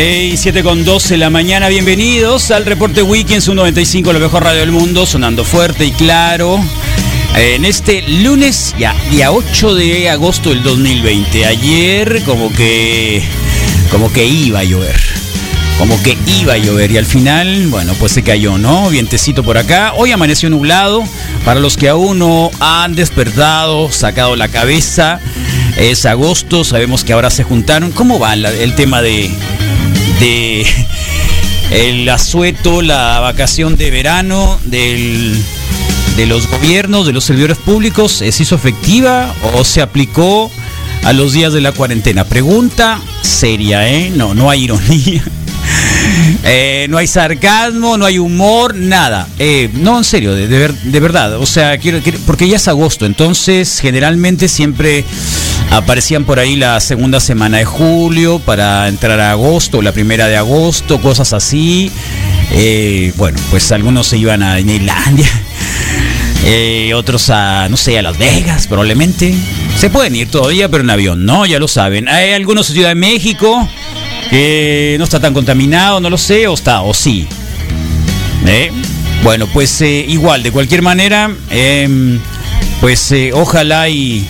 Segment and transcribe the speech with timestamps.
[0.00, 4.44] Hey, 7 con 12 de la mañana, bienvenidos al reporte Weekend, su 95, lo mejor
[4.44, 6.60] radio del mundo, sonando fuerte y claro.
[7.36, 11.46] En este lunes, ya, día 8 de agosto del 2020.
[11.46, 13.22] Ayer como que,
[13.90, 15.00] como que iba a llover.
[15.78, 18.88] Como que iba a llover y al final, bueno, pues se cayó, ¿no?
[18.90, 19.94] Vientecito por acá.
[19.96, 21.02] Hoy amaneció nublado.
[21.44, 25.20] Para los que aún no han despertado, sacado la cabeza,
[25.76, 27.90] es agosto, sabemos que ahora se juntaron.
[27.92, 29.30] ¿Cómo va la- el tema de,
[30.20, 30.66] de
[31.70, 35.44] el asueto, la vacación de verano de
[36.26, 40.50] los gobiernos, de los servidores públicos, ¿eh, ¿se hizo efectiva o se aplicó
[41.04, 42.24] a los días de la cuarentena?
[42.24, 44.10] Pregunta seria, ¿eh?
[44.10, 45.24] No, no hay ironía.
[46.44, 49.28] Eh, no hay sarcasmo, no hay humor, nada.
[49.38, 51.34] Eh, no, en serio, de, de ver- de verdad.
[51.36, 55.04] O sea, quiero, porque ya es agosto, entonces generalmente siempre
[55.70, 60.36] aparecían por ahí la segunda semana de julio para entrar a agosto, la primera de
[60.36, 61.90] agosto, cosas así.
[62.52, 65.28] Eh, bueno, pues algunos se iban a Islandia,
[66.44, 69.34] eh, otros a, no sé, a Las Vegas probablemente.
[69.76, 71.46] Se pueden ir todavía, pero en avión, ¿no?
[71.46, 72.08] Ya lo saben.
[72.08, 73.68] Hay algunos Ciudad de México
[74.30, 77.26] que no está tan contaminado, no lo sé, o está, o sí.
[78.46, 78.70] ¿Eh?
[79.22, 82.20] Bueno, pues eh, igual, de cualquier manera, em,
[82.80, 84.26] pues eh, ojalá y,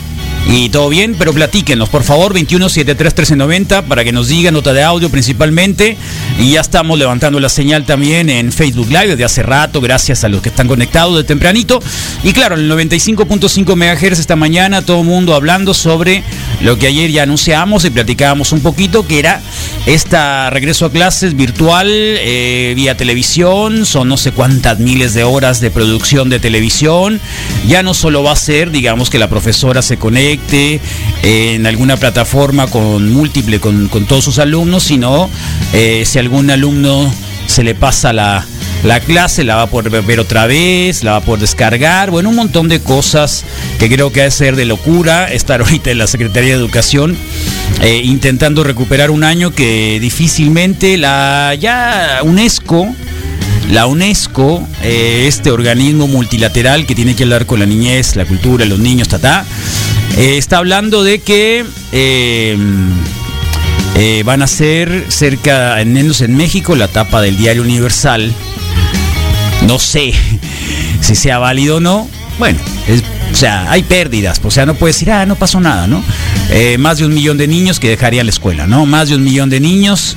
[0.50, 5.10] y todo bien, pero platíquenos, por favor, 21731390 para que nos digan nota de audio
[5.10, 5.96] principalmente.
[6.38, 10.28] Y ya estamos levantando la señal también en Facebook Live desde hace rato, gracias a
[10.28, 11.80] los que están conectados de tempranito.
[12.24, 16.22] Y claro, en el 95.5 MHz esta mañana, todo el mundo hablando sobre
[16.60, 19.40] lo que ayer ya anunciamos y platicábamos un poquito, que era
[19.86, 25.60] esta regreso a clases virtual eh, vía televisión, son no sé cuántas miles de horas
[25.60, 27.20] de producción de televisión.
[27.66, 30.80] Ya no solo va a ser, digamos, que la profesora se conecte
[31.22, 35.30] en alguna plataforma con múltiple, con, con todos sus alumnos, sino
[35.72, 37.12] eh, si algún alumno
[37.46, 38.44] se le pasa la,
[38.84, 42.28] la clase, la va a poder ver otra vez, la va a poder descargar, bueno,
[42.28, 43.44] un montón de cosas
[43.78, 47.16] que creo que ha de ser de locura estar ahorita en la Secretaría de Educación
[47.82, 52.88] eh, intentando recuperar un año que difícilmente la ya UNESCO
[53.70, 58.64] la UNESCO, eh, este organismo multilateral que tiene que hablar con la niñez, la cultura,
[58.64, 59.44] los niños, ta,
[60.16, 61.66] eh, está hablando de que
[64.24, 68.32] van a ser cerca, en menos en México, la tapa del Diario Universal.
[69.68, 70.14] No sé
[71.02, 72.08] si sea válido o no.
[72.38, 72.58] Bueno,
[73.30, 74.40] o sea, hay pérdidas.
[74.42, 76.02] O sea, no puedes decir, ah, no pasó nada, ¿no?
[76.50, 78.86] Eh, más de un millón de niños que dejarían la escuela, ¿no?
[78.86, 80.16] Más de un millón de niños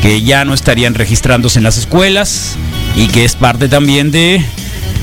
[0.00, 2.56] que ya no estarían registrándose en las escuelas
[2.96, 4.42] y que es parte también de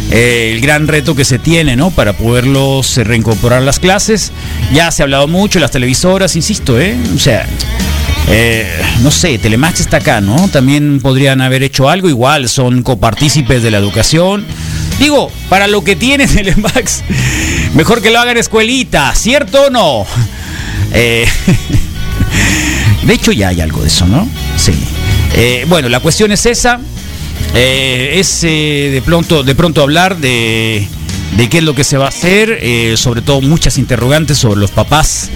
[0.09, 1.91] eh, el gran reto que se tiene, ¿no?
[1.91, 4.31] Para poderlos eh, reincorporar a las clases.
[4.73, 6.97] Ya se ha hablado mucho, las televisoras, insisto, ¿eh?
[7.15, 7.45] O sea,
[8.29, 8.67] eh,
[9.01, 10.47] no sé, Telemax está acá, ¿no?
[10.47, 14.45] También podrían haber hecho algo, igual son copartícipes de la educación.
[14.99, 17.03] Digo, para lo que tiene Telemax,
[17.75, 20.05] mejor que lo hagan escuelita, ¿cierto o no?
[20.93, 21.27] Eh,
[23.03, 24.27] de hecho ya hay algo de eso, ¿no?
[24.57, 24.73] Sí.
[25.35, 26.79] Eh, bueno, la cuestión es esa.
[27.53, 30.87] Es de pronto, de pronto hablar de,
[31.37, 34.71] de qué es lo que se va a hacer, sobre todo muchas interrogantes sobre los
[34.71, 35.29] papás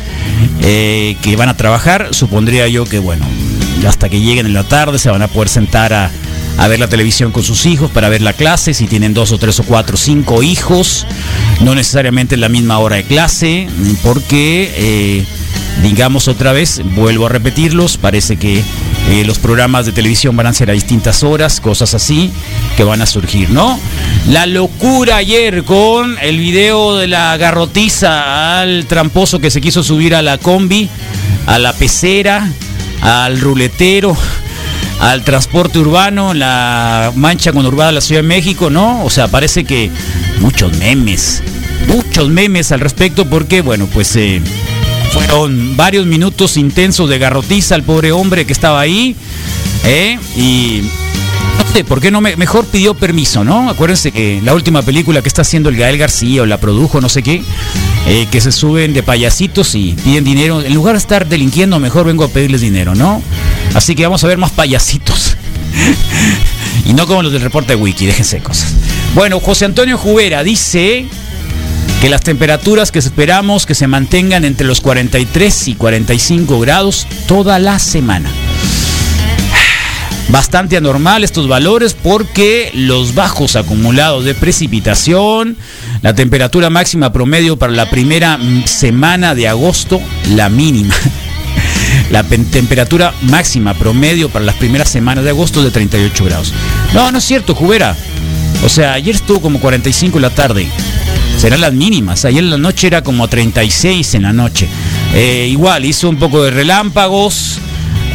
[0.70, 2.10] eh, que van a trabajar.
[2.12, 3.26] Supondría yo que, bueno,
[3.88, 6.12] hasta que lleguen en la tarde se van a poder sentar a,
[6.68, 9.60] ver la televisión con sus hijos para ver la clase, si tienen dos o tres
[9.62, 11.08] o cuatro o cinco hijos,
[11.62, 13.68] no necesariamente en la misma hora de clase,
[14.04, 14.74] porque...
[14.76, 15.26] eh,
[15.84, 18.64] digamos otra vez, vuelvo a repetirlos, parece que
[19.10, 22.32] eh, los programas de televisión van a ser a distintas horas, cosas así
[22.76, 23.80] que van a surgir, ¿no?
[24.30, 30.16] La locura ayer con el video de la garrotiza al tramposo que se quiso subir
[30.16, 30.90] a la combi,
[31.46, 32.52] a la pecera,
[33.02, 34.18] al ruletero,
[35.00, 39.04] al transporte urbano, la mancha conurbada de la Ciudad de México, ¿no?
[39.06, 39.92] O sea, parece que
[40.42, 41.44] muchos memes,
[41.88, 44.16] muchos memes al respecto porque, bueno, pues...
[44.16, 44.42] eh,
[45.12, 49.16] Fueron varios minutos intensos de garrotiza al pobre hombre que estaba ahí.
[49.86, 50.20] ¿eh?
[50.36, 50.82] Y
[51.58, 53.70] no sé, ¿por qué no me, mejor pidió permiso, no?
[53.70, 57.10] Acuérdense que la última película que está haciendo el Gael García o la produjo, no
[57.10, 57.42] sé qué,
[58.08, 60.62] eh, que se suben de payasitos y piden dinero.
[60.62, 63.22] En lugar de estar delinquiendo, mejor vengo a pedirles dinero, ¿no?
[63.74, 65.36] Así que vamos a ver más payasitos.
[66.86, 68.74] y no como los del reporte wiki, déjense cosas.
[69.16, 71.08] Bueno, José Antonio Jubera dice
[72.02, 77.58] que las temperaturas que esperamos que se mantengan entre los 43 y 45 grados toda
[77.58, 78.30] la semana.
[80.30, 85.58] Bastante anormal estos valores porque los bajos acumulados de precipitación,
[86.02, 90.02] la temperatura máxima promedio para la primera semana de agosto,
[90.36, 90.96] la mínima.
[92.12, 96.54] La temperatura máxima promedio para las primeras semanas de agosto de 38 grados.
[96.94, 97.98] No, no es cierto, Jubera.
[98.64, 100.70] O sea, ayer estuvo como 45 en la tarde.
[101.38, 102.26] Serán las mínimas.
[102.26, 104.68] Ayer en la noche era como 36 en la noche.
[105.14, 107.60] Eh, igual, hizo un poco de relámpagos,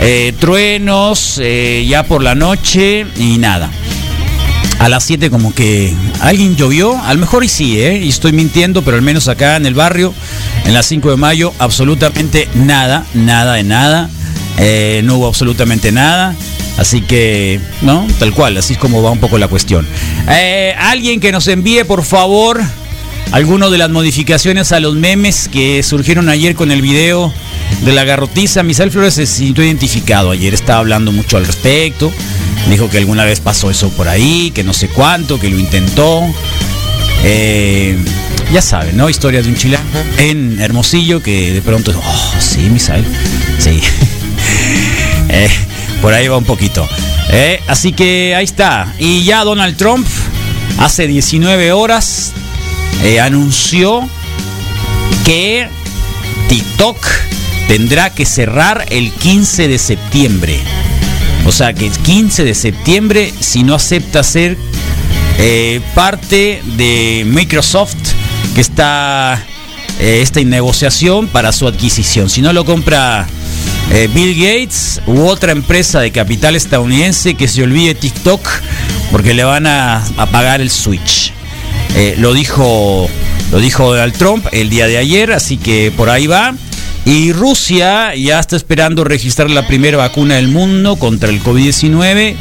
[0.01, 3.71] eh, truenos, eh, ya por la noche y nada.
[4.81, 8.83] A las 7 como que alguien llovió, a lo mejor y sí, y estoy mintiendo,
[8.83, 10.13] pero al menos acá en el barrio,
[10.65, 14.11] en las 5 de mayo, absolutamente nada, nada de nada,
[15.05, 16.35] no hubo absolutamente nada.
[16.79, 18.07] Así que, ¿no?
[18.19, 19.87] Tal cual, así es como va un poco la cuestión.
[20.77, 22.61] alguien que nos envíe, por favor,
[23.31, 27.33] alguno de las modificaciones a los memes que surgieron ayer con el video
[27.85, 28.63] de la garrotiza.
[28.63, 30.31] Misael Flores se sintió identificado.
[30.31, 32.13] Ayer estaba hablando mucho al respecto.
[32.69, 36.23] Dijo que alguna vez pasó eso por ahí, que no sé cuánto, que lo intentó.
[37.25, 37.97] Eh,
[38.53, 39.09] ya saben, ¿no?
[39.09, 39.83] Historias de un chileno
[40.19, 43.05] en Hermosillo que de pronto, oh, sí, Misael,
[43.59, 43.81] sí.
[45.35, 45.49] Eh,
[46.03, 46.87] por ahí va un poquito.
[47.31, 48.93] Eh, así que ahí está.
[48.99, 50.07] Y ya Donald Trump
[50.79, 52.33] hace 19 horas
[53.20, 54.08] anunció
[55.25, 55.69] que
[56.49, 56.99] TikTok
[57.69, 60.60] tendrá que cerrar el 15 de septiembre.
[61.46, 64.56] O sea que el 15 de septiembre, si no acepta ser
[65.38, 67.96] eh, parte de Microsoft,
[68.54, 69.43] que está
[69.99, 72.28] eh, esta negociación para su adquisición.
[72.28, 73.26] Si no lo compra
[73.90, 78.46] eh, Bill Gates u otra empresa de capital estadounidense que se olvide TikTok
[79.10, 81.31] porque le van a, a pagar el switch.
[82.19, 83.09] Lo dijo
[83.53, 86.55] lo dijo Donald Trump el día de ayer, así que por ahí va.
[87.05, 92.35] Y Rusia ya está esperando registrar la primera vacuna del mundo contra el COVID-19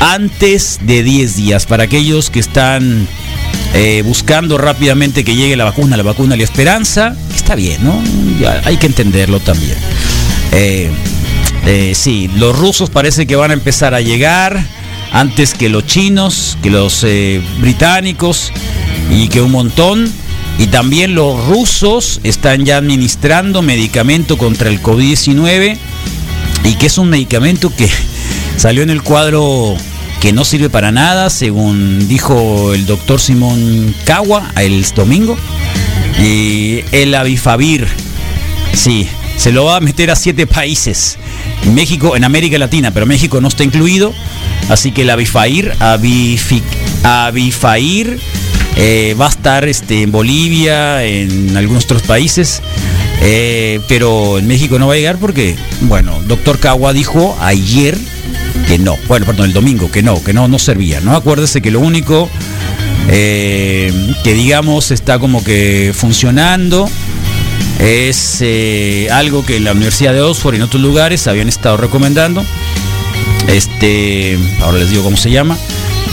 [0.00, 1.66] antes de 10 días.
[1.66, 3.06] Para aquellos que están
[3.74, 8.02] eh, buscando rápidamente que llegue la vacuna, la vacuna la esperanza, está bien, ¿no?
[8.64, 9.76] hay que entenderlo también.
[10.50, 10.90] Eh,
[11.66, 14.64] eh, sí, los rusos parece que van a empezar a llegar
[15.12, 17.06] antes que los chinos, que los
[17.58, 18.52] británicos
[19.10, 20.10] y que un montón.
[20.58, 25.78] Y también los rusos están ya administrando medicamento contra el COVID-19
[26.64, 27.88] y que es un medicamento que
[28.56, 29.76] salió en el cuadro
[30.20, 35.36] que no sirve para nada, según dijo el doctor Simón Cagua el domingo.
[36.20, 37.88] Y el Avifavir,
[38.74, 39.08] sí,
[39.40, 41.16] se lo va a meter a siete países.
[41.72, 44.12] México, en América Latina, pero México no está incluido.
[44.68, 45.72] Así que el Avifair,
[47.02, 48.18] Avifair
[48.76, 52.60] eh, va a estar este, en Bolivia, en algunos otros países.
[53.22, 57.96] Eh, pero en México no va a llegar porque, bueno, doctor Cagua dijo ayer
[58.68, 61.16] que no, bueno, perdón, el domingo que no, que no, no servía, ¿no?
[61.16, 62.28] Acuérdese que lo único
[63.08, 63.90] eh,
[64.22, 66.90] que digamos está como que funcionando
[67.80, 68.44] es
[69.10, 72.44] algo que la Universidad de Oxford y en otros lugares habían estado recomendando.
[73.48, 75.56] Este, ahora les digo cómo se llama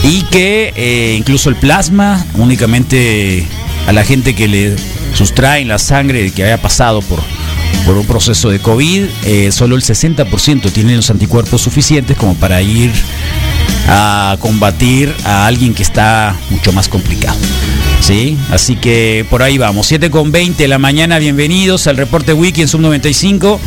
[0.02, 3.46] y que eh, incluso el plasma únicamente
[3.86, 4.76] a la gente que le
[5.14, 7.20] sustraen la sangre que haya pasado por,
[7.84, 12.62] por un proceso de COVID, eh, solo el 60% tiene los anticuerpos suficientes como para
[12.62, 12.92] ir
[13.88, 17.38] a combatir a alguien que está mucho más complicado.
[18.00, 18.36] ¿Sí?
[18.50, 19.86] Así que por ahí vamos.
[19.86, 23.60] 7 con 20 de la mañana, bienvenidos al reporte Wiki en Sub 95.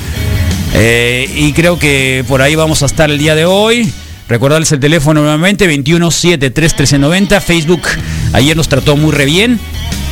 [0.73, 3.91] Eh, y creo que por ahí vamos a estar el día de hoy.
[4.29, 7.41] Recordarles el teléfono nuevamente, 217-31390.
[7.41, 7.81] Facebook
[8.31, 9.59] ayer nos trató muy re bien.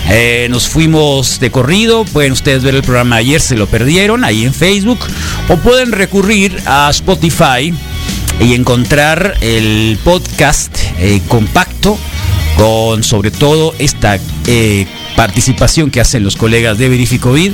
[0.10, 2.04] Eh, nos fuimos de corrido.
[2.04, 5.00] Pueden ustedes ver el programa ayer, se lo perdieron ahí en Facebook.
[5.48, 7.74] O pueden recurrir a Spotify
[8.40, 11.98] y encontrar el podcast eh, compacto
[12.58, 14.18] con sobre todo esta
[14.48, 17.52] eh, participación que hacen los colegas de Verificovid.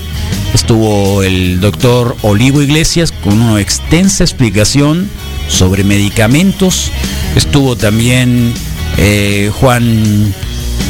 [0.54, 5.10] Estuvo el doctor Olivo Iglesias con una extensa explicación
[5.48, 6.92] sobre medicamentos.
[7.36, 8.54] Estuvo también
[8.98, 10.34] eh, Juan,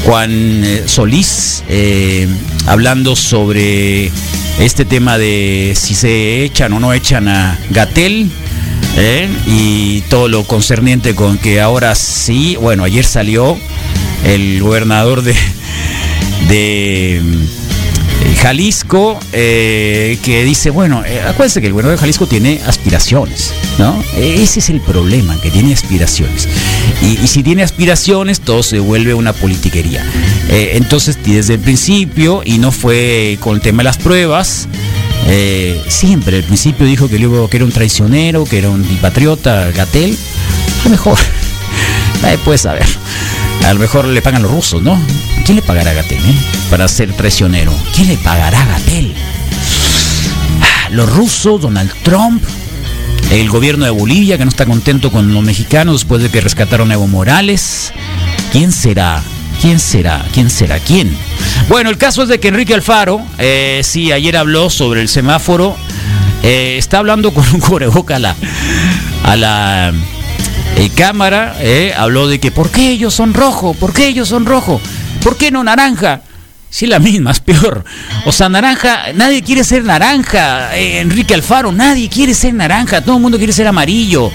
[0.06, 1.64] Juan Solís
[2.68, 4.12] hablando sobre
[4.60, 8.30] este tema de si se echan o no echan a Gatel.
[8.98, 9.30] ¿Eh?
[9.48, 13.58] Y todo lo concerniente con que ahora sí, bueno, ayer salió
[14.24, 15.36] el gobernador de,
[16.50, 22.62] de eh, Jalisco, eh, que dice, bueno, eh, acuérdense que el gobernador de Jalisco tiene
[22.66, 24.02] aspiraciones, ¿no?
[24.18, 26.48] Ese es el problema, que tiene aspiraciones.
[27.02, 30.04] Y, y si tiene aspiraciones, todo se vuelve una politiquería.
[30.50, 34.68] Eh, entonces, desde el principio, y no fue con el tema de las pruebas,
[35.28, 39.72] eh, siempre al principio dijo que, luego, que era un traicionero, que era un patriota,
[39.72, 40.18] Gatel.
[40.82, 41.18] A lo mejor,
[42.22, 42.86] nadie puede saber.
[43.66, 45.00] A lo mejor le pagan los rusos, ¿no?
[45.46, 46.36] ¿Quién le pagará a Gatel, eh?
[46.70, 47.74] Para ser traicionero.
[47.96, 49.16] ¿Quién le pagará a Gatel?
[50.92, 52.44] Los rusos, Donald Trump,
[53.32, 56.92] el gobierno de Bolivia que no está contento con los mexicanos después de que rescataron
[56.92, 57.92] a Evo Morales.
[58.52, 59.24] ¿Quién será?
[59.62, 60.24] ¿Quién será?
[60.34, 60.80] ¿Quién será?
[60.80, 61.16] ¿Quién?
[61.70, 65.76] Bueno, el caso es de que Enrique Alfaro, eh, sí, ayer habló sobre el semáforo.
[66.44, 68.36] eh, está hablando con un cubreboca a la,
[69.24, 69.94] a la
[70.78, 71.56] eh, cámara.
[71.62, 73.74] eh, habló de que ¿por qué ellos son rojo?
[73.74, 74.80] ¿Por qué ellos son rojo?
[75.24, 76.22] ¿Por qué no naranja?
[76.70, 77.86] Sí, la misma, es peor.
[78.26, 80.76] O sea, naranja, nadie quiere ser naranja.
[80.76, 83.02] Enrique Alfaro, nadie quiere ser naranja.
[83.02, 84.30] Todo el mundo quiere ser amarillo,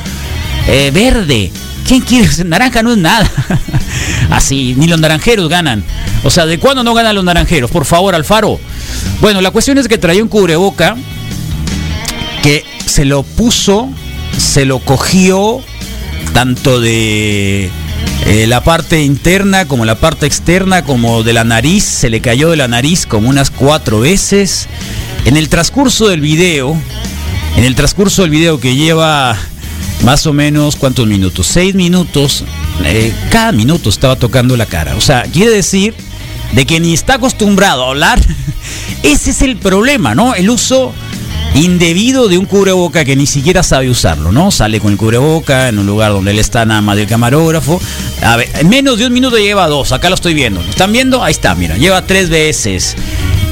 [0.92, 1.52] verde.
[1.86, 2.82] ¿Quién quiere naranja?
[2.82, 3.30] No es nada.
[4.30, 5.84] Así, ni los naranjeros ganan.
[6.22, 7.70] O sea, ¿de cuándo no ganan los naranjeros?
[7.70, 8.60] Por favor, Alfaro.
[9.20, 10.96] Bueno, la cuestión es que traía un cubreboca
[12.42, 13.88] que se lo puso,
[14.36, 15.60] se lo cogió
[16.32, 17.70] tanto de
[18.26, 22.50] eh, la parte interna como la parte externa, como de la nariz, se le cayó
[22.50, 24.68] de la nariz como unas cuatro veces.
[25.24, 26.76] En el transcurso del video,
[27.56, 29.36] en el transcurso del video que lleva
[30.02, 31.46] más o menos, ¿cuántos minutos?
[31.46, 32.44] Seis minutos,
[32.84, 34.96] eh, cada minuto estaba tocando la cara.
[34.96, 35.94] O sea, quiere decir
[36.52, 38.20] de que ni está acostumbrado a hablar.
[39.02, 40.34] Ese es el problema, ¿no?
[40.34, 40.92] El uso
[41.54, 44.50] indebido de un cubreboca que ni siquiera sabe usarlo, ¿no?
[44.50, 47.80] Sale con el cubreboca en un lugar donde él está nada más del camarógrafo.
[48.22, 50.62] A ver, en menos de un minuto lleva dos, acá lo estoy viendo.
[50.62, 51.22] ¿Lo están viendo?
[51.22, 52.96] Ahí está, mira, lleva tres veces.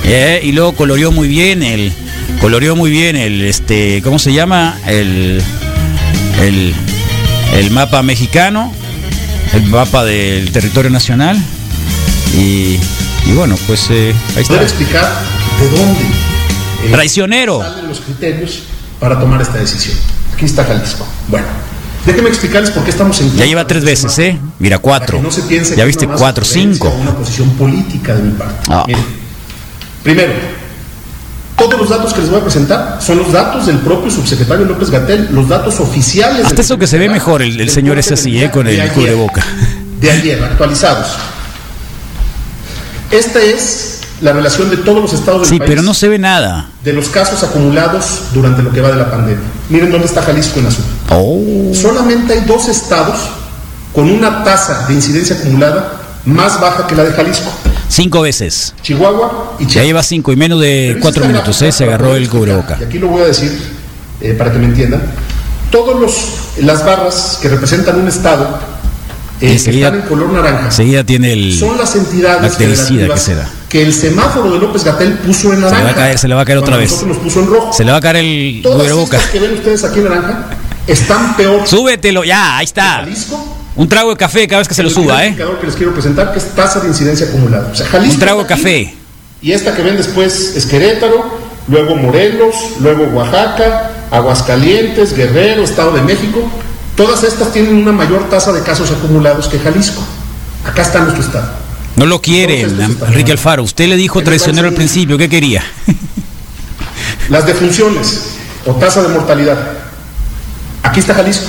[0.05, 1.93] Eh, y luego coloreó muy bien el.
[2.41, 4.01] Coloreó muy bien el este.
[4.03, 4.79] ¿Cómo se llama?
[4.87, 5.43] El.
[6.41, 6.75] El,
[7.55, 8.73] el mapa mexicano.
[9.53, 11.37] El mapa del territorio nacional.
[12.37, 12.79] Y,
[13.27, 14.63] y bueno, pues eh, ahí está.
[14.63, 15.11] explicar
[15.61, 16.01] de dónde
[16.85, 17.61] eh, Traicionero.
[17.63, 18.61] salen los criterios
[19.01, 19.97] para tomar esta decisión.
[20.35, 21.07] Aquí está Jalisco.
[21.29, 21.47] Bueno,
[22.07, 24.39] déjenme explicarles por qué estamos en Ya lleva tres veces, ¿eh?
[24.59, 25.21] Mira, cuatro.
[25.21, 26.91] No se piense Ya viste cuatro, cinco.
[26.91, 28.69] Una posición política de mi parte.
[28.69, 28.85] Ah.
[28.87, 29.05] Miren,
[30.05, 30.33] primero,
[31.59, 34.91] todos los datos que les voy a presentar son los datos del propio subsecretario López
[34.91, 36.47] Gatel, los datos oficiales.
[36.47, 38.51] Hasta eso que se ve mejor el- señor ese así, ¿eh?
[38.51, 38.95] con el de ayer.
[38.95, 39.45] cubreboca.
[40.01, 41.09] De ayer, actualizados.
[43.11, 46.19] Esta es la relación de todos los estados del Sí, país pero no se ve
[46.19, 46.69] nada.
[46.85, 49.45] de los casos acumulados durante lo que va de la pandemia.
[49.69, 50.85] Miren dónde está Jalisco en azul.
[51.11, 51.73] Oh.
[51.75, 53.17] Solamente hay dos estados
[53.95, 55.93] con una tasa de incidencia acumulada
[56.25, 57.51] más baja que la de Jalisco.
[57.89, 58.75] Cinco veces.
[58.83, 59.87] Chihuahua y Ya Chiapas.
[59.87, 61.73] lleva cinco y menos de Pero cuatro minutos, ¿eh?
[61.73, 62.77] Se agarró el cubreboca.
[62.81, 63.51] Y aquí lo voy a decir
[64.21, 65.03] eh, para que me entiendan.
[65.71, 68.59] Todos los las barras que representan un estado
[69.41, 71.57] eh, están en color naranja Enseguida tiene el.
[71.59, 72.77] son las entidades que
[73.17, 73.49] se da.
[73.69, 76.01] que el semáforo de López Gatel puso en le va a naranja.
[76.01, 76.91] caer- se le va a caer otra vez.
[76.91, 77.73] nosotros nos puso en rojo.
[77.73, 79.17] Se le va a caer el Todas cubreboca.
[79.19, 80.47] estas que ven ustedes aquí en naranja
[80.87, 82.97] están peor Súbetelo, ya, ahí está.
[83.01, 83.58] Jalisco.
[83.79, 85.29] Un trago de café cada vez que se lo suba, ¿eh?
[85.29, 87.71] indicador que les quiero presentar que es tasa de incidencia acumulada.
[87.71, 88.95] O sea, Jalisco Un trago de café.
[89.41, 96.03] Y esta que ven después es Querétaro, luego Morelos, luego Oaxaca, Aguascalientes, Guerrero, Estado de
[96.03, 96.51] México.
[96.97, 100.03] Todas estas tienen una mayor tasa de casos acumulados que Jalisco.
[100.67, 101.49] Acá está nuestro estado.
[101.95, 103.31] No lo quiere Enrique.
[103.31, 103.63] Alfaro.
[103.63, 105.17] Usted le dijo ¿Qué le traicionero al principio.
[105.17, 105.63] ¿Qué quería?
[107.29, 108.31] Las defunciones
[108.67, 109.57] o tasa de mortalidad.
[110.83, 111.47] Aquí está Jalisco.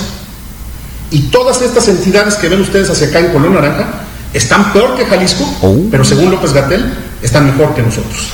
[1.12, 3.88] Y todas estas entidades que ven ustedes hacia acá en color naranja
[4.34, 5.76] están peor que Jalisco, Oh.
[5.90, 8.28] pero según López Gatel están mejor que nosotros.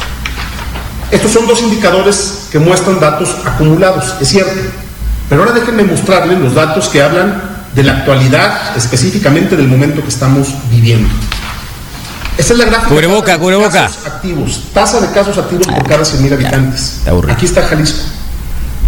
[1.11, 4.51] Estos son dos indicadores que muestran datos acumulados, es cierto.
[5.29, 7.41] Pero ahora déjenme mostrarles los datos que hablan
[7.73, 11.09] de la actualidad, específicamente del momento que estamos viviendo.
[12.37, 12.93] Esta es la gráfica.
[12.93, 13.71] De cubreboca.
[13.71, 16.99] casos activos, tasa de casos activos por cada 100.000 habitantes.
[17.29, 17.99] Aquí está Jalisco.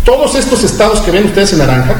[0.03, 1.95] Todos estos estados que ven ustedes en naranja,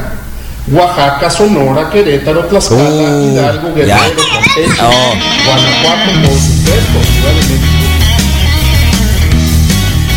[0.70, 3.74] Oaxaca, Sonora, Querétaro, Tlaxcala, Uh, Hidalgo.
[3.74, 3.96] Guerrero,
[4.32, 5.14] Campeche, Oh.
[5.46, 7.64] Guanajuato, por supuesto, Ciudad de México.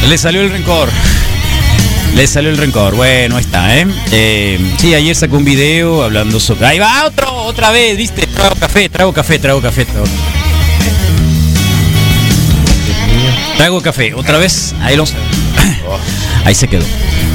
[0.09, 0.89] Le salió el rencor.
[2.15, 2.95] Le salió el rencor.
[2.95, 3.87] Bueno, ahí está, ¿eh?
[4.11, 6.65] Eh, sí, ayer sacó un video hablando sobre.
[6.65, 8.27] Ahí va otro, otra vez, ¿viste?
[8.27, 10.40] Trago café, trago café, trago café, trago café.
[13.61, 14.73] Traigo café, otra vez.
[14.81, 15.13] Ahí los.
[16.45, 16.83] Ahí se quedó.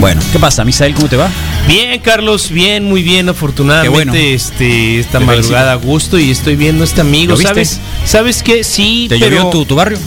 [0.01, 0.93] Bueno, ¿qué pasa, Misael?
[0.93, 1.31] ¿Cómo te va?
[1.69, 4.13] Bien, Carlos, bien, muy bien, afortunadamente, bueno.
[4.13, 7.41] este, esta Te madrugada a gusto y estoy viendo a este amigo, ¿Lo?
[7.41, 7.79] ¿sabes?
[8.05, 8.65] ¿Sabes qué?
[8.65, 9.99] Sí, ¿Te pero llovió tu, tu barrio?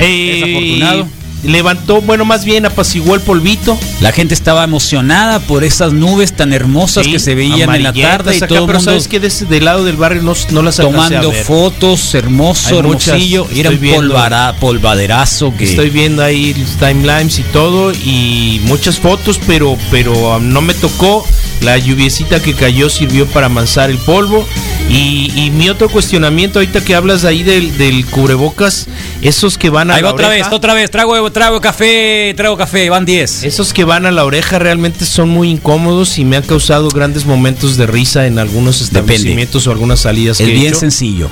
[0.00, 1.08] eh, desafortunado?
[1.44, 3.78] Levantó, bueno, más bien apaciguó el polvito.
[4.00, 7.92] La gente estaba emocionada por esas nubes tan hermosas Sí, que se veían en la
[7.92, 10.62] tarde y acá, todo el pero mundo sabes que del lado del barrio no, no
[10.62, 11.44] las alcancé a tomando ver.
[11.44, 13.46] fotos, hermoso, Hay hermosillo.
[13.54, 19.38] Era un polvara- polvaderazo que Estoy viendo ahí los timelines y todo y muchas fotos,
[19.46, 21.24] pero pero um, no me tocó.
[21.60, 24.46] La lluviecita que cayó sirvió para amansar el polvo.
[24.88, 28.86] Y, y mi otro cuestionamiento, ahorita que hablas ahí del, del cubrebocas,
[29.20, 30.90] esos que van a Ahí la va otra oreja, vez, otra vez.
[30.90, 33.44] Trago, trago café, trago café, van 10.
[33.44, 37.24] Esos que van a la oreja realmente son muy incómodos y me han causado grandes
[37.26, 39.00] momentos de risa en algunos Depende.
[39.14, 40.80] establecimientos o algunas salidas Es que he bien hecho.
[40.80, 41.28] sencillo.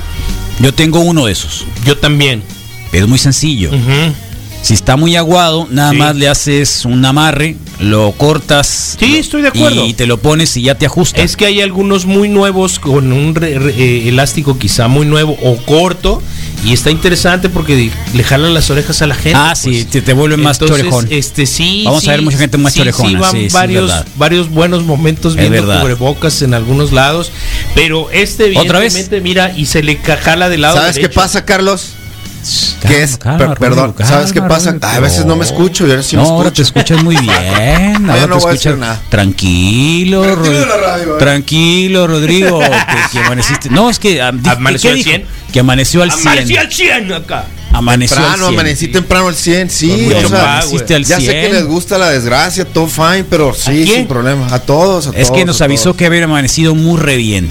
[0.61, 2.43] Yo tengo uno de esos, Yo también.
[2.91, 3.71] pero es muy sencillo.
[4.63, 5.97] Si está muy aguado, nada Sí.
[5.99, 8.97] más le haces un amarre, lo cortas.
[8.99, 9.87] Sí, lo- estoy de acuerdo.
[9.87, 11.23] Y te lo pones y ya te ajusta.
[11.23, 15.37] Es que hay algunos muy nuevos con un re- re- eh, elástico quizá muy nuevo
[15.45, 16.21] o corto
[16.67, 19.35] y está interesante porque le jalan las orejas a la gente.
[19.37, 21.07] Ah, sí, te- te vuelve más Entonces, chorejón.
[21.11, 21.83] Este sí.
[21.85, 23.49] Vamos sí, a ver mucha gente más sí, chorejona, Sí, van sí,
[24.17, 25.81] varios, buenos momentos Es viendo verdad.
[25.83, 27.31] cubrebocas en algunos lados,
[27.75, 29.09] pero este ¿Otra vez?
[29.23, 31.93] mira y se le jala del lado ¿Sabes qué pasa, Carlos?
[32.81, 34.77] Calma, que es, calma, per- perdón, calma, ¿sabes qué pasa?
[34.83, 37.33] A veces no me escucho y ahora sí me no, ahora te escuchas muy bien.
[38.09, 39.03] Ahora no te voy a decir escuchas nada.
[39.09, 41.19] tranquilo, Tranquilo Rod- de radio, eh.
[41.19, 42.69] tranquilo, Rodrigo, que,
[43.13, 43.69] que amaneciste.
[43.71, 45.11] No, es que di- ¿Amaneció ¿qué al dijo?
[45.11, 45.25] 100?
[45.53, 46.27] Que amaneció al 100.
[46.29, 47.45] Amaneció al 100 acá.
[47.73, 48.55] Amaneció al Temprano, 100.
[48.59, 50.09] amanecí temprano al 100, sí.
[50.25, 51.53] O sea, al ya sé que 100.
[51.53, 54.47] les gusta la desgracia, todo fine, pero sí, sin problema.
[54.51, 55.97] A todos, a Es que nos avisó todos.
[55.97, 57.49] que había amanecido muy re bien.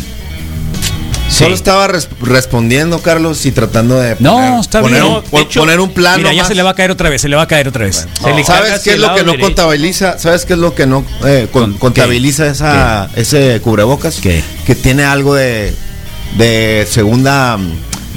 [1.30, 5.06] Solo estaba res- respondiendo, Carlos, y tratando de No, poner, está poner bien.
[5.08, 6.18] Un, No, de pon- hecho, poner un plano.
[6.20, 6.48] Mira, ya más.
[6.48, 8.08] se le va a caer otra vez, se le va a caer otra vez.
[8.46, 9.48] ¿Sabes qué es lo que no derecho.
[9.48, 10.18] contabiliza?
[10.20, 11.80] ¿Sabes qué es lo que no eh, con- ¿Con qué?
[11.80, 14.18] contabiliza esa, ese cubrebocas?
[14.22, 14.44] ¿Qué?
[14.66, 15.74] Que tiene algo de,
[16.38, 17.58] de segunda,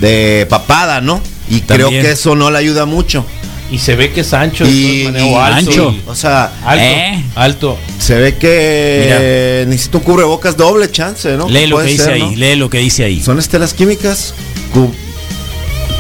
[0.01, 1.21] de papada, ¿no?
[1.51, 3.25] Y creo que eso no le ayuda mucho.
[3.71, 5.71] Y se ve que es ancho, de Y, maneras, y- o alto.
[5.71, 5.90] ancho.
[5.92, 7.25] y- O sea, Alto, ¿Eh?
[7.35, 7.79] alto.
[7.99, 11.49] se ve que necesita un cubrebocas doble chance, ¿no?
[11.51, 12.37] Lee lo que dice ser, ahí, ¿no?
[12.37, 13.21] lee lo que dice ahí.
[13.23, 14.33] Son estelas químicas
[14.73, 14.90] cu-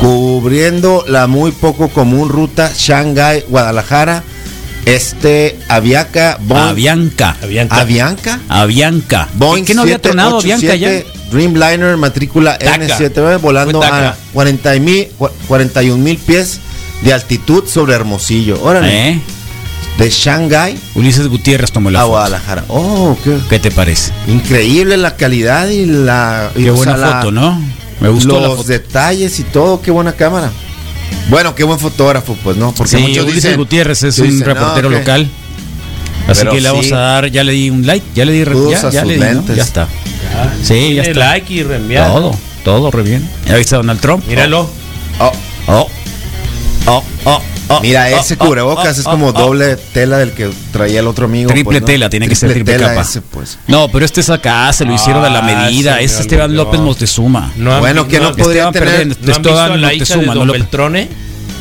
[0.00, 4.22] cubriendo la muy poco común ruta Shanghai, Guadalajara,
[4.86, 7.36] este Aviaca, Boeing, Avianca.
[7.42, 7.76] Avianca.
[7.80, 9.28] Avianca, Avianca.
[9.34, 11.02] Boeing ¿Qué no había tronado Avianca ya?
[11.30, 12.78] 787, Dreamliner matrícula Taca.
[12.98, 15.08] N7 volando a 40 mil,
[15.46, 16.60] 41 mil pies
[17.02, 18.60] de altitud sobre Hermosillo.
[18.62, 19.20] Órale, ¿Eh?
[19.98, 22.04] de Shanghai Ulises Gutiérrez tomó la a.
[22.04, 22.64] Guadalajara.
[22.68, 24.12] Oh, qué ¿Qué te parece?
[24.28, 27.60] increíble la calidad y la y, Qué buena sea, la- foto, ¿no?
[28.00, 28.68] Me gustó los la foto.
[28.68, 30.50] detalles y todo, qué buena cámara.
[31.30, 32.72] Bueno, qué buen fotógrafo, pues, ¿no?
[32.72, 35.28] Porque Sí, muchos Ulises dicen, Gutiérrez es dicen, un no, reportero local.
[36.28, 36.92] Así Pero que le vamos sí.
[36.92, 39.54] a dar, ya le di un like, ya le di ya, ya le di.
[39.56, 39.88] Ya está.
[40.62, 41.18] Sí, ya está.
[41.32, 42.10] like y reenviar.
[42.10, 43.28] Todo, todo re bien.
[43.46, 44.26] ¿Ya viste a Donald Trump?
[44.26, 44.68] Míralo.
[45.20, 45.32] Oh,
[45.66, 45.86] Oh.
[46.86, 49.32] Oh, oh, oh, mira, oh, ese oh, cubrebocas oh, es como oh, oh.
[49.38, 51.50] doble tela del que traía el otro amigo.
[51.50, 51.86] Triple pues, ¿no?
[51.86, 53.02] tela, tiene que ser triple tela capa.
[53.02, 53.58] ese, pues.
[53.66, 56.00] No, pero este es acá, se lo hicieron a la Ah, medida.
[56.00, 56.64] Es Esteban olvidó.
[56.64, 57.52] López Moctezuma.
[57.56, 60.34] No han- Bueno, que no no, podría Esteban tener- Perdén, ¿no han visto Esteban Moctezuma,
[60.34, 61.08] no Don Beltrone?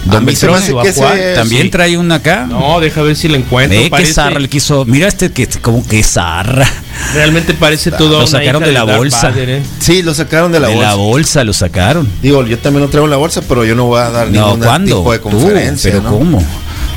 [0.09, 1.69] Que ese Guajuá, También sí.
[1.69, 2.45] trae una acá.
[2.45, 3.77] No, deja ver si la encuentro.
[3.77, 4.85] Eh, qué Parece- zarra le quiso.
[4.85, 6.65] Mira este que como que zarra.
[7.13, 9.31] Realmente parece todo Lo sacaron de la bolsa.
[9.35, 9.61] ¿eh?
[9.79, 10.89] Sí, lo sacaron de la de bolsa.
[10.89, 12.07] la bolsa lo sacaron.
[12.21, 14.47] Digo, yo también lo traigo en la bolsa, pero yo no voy a dar No,
[14.53, 14.97] ningún ¿cuándo?
[14.97, 15.91] tipo de Tú, conferencia.
[15.91, 16.09] pero ¿no?
[16.11, 16.43] ¿cómo?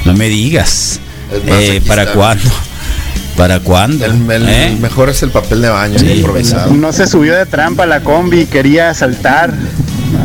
[0.05, 1.01] No me digas.
[1.47, 2.15] Eh, ¿Para está.
[2.15, 2.51] cuándo?
[3.37, 4.05] ¿Para cuándo?
[4.05, 4.77] El, el ¿Eh?
[4.81, 6.07] mejor es el papel de baño Sí.
[6.13, 6.73] improvisado.
[6.73, 9.53] No se subió de trampa la combi, quería saltar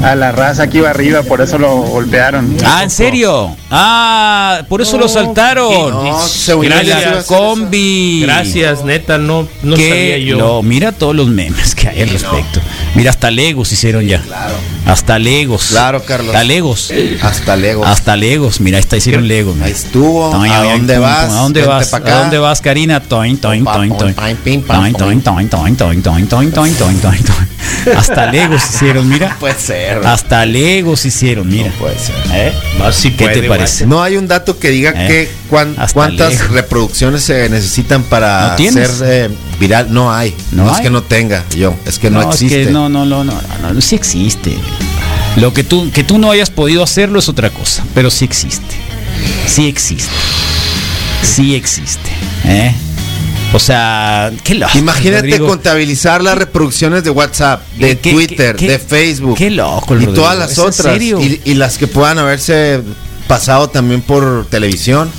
[0.05, 2.55] a la raza que iba arriba, por eso lo golpearon.
[2.63, 3.55] Ah, ¿en serio?
[3.71, 5.91] Ah, por eso lo saltaron.
[5.91, 6.19] No,
[6.61, 7.25] Gracias.
[7.25, 8.21] combi.
[8.21, 10.37] Gracias, neta, no, no sabía que yo.
[10.37, 12.61] no, mira todos los memes que hay al respecto.
[12.93, 14.21] Mira, hasta Legos hicieron ya.
[14.85, 15.67] Hasta Legos.
[15.71, 16.29] Claro, Carlos.
[16.35, 16.93] Hasta Legos.
[17.21, 17.85] Hasta Lego.
[17.85, 18.59] Hasta Legos.
[18.61, 19.55] Mira, ahí está hicieron Legos.
[19.61, 20.29] Ahí estuvo.
[20.29, 21.23] Toin, ¿A dónde vas?
[21.31, 21.93] ¿A dónde vas?
[21.93, 22.99] ¿A dónde vas, Karina?
[22.99, 24.13] Toin, toin, Pa, toin, pum, toin.
[24.13, 27.44] pam, pim, pam, Toin, toin, toin, toin, toin, toin, toin, toin, toin, toin, toin.
[27.97, 29.35] Hasta Legos hicieron, mira.
[29.39, 30.05] Puede ser.
[30.05, 31.71] Hasta Legos hicieron, mira.
[31.79, 32.15] Puede ser.
[32.33, 32.53] ¿Eh?
[32.79, 33.85] No, sí ¿Qué puede, te parece?
[33.85, 35.29] No hay un dato que diga Eh, que
[35.77, 36.49] hasta cuántas lejos.
[36.51, 39.87] reproducciones se necesitan para ¿No ser eh, viral.
[39.93, 40.33] No hay.
[40.51, 40.83] ¿No No, es hay?
[40.83, 41.75] que no tenga yo.
[41.85, 42.65] Es que no, es existe.
[42.65, 44.55] que no, no, no, no, no, no, sí existe.
[45.37, 48.75] Lo que tú, que tú no hayas podido hacerlo es otra cosa, pero sí existe.
[49.47, 50.09] Sí existe.
[51.21, 52.09] Sí existe.
[52.45, 52.73] ¿eh?
[53.55, 54.77] O sea, qué loco.
[54.77, 55.47] Imagínate Rodrigo.
[55.47, 60.01] contabilizar las reproducciones de WhatsApp, de ¿Qué- qué- Twitter, qué- de Facebook qué loco el
[60.01, 61.21] y Rodrigo, todas las ¿es en otras serio?
[61.21, 62.81] y, y las que puedan haberse
[63.27, 65.09] pasado también por televisión.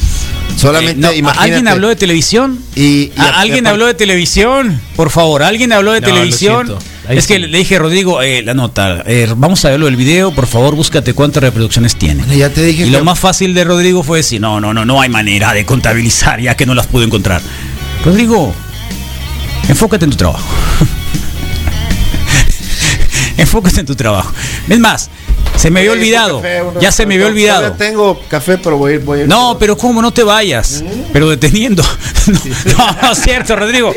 [0.57, 1.45] Solamente Eh, no, imagínate.
[1.51, 2.59] ¿Alguien habló de televisión?
[2.75, 4.81] Y, y Ah, ¿Alguien habló de televisión?
[4.97, 6.75] Por favor, ¿alguien habló de No, televisión?
[7.09, 10.47] Es que le dije, Rodrigo, eh, la nota, eh, vamos a verlo el video, por
[10.47, 12.23] favor, búscate cuántas reproducciones tiene.
[12.25, 14.75] Bueno, ya te dije Y que- lo más fácil de Rodrigo fue decir, no, no,
[14.75, 17.41] no, no hay manera de contabilizar, ya que no las pude encontrar.
[18.07, 18.55] Rodrigo,
[19.69, 20.47] enfócate en tu trabajo.
[23.37, 24.33] enfócate en tu trabajo.
[24.69, 25.11] Es más,
[25.57, 26.37] se me había olvidado.
[26.41, 27.73] café, Ya se me había olvidado.
[27.73, 29.01] tengo café, pero voy a ir.
[29.03, 30.01] Voy a ir No, pero ¿cómo?
[30.01, 30.85] No te vayas.
[31.13, 31.83] Pero deteniendo.
[32.27, 32.41] No,
[32.77, 33.95] no, no es cierto, Rodrigo.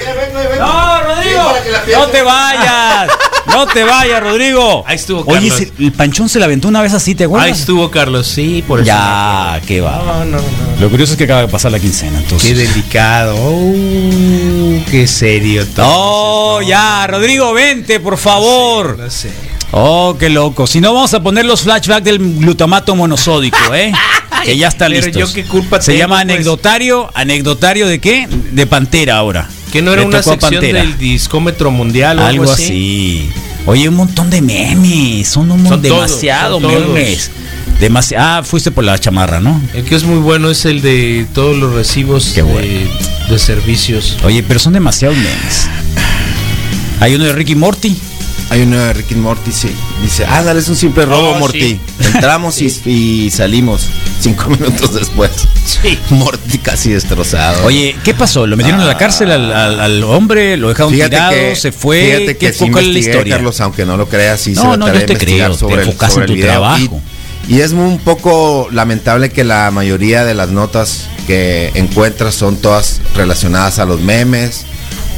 [0.59, 1.51] No, Rodrigo.
[1.97, 3.09] No te vayas.
[3.51, 4.83] No te vayas, Rodrigo.
[4.87, 5.57] Ahí estuvo, Oye, Carlos.
[5.57, 7.59] se- el panchón se la aventó una vez así, ¿te Ahí acuerdas?
[7.59, 8.87] estuvo Carlos, sí, por eso.
[8.87, 9.97] Ya, qué va.
[10.05, 10.43] No, no, no.
[10.79, 12.49] Lo curioso es que acaba de pasar la quincena, entonces.
[12.51, 13.35] Qué delicado.
[13.37, 15.85] Oh, qué serio todo.
[15.89, 18.97] Oh, ya, Rodrigo, vente, por favor.
[18.97, 19.31] No sé.
[19.71, 20.65] Oh, qué loco.
[20.65, 23.91] Si no, vamos a poner los flashbacks del glutamato monosódico, ¿eh?
[24.45, 25.19] Que ya está Pero listo.
[25.19, 26.33] yo qué culpa Se tengo, llama pues.
[26.33, 27.09] anecdotario.
[27.13, 28.25] ¿Anecdotario de qué?
[28.51, 29.49] De Pantera ahora.
[29.71, 33.29] Que no era una sección del discómetro mundial o Algo así.
[33.65, 35.27] Oye, un montón de memes.
[35.27, 37.31] Son un Son todos, demasiado son memes.
[37.79, 39.61] Demasi- ah, fuiste por la chamarra, ¿no?
[39.73, 42.55] El que es muy bueno es el de todos los recibos bueno.
[42.59, 42.89] de,
[43.29, 44.17] de servicios.
[44.23, 45.67] Oye, pero son demasiados memes.
[46.99, 47.95] Hay uno de Ricky Morty.
[48.51, 49.69] Hay uno de Ricky Morty, sí.
[50.01, 51.59] Dice, ah, dale, es un simple robo, Oh, Morty.
[51.61, 51.79] sí.
[52.15, 53.85] Entramos y, y salimos
[54.19, 55.29] cinco minutos después.
[55.65, 55.99] Sí.
[56.09, 57.63] Morty casi destrozado.
[57.65, 58.47] Oye, ¿qué pasó?
[58.47, 60.57] ¿Lo metieron a la cárcel al, al- al hombre?
[60.57, 61.55] ¿Lo dejaron tirado?
[61.55, 62.05] ¿Se fue?
[62.05, 63.35] Fíjate que ¿Qué sí la historia?
[63.35, 65.53] Carlos, aunque no lo creas, sí No, se no, trataré yo de te investigar creo,
[65.53, 66.49] te sobre el- enfocas sobre en tu video.
[66.49, 67.01] trabajo.
[67.47, 72.57] Y, y es un poco lamentable que la mayoría de las notas que encuentras son
[72.57, 74.65] todas relacionadas a los memes,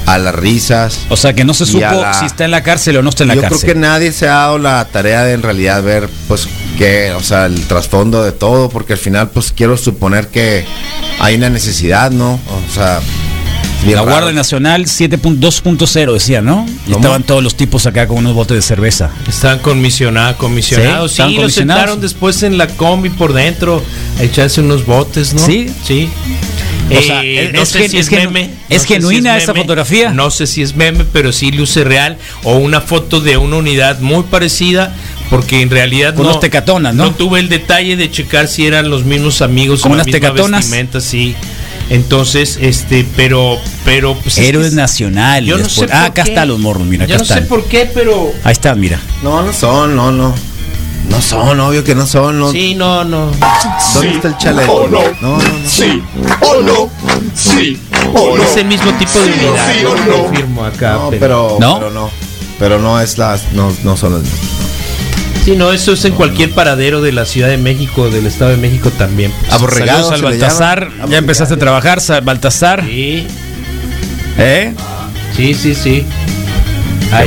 [0.05, 0.99] a las risas.
[1.09, 3.23] O sea, que no se supo la- si está en la cárcel o no está
[3.23, 3.59] en la Yo cárcel.
[3.61, 7.21] creo que nadie se ha dado la tarea de en realidad ver, pues, qué, o
[7.23, 10.65] sea, el trasfondo de todo, porque al final, pues, quiero suponer que
[11.19, 12.33] hay una necesidad, ¿no?
[12.33, 12.99] O sea,
[13.83, 14.11] bien La raro.
[14.11, 16.65] Guardia Nacional 7.2.0 decía, ¿no?
[16.87, 19.09] Y estaban todos los tipos acá con unos botes de cerveza.
[19.27, 21.11] Están comisionados, comisionados.
[21.11, 21.79] Sí, Sí, los comisionados.
[21.81, 23.83] sentaron después en la combi por dentro
[24.19, 25.39] a echarse unos botes, ¿no?
[25.45, 25.71] Sí.
[25.85, 26.09] Sí.
[26.89, 29.61] O sea, es- es gen- es genu- ¿es sé si genuina esa meme.
[29.63, 30.09] fotografía?
[30.11, 32.17] No sé si es meme, pero sí luce real.
[32.43, 34.93] O una foto de una unidad muy parecida,
[35.29, 37.11] porque en realidad Con no, unas tecatonas, ¿no?
[37.11, 40.61] tuve el detalle de checar si eran los mismos amigos Con unas tecatonas.
[40.61, 41.35] vestimenta, sí.
[41.89, 45.49] Entonces, este, pero, pero pues, es Héroes que- nacionales.
[45.49, 46.29] Yo no sé ah, por acá qué.
[46.31, 48.99] están los morros, mira, acá Yo no sé por qué, pero Ahí están, mira.
[49.23, 50.33] No, no son, no, no.
[51.09, 52.39] No son, obvio que no son.
[52.39, 52.51] No.
[52.51, 53.31] sí, no, no.
[53.93, 54.87] ¿Dónde está el chaleco?
[54.89, 54.99] no.
[55.21, 56.89] No, no, no.
[58.43, 60.93] Es el mismo tipo de unidad, yo lo confirmo acá.
[60.93, 61.79] No, pero, ¿No?
[61.79, 62.09] pero no.
[62.59, 64.23] Pero no es las, no, no son las.
[65.45, 68.57] Sí, no, eso es en cualquier paradero de la Ciudad de México, del Estado de
[68.57, 69.33] México también.
[69.49, 70.03] Aborregado.
[70.09, 70.91] Saludos al Baltasar.
[71.09, 72.83] Ya empezaste a trabajar, Sa- Baltasar.
[72.85, 73.25] Sí,
[74.37, 74.73] ¿Eh?
[75.35, 76.05] sí, sí, sí.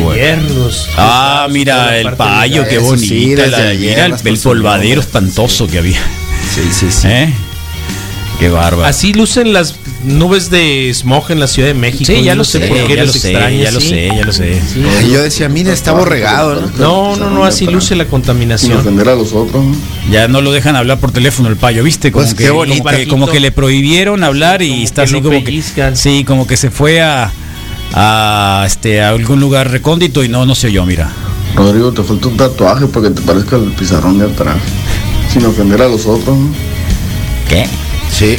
[0.00, 0.70] Bueno.
[0.96, 3.06] Ah, mira el payo, qué bonito.
[3.06, 6.00] sí, ayer mira el, polvadero espantoso que había.
[6.54, 7.08] Sí, sí, sí.
[7.08, 7.34] ¿Eh?
[8.38, 8.84] Qué bárbaro.
[8.84, 12.04] Así lucen las nubes de smog en la Ciudad de México.
[12.04, 13.88] Sí, ya lo sé, por qué ya lo sé, extraña, ya lo sí.
[13.88, 14.60] sé, ya lo sé.
[15.10, 16.70] Yo decía, mira, está borregado, ¿no?
[16.78, 18.78] No, no, no, así luce la contaminación.
[18.78, 19.64] ofender a los otros.
[20.10, 22.10] Ya no lo dejan hablar por teléfono el payo, ¿viste?
[22.10, 22.82] Como, Pues que, qué bonito.
[22.82, 25.62] como, que, como que le prohibieron hablar y está así como que
[25.94, 27.32] sí, como que se fue a
[27.92, 31.10] a este a algún lugar recóndito y no no se oyó, mira.
[31.54, 34.56] Rodrigo, te falta un tatuaje para que te parezca el pizarrón de atrás.
[35.32, 36.36] Sin ofender a los otros.
[36.36, 36.52] ¿no?
[37.48, 37.68] ¿Qué?
[38.10, 38.36] Sí.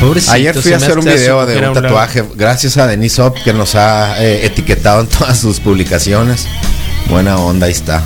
[0.00, 3.52] Pobrecito, Ayer fui a hacer un video de un tatuaje, gracias a Denise Op que
[3.52, 6.46] nos ha eh, etiquetado en todas sus publicaciones.
[7.08, 8.02] Buena onda, ahí está.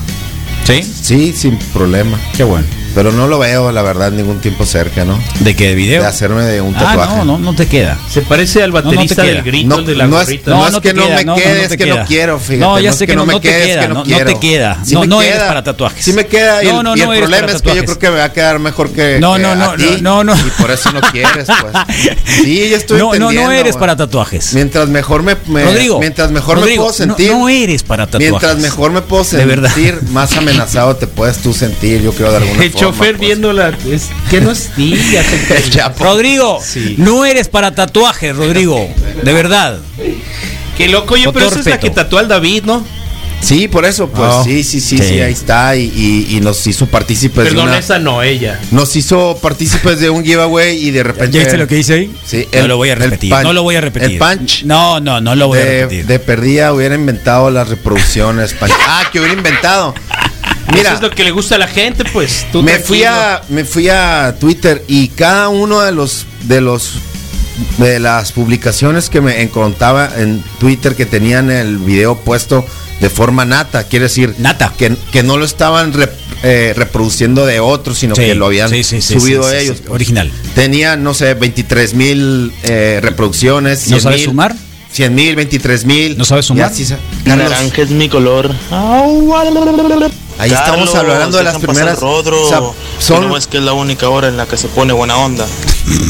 [0.65, 0.83] ¿Sí?
[0.83, 2.19] Sí, sin problema.
[2.37, 2.67] Qué bueno.
[2.95, 5.19] Pero no lo veo, la verdad, ningún tiempo cerca, ¿no?
[5.41, 6.03] ¿De qué video?
[6.03, 7.17] De hacerme de un ah, tatuaje.
[7.19, 7.99] no, no, no te queda.
[8.11, 10.51] Se parece al no baterista del grito, No, de la no es- gorrita.
[10.51, 13.13] no es que no me quede, es que no quiero, fíjate, No, ya sé que
[13.13, 14.25] que no, no me no te quede, es queda, que no no, no quiero.
[14.33, 14.79] te queda.
[14.85, 15.31] Sí no, no queda.
[15.31, 16.05] eres para tatuajes.
[16.05, 18.11] Sí me queda y No, el, no, y el problema es que yo creo que
[18.11, 20.35] me va a quedar mejor que, No, no, a no, ti, no, no.
[20.35, 21.73] Y por eso no quieres, pues.
[22.43, 24.53] Sí, ya estoy no, no, no eres para tatuajes.
[24.55, 27.33] Mientras mejor me, Rodrigo, mientras mejor Rodrigo, me puedo no- sentir.
[27.33, 28.31] No, eres para tatuajes.
[28.31, 29.73] mientras mejor me puedo De verdad.
[29.73, 32.82] sentir, más amenazado te puedes tú sentir, yo creo de alguna forma.
[32.83, 33.21] Chofer pues.
[33.29, 33.69] viendo la.
[33.91, 36.05] Es, que no es ti, ya se El chapo.
[36.05, 36.95] Rodrigo, Sí.
[36.99, 38.89] no eres para tatuajes, Rodrigo.
[39.23, 39.79] De verdad.
[40.77, 42.85] Qué loco, oye, Con pero esa es la que tatuó al David, ¿no?
[43.43, 44.45] Sí, por eso, pues Oh.
[44.45, 45.05] sí, sí, sí, Sí.
[45.05, 45.75] sí, ahí está.
[45.77, 48.61] Y, y- y nos hizo partícipes Perdón, de una- esa no, ella.
[48.71, 51.33] Nos hizo partícipes de un giveaway y de repente.
[51.33, 52.15] ¿Ya viste lo que dice ahí?
[52.25, 53.33] Sí, no lo voy a repetir.
[53.33, 54.13] punch- no lo voy a repetir.
[54.13, 56.07] el punch No, no, no lo voy a repetir.
[56.07, 58.55] de perdida hubiera inventado las reproducciones.
[58.87, 59.93] Ah, que hubiera inventado.
[60.73, 60.89] Mira.
[60.91, 62.47] Eso es lo que le gusta a la gente, pues.
[62.53, 63.11] Tú me fui tranquilo.
[63.11, 66.93] a me fui a Twitter y cada uno de los de los
[67.79, 72.65] de las publicaciones que me encontraba en Twitter que tenían el video puesto
[73.01, 74.73] de forma nata, quiere decir Nata.
[74.79, 76.11] que, que no lo estaban rep-
[76.45, 79.57] eh, reproduciendo de otros, sino Sí, que lo habían sí, sí, sí, subido sí, sí,
[79.65, 79.77] ellos.
[79.79, 80.31] sí, original.
[80.55, 83.81] Tenían, no sé, 23 mil eh, reproducciones.
[83.89, 84.55] ¿No 100,000, sabes sumar?
[84.93, 86.17] 100 mil, 23 mil.
[86.19, 86.71] ¿No sabes sumar?
[87.25, 88.55] Naranja es mi color.
[90.43, 91.99] Ahí estamos hablando de las primeras.
[92.01, 92.43] Rodro.
[92.43, 92.61] o sea,
[92.99, 95.47] son, No es que es la única hora en la que se pone buena onda.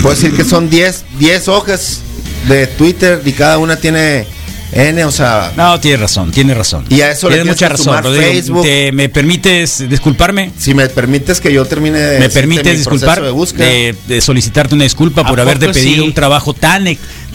[0.03, 2.01] Puedo decir que son 10 10 hojas
[2.49, 4.27] de Twitter y cada una tiene
[4.73, 5.53] N, o sea.
[5.57, 6.87] No, tienes razón, tienes razón.
[6.89, 8.33] Y a eso le tienes mucha que razón, sumar Rodrigo.
[8.33, 8.63] Facebook.
[8.63, 10.51] ¿Te- ¿Me permites disculparme?
[10.59, 13.23] Si me permites que yo termine de ¿Me decirte permites mi disculpar?
[13.23, 13.67] de búsqueda.
[13.67, 16.09] De, de solicitarte una disculpa por ¿A haberte pedido sí?
[16.09, 16.87] un trabajo tan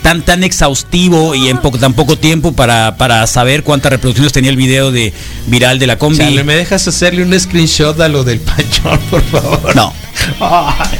[0.01, 4.49] tan tan exhaustivo y en poco, tan poco tiempo para, para saber cuántas reproducciones tenía
[4.49, 5.13] el video de
[5.47, 6.17] viral de la combi.
[6.17, 9.75] Chale, ¿me dejas hacerle un screenshot a lo del panchón, por favor?
[9.75, 9.93] No.
[10.39, 10.99] Ay.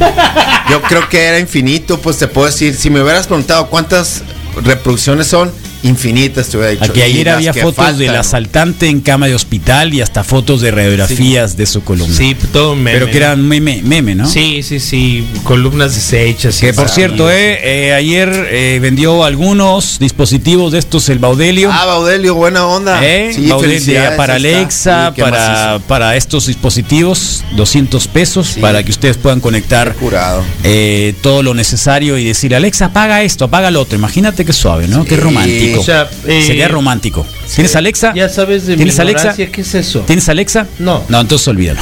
[0.70, 4.22] Yo creo que era infinito, pues te puedo decir, si me hubieras preguntado cuántas
[4.64, 6.84] reproducciones son, infinitas te hubiera dicho.
[6.84, 10.70] Aquí ayer había fotos faltan, del asaltante en cama de hospital y hasta fotos de
[10.70, 12.14] radiografías de su columna.
[12.16, 12.92] Sí, todo meme.
[12.92, 14.26] Pero que eran meme, meme ¿no?
[14.26, 15.26] Sí, sí, sí.
[15.44, 16.58] Columnas deshechas.
[16.58, 21.70] Que por cierto, eh, eh, ayer eh, vendió algunos dispositivos de estos el Baudelio.
[21.72, 23.00] Ah, Baudelio, buena onda.
[23.04, 23.32] ¿Eh?
[23.34, 24.32] Sí, Baudelio para.
[24.34, 28.60] Alexa, Sí, para, para estos dispositivos, 200 pesos Sí.
[28.60, 30.42] para que ustedes puedan conectar curado.
[30.64, 33.96] eh, todo lo necesario y decir, Alexa, apaga esto, apaga lo otro.
[33.98, 35.04] Imagínate qué suave, ¿no?
[35.04, 35.71] Qué romántico.
[35.78, 37.26] O sea, eh, Sería romántico.
[37.54, 38.12] ¿Tienes Alexa?
[38.14, 39.20] Ya sabes de mi ¿Tienes Alexa?
[39.20, 40.00] ignorancia, ¿Qué es eso?
[40.00, 40.66] ¿Tienes Alexa?
[40.78, 41.02] No.
[41.08, 41.80] No, entonces olvídalo.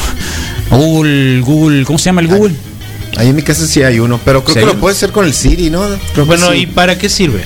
[0.71, 2.55] Google, Google, ¿cómo se llama el Google?
[3.17, 4.61] Ahí en mi casa sí hay uno, pero creo ¿Sí?
[4.61, 5.85] que lo puedes hacer con el Siri, ¿no?
[6.15, 6.59] Creo Bueno, sí.
[6.59, 7.43] ¿y para qué sirve?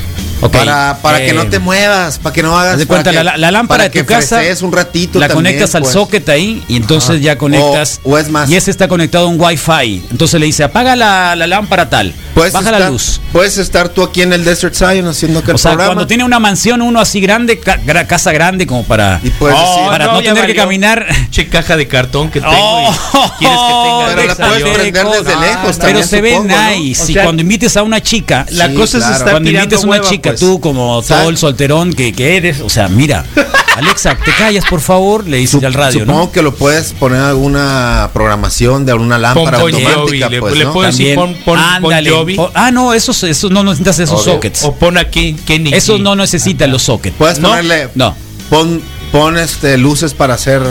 [0.50, 2.78] Para para que no te muevas, para que no hagas.
[2.78, 5.18] De para cuenta, que- la, la lámpara para de que tu casa un ratito.
[5.18, 5.92] la también, conectas al pues.
[5.92, 7.18] socket ahí y entonces Ajá.
[7.18, 8.48] ya conectas O- o es más.
[8.50, 12.14] y ese está conectado a un wifi entonces le dice apaga la, la lámpara tal
[12.34, 15.50] Puedes baja estar, la luz Puedes estar tú aquí en el Desert Zion haciendo que
[15.50, 15.94] el o sea programa.
[15.94, 19.56] cuando tiene una mansión uno así grande ca- gra- casa grande como para Y puedes
[19.58, 23.38] Oh, decir, para no, tener que caminar Che caja de cartón que tengo Oh, y
[23.38, 27.14] quieres que tenga Pero la puedes prender desde lejos pero también, se ve nice y
[27.14, 30.33] cuando invites a una chica La cosa es estar cuando tirando invites a una chica
[30.38, 30.40] pues.
[30.40, 31.28] tú como todo ¿Sabes?
[31.28, 33.24] el solterón que, que eres o sea mira
[33.76, 36.32] Alexa te callas por favor le dices Sup- al radio Supongo ¿no?
[36.32, 40.56] que lo puedes poner alguna programación de alguna Pon lámpara Bon automática, Jovi, le, pues,
[40.56, 40.72] le ¿no?
[40.72, 42.12] puedo decir pon, pon, Ándale.
[42.54, 45.74] Ah no esos esos no necesitas esos sockets o pon aquí Kenny G.
[45.74, 47.16] Esos no necesitan los sockets.
[47.16, 47.48] Puedes ¿No?
[47.48, 48.14] ponerle No.
[48.48, 50.62] pon pon este luces para hacer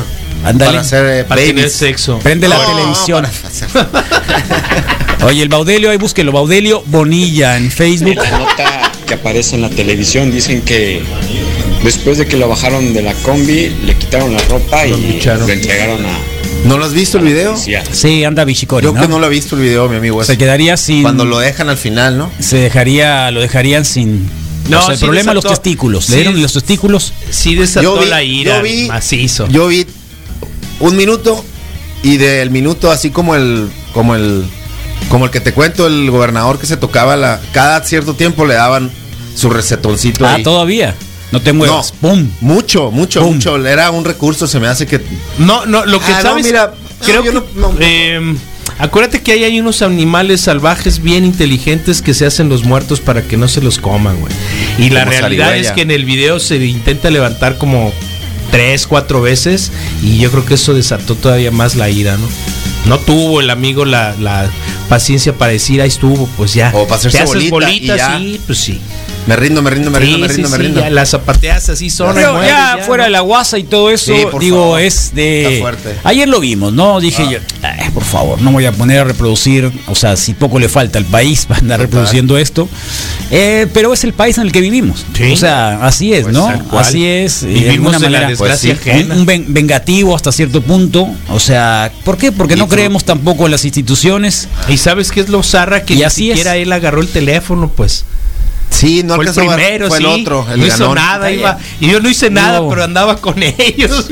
[0.57, 2.19] para hacer eh, para tener sexo.
[2.19, 3.25] Prende la No, televisión.
[5.25, 6.31] Oye, el Baudelio, ahí búsquelo.
[6.33, 8.17] Baudelio Bonilla en Facebook.
[9.05, 11.01] Que aparece en la televisión dicen que
[11.83, 15.45] después de que lo bajaron de la combi, le quitaron la ropa Lo y lucharon.
[15.47, 16.17] lo entregaron a
[16.65, 17.55] ¿No lo has visto el video?
[17.57, 19.01] Sí, anda Bichicori, Yo ¿no?
[19.01, 20.23] que no lo he visto el video, mi amigo.
[20.23, 21.01] Se quedaría sin.
[21.01, 22.31] Cuando lo dejan al final, ¿no?
[22.39, 24.29] Se dejaría, lo dejarían sin.
[24.69, 26.05] No, o sea, el sí problema los desató- testículos.
[26.05, 26.11] sí.
[26.13, 27.11] Le dieron los testículos.
[27.29, 29.47] Sí desató Yo vi- la ira, yo vi- macizo.
[29.49, 29.85] Yo vi
[30.79, 31.43] un minuto
[32.01, 34.45] y del minuto así como el como el
[35.09, 38.55] como el que te cuento el gobernador que se tocaba la cada cierto tiempo le
[38.55, 38.91] daban
[39.35, 40.43] su recetoncito Ah, ahí.
[40.43, 40.95] todavía.
[41.31, 41.93] No te muevas.
[42.01, 42.09] No.
[42.09, 42.29] ¡Pum!
[42.41, 43.35] Mucho, mucho, Pum.
[43.35, 43.55] mucho.
[43.65, 45.01] Era un recurso, se me hace que
[45.39, 47.73] No, no, lo que Ah, no, sabes, mira, creo que, no- no.
[47.79, 48.35] eh,
[48.77, 53.23] acuérdate que ahí hay unos animales salvajes bien inteligentes que se hacen los muertos para
[53.23, 54.31] que no se los coman, güey.
[54.77, 55.69] Y la realidad zarigüeya.
[55.69, 57.91] es que en el video se intenta levantar como
[58.51, 59.71] tres, cuatro veces
[60.03, 62.27] y yo creo que eso desató todavía más la ira, ¿no?
[62.85, 64.49] No tuvo el amigo la, la
[64.89, 66.71] paciencia para decir, ahí estuvo, pues ya.
[66.73, 68.17] O para hacerse haces bolita y ya.
[68.17, 68.81] sí, pues sí.
[69.27, 70.79] Me rindo, me rindo, me rindo, Sí, me sí, rindo, me sí, rindo.
[70.81, 72.13] ya las zapateas así son.
[72.15, 74.81] Pero mueres, ya, fuera de la guasa y todo eso, digo, favor.
[74.81, 75.45] es de.
[75.45, 75.95] Está fuerte.
[76.03, 76.99] Ayer lo vimos, ¿no?
[76.99, 80.59] Dije yo, "Ay, por favor, no voy a poner a reproducir, o sea, si poco
[80.59, 82.67] le falta al país para andar reproduciendo esto.
[83.31, 85.05] Eh, pero es el país en el que vivimos.
[85.31, 86.47] O sea, así es, Pues, ¿no?
[86.77, 87.43] Así es.
[87.43, 88.27] eh, de Vivimos alguna de la manera.
[88.29, 89.15] desgracia un- ajena.
[89.15, 91.07] un, ven- vengativo hasta cierto punto.
[91.29, 92.31] O sea, ¿por qué?
[92.31, 94.47] Porque no tú- creemos tampoco en las instituciones.
[94.69, 96.37] Y sabes qué es lo zarra que Y ni así es.
[96.37, 98.05] siquiera él agarró el teléfono, pues.
[98.73, 100.03] Sí, no fue el primero, fue sí.
[100.03, 101.57] el otro, el no hizo nada, iba.
[101.79, 102.69] Y yo no hice nada, No.
[102.69, 104.07] pero andaba con ellos.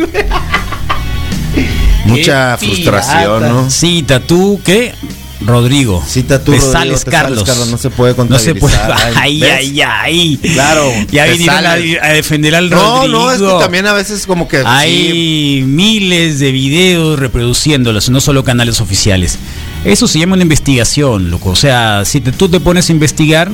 [2.06, 3.54] Mucha Qué frustración, pirata.
[3.54, 3.70] ¿no?
[3.70, 4.94] Cita tú, ¿qué?
[5.42, 6.04] Rodrigo.
[6.08, 7.70] Cita tú, Te Rodrigo, sales, te sales, Carlos.
[7.70, 8.76] No se puede No se puede.
[8.78, 9.14] contabilizar.
[9.24, 10.38] Ay, ay, ay.
[10.38, 11.78] Claro, Ya vinieron a, a
[12.14, 13.20] defender al No, Rodrigo.
[13.20, 18.22] no, es que también a veces como que sí, Hay miles de videos reproduciéndolos, no
[18.22, 19.40] solo canales oficiales.
[19.84, 21.50] Eso se llama una investigación, loco.
[21.50, 23.50] O sea, si te- tú te pones a investigar,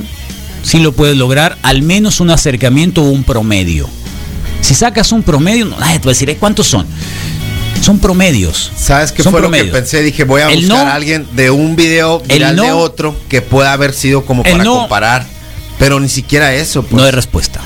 [0.62, 3.88] sí lo puedes lograr, al menos un acercamiento o un promedio.
[4.60, 6.86] Si sacas un promedio, no, nadie te va a decir, "Eh, ¿cuántos son?
[7.80, 8.72] son promedios.
[8.76, 10.02] ¿Sabes qué Son fue lo que pensé?
[10.02, 12.78] Dije, voy a El buscar no- a alguien de un video El viral de no-
[12.78, 15.24] otro que pueda haber sido como para no- comparar.
[15.78, 16.94] Pero ni siquiera eso, pues.
[17.00, 17.60] No hay respuesta.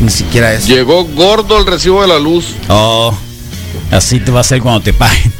[0.00, 0.66] Ni siquiera eso.
[0.68, 2.54] Llegó gordo el recibo de la luz.
[2.68, 3.14] Oh,
[3.90, 5.30] así te va a hacer cuando te paguen.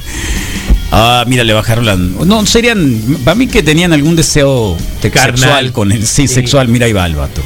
[0.92, 1.96] Ah, mira, le bajaron la.
[1.96, 3.00] No, serían.
[3.24, 4.76] Para mí que tenían algún deseo
[5.12, 5.38] Carnal.
[5.38, 6.06] sexual con él.
[6.06, 6.34] Sí, Sí.
[6.34, 6.68] sexual.
[6.68, 7.42] Mira, ahí va el vato.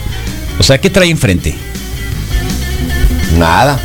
[0.58, 1.54] O sea, ¿qué trae enfrente?
[3.38, 3.80] Nada.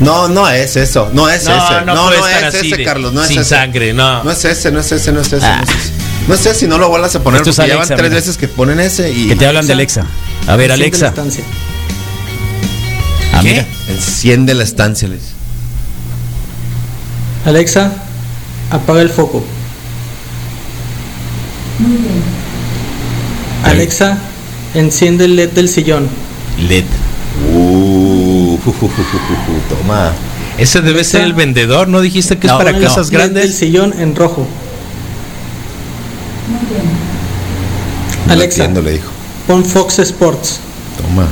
[0.00, 1.08] No, no es eso.
[1.14, 1.84] No es No, ese.
[1.86, 3.12] no No, puede no, estar es así ese, de- Carlos.
[3.14, 3.48] No es sin ese.
[3.50, 4.22] sangre, no.
[4.24, 5.46] No es ese, no es ese, no es ese.
[5.46, 5.56] Ah.
[5.58, 5.92] No es ese.
[6.28, 7.96] No es ese, si no lo vuelvas a poner Esto es porque ya van Alexa,
[7.96, 8.20] tres mira.
[8.20, 9.28] veces que ponen ese y.
[9.28, 10.06] Que te hablan de Alexa.
[10.46, 11.04] A ver, Enciende Alexa.
[11.04, 11.44] la estancia.
[13.32, 13.48] Ah, ¿Qué?
[13.50, 13.66] mira.
[13.88, 15.20] Enciende la estancia, les.
[17.46, 17.92] Alexa,
[18.70, 19.42] apaga el foco.
[23.64, 24.18] Alexa,
[24.74, 26.08] enciende el LED del sillón.
[26.68, 26.84] LED.
[27.52, 28.58] Uh,
[29.68, 30.12] toma.
[30.58, 33.18] Ese debe ser el vendedor, ¿no dijiste que es No, para Pon el casas LED
[33.18, 33.54] del grandes?
[33.56, 34.46] sillón en rojo.
[38.26, 38.64] No Alexa.
[38.64, 39.10] entiendo, le dijo.
[39.46, 40.58] Pon Fox Sports.
[41.00, 41.26] Toma.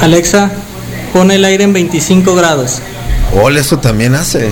[0.00, 0.50] Alexa,
[1.12, 2.80] pon el aire en 25 grados.
[3.42, 4.50] Ole, eso también hace.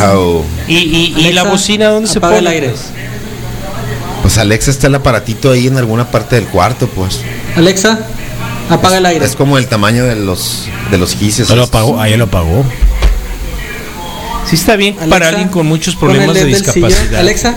[0.00, 0.44] Wow.
[0.68, 2.40] ¿Y, y, y la bocina dónde se apaga pone?
[2.40, 2.74] el aire.
[4.22, 7.20] Pues Alexa está el aparatito ahí en alguna parte del cuarto, pues.
[7.56, 8.00] Alexa,
[8.68, 9.24] apaga el aire.
[9.24, 11.48] Es como el tamaño de los de los gises.
[11.50, 12.00] Lo apagó.
[12.00, 12.64] Ah, ya lo apagó.
[14.46, 17.20] Sí está bien Alexa, para alguien con muchos problemas de discapacidad.
[17.20, 17.54] Alexa,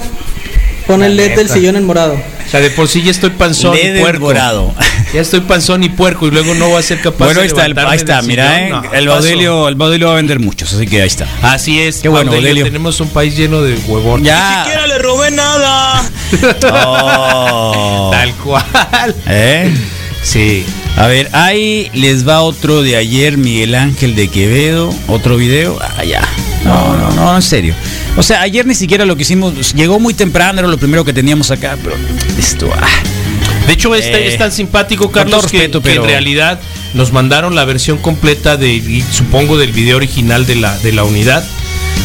[0.88, 2.14] pon el LED del sillón en morado.
[2.16, 4.26] O sea, de por sí ya estoy panzón LED puerco.
[4.26, 4.74] morado.
[5.14, 7.48] Ya estoy panzón y puerco y luego no voy a ser capaz Bueno, de ahí
[7.48, 9.08] está, ahí está, mira, eh, No, el.
[9.10, 11.28] Baudelio, el Baudelio va a vender muchos, así que ahí está.
[11.42, 12.66] Así es, Qué bueno, Baudelio, Baudelio.
[12.66, 14.24] Tenemos un país lleno de huevón.
[14.24, 14.66] Ya.
[14.88, 16.04] le robé nada.
[16.74, 18.10] Oh.
[18.12, 19.16] Tal cual.
[19.28, 19.74] ¿Eh?
[20.24, 20.66] Sí.
[20.96, 25.78] A ver, ahí les va otro de ayer, Miguel Ángel de Quevedo, otro video.
[25.82, 26.22] Ah, ya.
[26.64, 27.76] No, no, no, en serio.
[28.18, 31.14] O sea, ayer ni siquiera lo que hicimos, llegó muy temprano, era lo primero que
[31.14, 31.96] teníamos acá, pero
[32.38, 32.88] esto, ah.
[33.68, 36.60] De hecho, este Eh, es tan simpático, Carlos, que, en realidad
[36.94, 41.44] nos mandaron la versión completa de, supongo, del video original de la, de la unidad,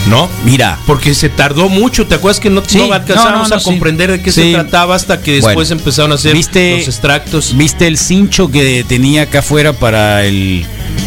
[0.09, 0.29] ¿no?
[0.45, 3.59] Mira, Porque se tardó mucho, ¿te acuerdas que no, Sí, no alcanzamos no, no, a
[3.59, 3.65] sí.
[3.65, 4.43] comprender de qué Sí.
[4.43, 7.57] se trataba hasta que después Bueno, empezaron a hacer ¿viste- los extractos?
[7.57, 10.65] ¿viste el cincho que tenía acá afuera para el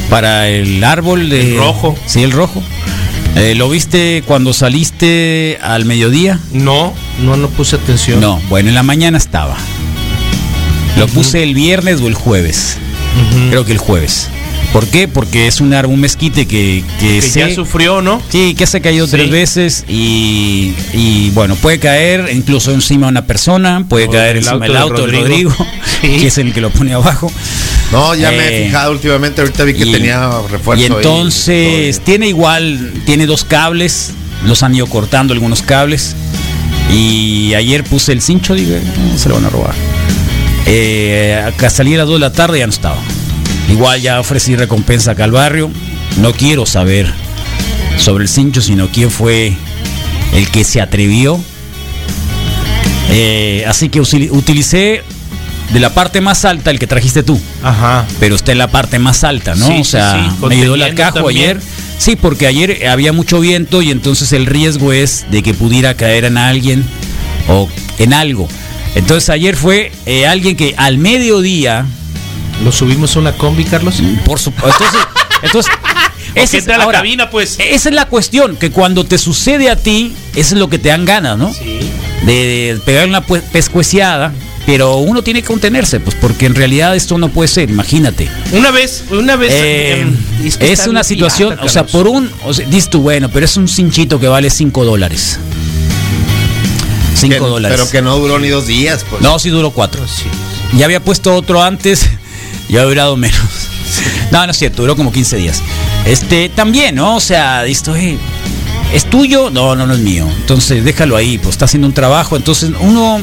[0.09, 1.95] para el árbol de El rojo.
[2.05, 2.62] Sí, el rojo.
[3.35, 6.39] Eh, ¿Lo viste cuando saliste al mediodía?
[6.51, 8.19] No, no, no puse atención.
[8.19, 9.55] No, bueno, en la mañana estaba.
[10.99, 12.77] Lo puse el viernes o el jueves.
[13.49, 14.27] Creo que el jueves.
[14.73, 15.07] ¿Por qué?
[15.07, 18.21] Porque es un árbol, un mezquite que, que, que sé- ya sufrió, ¿no?
[18.29, 19.12] Sí, que se ha caído Sí.
[19.13, 24.38] tres veces y, y, bueno, puede caer incluso encima de una persona, puede O caer
[24.38, 25.49] encima auto del de auto de Rodrigo.
[25.49, 25.67] Rodrigo,
[26.01, 26.17] Sí.
[26.19, 27.31] que es el que lo pone abajo.
[27.91, 29.41] No, ya me Eh, he fijado últimamente.
[29.41, 30.83] Ahorita vi que y- tenía refuerzo.
[30.83, 34.12] Y entonces tiene igual, tiene dos cables,
[34.45, 36.15] los han ido cortando algunos cables.
[36.93, 38.81] Y ayer puse el cincho, digo, "Eh,
[39.17, 39.73] se lo van a robar.
[40.71, 42.97] Eh, acá salí a las 2 de la tarde ya no estaba.
[43.69, 45.71] Igual ya ofrecí recompensa acá al barrio.
[46.21, 47.12] No quiero saber
[47.97, 49.53] sobre el cincho, sino quién fue
[50.34, 51.39] el que se atrevió.
[53.12, 55.01] Eh, así que utilicé
[55.73, 58.05] de la parte más alta el que trajiste tú Ajá.
[58.19, 59.65] pero está en la parte más alta, ¿no?
[59.65, 61.27] Sí, o sí, sea, sí, me ayudó la también.
[61.27, 61.62] ayer.
[61.97, 66.25] Sí, porque ayer había mucho viento y entonces el riesgo es de que pudiera caer
[66.25, 66.86] en alguien
[67.47, 68.47] o en algo.
[68.95, 71.86] Entonces ayer fue eh, alguien que al mediodía,
[72.63, 74.02] ¿Lo subimos a una combi, Carlos?
[74.25, 75.08] por supuesto, entonces,
[75.43, 75.73] entonces
[76.36, 77.58] ¿O esa es, la ahora, cabina, pues?
[77.60, 80.89] esa es la cuestión, que cuando te sucede a ti, eso es lo que te
[80.89, 81.54] dan ganas, ¿no?
[81.54, 81.80] Sí.
[82.25, 84.34] de, de pegar una pescueciada,
[84.65, 88.30] pero uno tiene que contenerse, pues porque en realidad esto no puede ser, imagínate.
[88.52, 89.52] Una vez, una vez.
[89.56, 90.06] Eh,
[90.60, 93.45] que es una situación, pirata, o sea, por un, o sea, dices tú, bueno, pero
[93.45, 95.39] es un cinchito que vale 5 dólares.
[97.16, 97.78] 5 Que- dólares.
[97.80, 99.22] Pero que no duró ni dos días, pues.
[99.22, 100.07] No, sí duró 4.
[100.07, 100.24] Sí.
[100.78, 102.01] Ya había puesto otro antes,
[102.70, 103.39] ya había durado menos.
[104.32, 105.62] No, no es cierto, duró como 15 días.
[106.05, 107.16] Este, también, ¿no?
[107.16, 108.18] O sea, esto eh,
[108.93, 110.28] es tuyo, no, no, no es mío.
[110.41, 112.36] Entonces, déjalo ahí, pues está haciendo un trabajo.
[112.38, 113.20] Entonces, uno.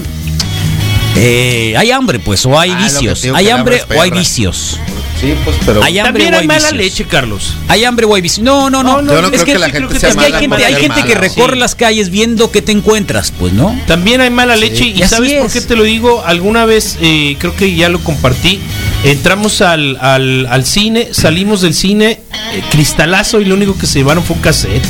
[1.17, 3.25] eh, hay hambre, pues, o hay Ah, vicios.
[3.35, 4.79] Hay hambre o hay vicios.
[5.21, 5.83] Sí, pues, pero.
[5.83, 6.77] Hay hambre También o hay hay mala vicios.
[6.77, 7.55] leche, Carlos.
[7.69, 8.23] Hay hambre o hay.
[8.43, 8.97] No, no, no.
[8.97, 10.49] No, no, Yo no es creo que la gente creo sea es que hay gente,
[10.49, 11.59] por hay que recorre Sí.
[11.61, 13.79] las calles viendo qué te encuentras, pues, ¿no?
[13.87, 15.53] También hay mala leche y sabes por es.
[15.53, 16.23] qué te lo digo.
[16.25, 18.61] Alguna vez, eh, creo que ya lo compartí.
[19.05, 22.21] Entramos al, al, al cine, salimos del cine,
[22.53, 24.83] eh, cristalazo y lo único que se llevaron fue un cassette.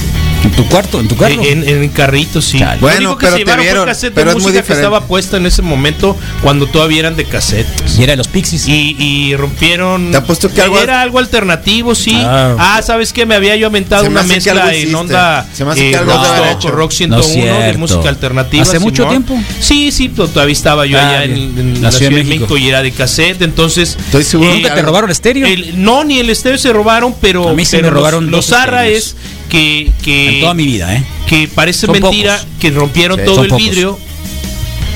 [0.56, 1.42] Tu cuarto, en tu carro.
[1.42, 2.58] En, en el carrito, sí.
[2.58, 2.76] Chale.
[2.76, 4.52] Lo Bueno, único que pero se te llevaron fue vieron, cassette pero de es muy
[4.52, 7.66] música que estaba puesta en ese momento cuando todavía eran de cassette.
[7.98, 8.66] y era de los Pixies.
[8.68, 10.10] Y, y rompieron.
[10.10, 12.12] Te apuesto que algo- Era algo alternativo, sí.
[12.22, 12.56] Ah.
[12.58, 13.26] Ah, ¿sabes qué?
[13.26, 15.90] Me había yo aventado Se una que mezcla algo en onda Se me hace que
[15.92, 16.70] eh, algo de haber rock, hecho.
[16.70, 18.62] rock 101 No es de música alternativa.
[18.62, 19.38] ¿Hace mucho tiempo?
[19.60, 21.58] Sí, sí, to- todavía estaba yo Ah, allá en, bien.
[21.76, 22.56] en la, Ciudad de México.
[22.56, 23.96] y era de cassette, entonces...
[23.98, 25.46] Estoy seguro eh, ¿Nunca te robaron estéreo?
[25.46, 28.58] el- no, ni el estéreo se robaron, pero, A mí pero me robaron los, los
[28.86, 29.16] es
[29.48, 31.04] que, que, en toda mi vida, ¿eh?
[31.26, 32.48] que parece Son mentira pocos.
[32.60, 33.64] que rompieron Sí, todo son el pocos.
[33.64, 33.98] vidrio.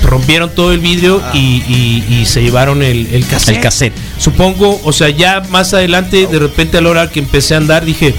[0.02, 3.56] Rompieron todo el vidrio y, y- y se llevaron el, el cassette.
[3.56, 3.92] El cassette.
[4.18, 7.84] Supongo, o sea, ya más adelante, de repente a la hora que empecé a andar,
[7.84, 8.14] dije,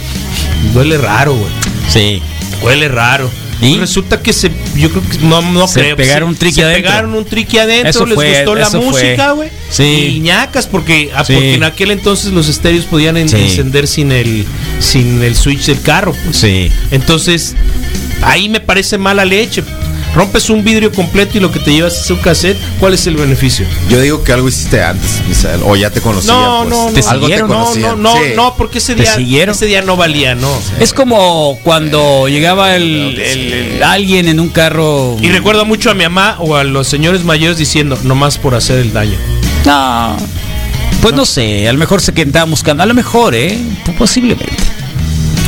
[0.76, 1.52] huele raro, güey.
[1.90, 2.22] Sí.
[2.62, 3.30] Huele raro.
[3.62, 3.68] ¿Y?
[3.76, 5.96] Y resulta que se, yo creo que no, no Se creo.
[5.96, 6.84] pegaron un triqui se adentro.
[6.90, 9.50] pegaron un triqui adentro, Eso les fue, gustó la música, güey.
[9.70, 10.14] Sí.
[10.16, 11.34] Y ñacas, porque, ah, Sí.
[11.34, 13.38] porque en aquel entonces los estéreos podían en- Sí.
[13.38, 14.46] encender sin el,
[14.80, 16.38] sin el switch del carro, pues.
[16.38, 16.72] Sí.
[16.92, 17.56] Entonces,
[18.24, 19.64] ahí me parece mala leche.
[20.14, 23.16] Rompes un vidrio completo y lo que te llevas es un cassette, ¿cuál es el
[23.16, 23.66] beneficio?
[23.90, 26.34] Yo digo que algo hiciste antes, Misael, o ya te conocía.
[26.34, 26.70] No, pues.
[26.70, 26.92] no, no.
[26.94, 27.38] ¿Te Algo te?
[27.40, 27.88] No, conocía.
[27.92, 28.20] no, no, Sí.
[28.36, 30.52] no, porque ese ¿Te día, ese día no valía, no.
[30.82, 35.16] Es como cuando llegaba el, el- el- alguien en un carro.
[35.22, 38.80] Y recuerdo mucho a mi mamá o a los señores mayores diciendo, nomás por hacer
[38.80, 39.18] el daño.
[39.66, 40.18] No.
[41.02, 42.84] Pues no sé, a lo mejor se quedaba buscando.
[42.84, 43.58] A lo mejor, ¿eh?
[43.98, 44.56] Posiblemente.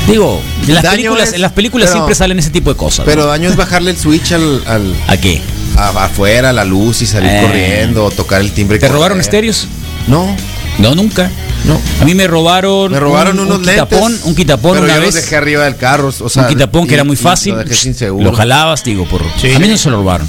[0.08, 3.06] Digo, en las películas, es- en las películas pero- siempre salen ese tipo de cosas.
[3.06, 3.28] Pero ¿no?
[3.30, 5.42] daño es bajarle el switch al, al- ¿A qué?
[5.78, 7.42] a- afuera, a la luz y salir Eh.
[7.42, 8.78] corriendo, o tocar el timbre.
[8.80, 8.96] ¿Te correr.
[8.98, 9.68] robaron estéreos?
[10.08, 10.36] No,
[10.80, 11.32] No, nunca.
[11.66, 11.80] no.
[12.02, 12.92] A mí me robaron.
[12.92, 13.86] Me robaron un, unos un lentes.
[13.86, 15.14] quitapón, un quitapón pero una yo vez.
[15.16, 17.54] los dejé arriba del carro, o sea, un quitapón que era muy fácil.
[17.54, 18.32] Lo dejé sin seguro.
[18.32, 19.22] Lo jalabas, digo, por.
[19.42, 19.52] Sí.
[19.54, 20.28] A mí no se lo robaron.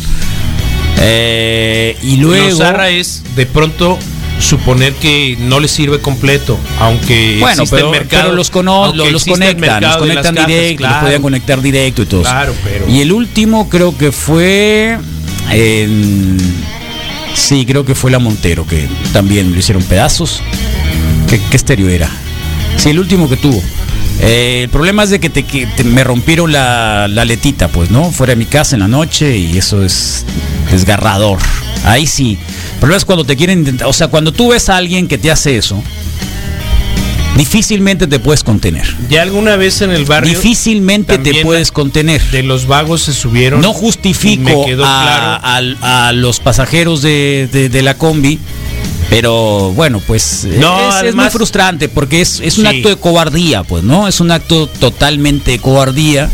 [1.01, 2.62] Eh, y luego.
[2.87, 3.99] Es de pronto
[4.45, 8.93] suponer que no le sirve completo, aunque Bueno, existe pero, el mercado, pero los, cono-
[8.95, 12.23] los, los conectan, los directo, los podían conectar directo y todo.
[12.23, 14.99] Claro, pero- Y el último creo que fue
[15.51, 16.39] en
[17.35, 20.41] sí, creo que fue la Montero que también lo hicieron pedazos.
[21.29, 22.09] ¿Qué, qué estéreo era?
[22.77, 23.63] Sí, el último que tuvo.
[24.21, 27.91] Eh, el problema es de que, te, que te- me rompieron la, la letita, pues,
[27.91, 28.11] ¿no?
[28.13, 30.25] Fuera de mi casa en la noche y eso es
[30.71, 31.39] desgarrador.
[31.85, 32.39] Ahí sí.
[32.85, 35.30] Problema es cuando te quieren intentar, o sea, cuando tú ves a alguien que te
[35.30, 35.82] hace eso,
[37.35, 38.85] difícilmente te puedes contener.
[39.09, 42.22] Ya alguna vez en el barrio Difícilmente te puedes contener.
[42.30, 43.62] de los vagos se subieron.
[43.62, 45.41] No justifico a, claro.
[45.43, 48.39] al- a los pasajeros de, de- de la combi,
[49.09, 52.76] pero bueno, pues No, es, es muy frustrante porque es, es un Sí.
[52.76, 54.09] acto de cobardía, pues, ¿no?
[54.09, 56.30] Es un acto totalmente de cobardía.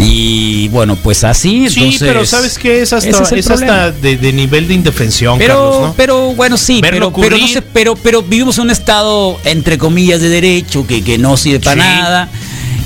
[0.00, 2.08] Y bueno, pues así, Sí, entonces.
[2.08, 2.82] pero ¿sabes qué?
[2.82, 5.94] Es hasta, es hasta de, de nivel de indefensión, Pero, Carlos, ¿no?
[5.96, 9.76] pero bueno, sí, Verlo pero, pero, no sé, pero, pero vivimos en un estado, entre
[9.78, 11.88] comillas, de derecho, que, que no sirve para Sí.
[11.88, 12.28] nada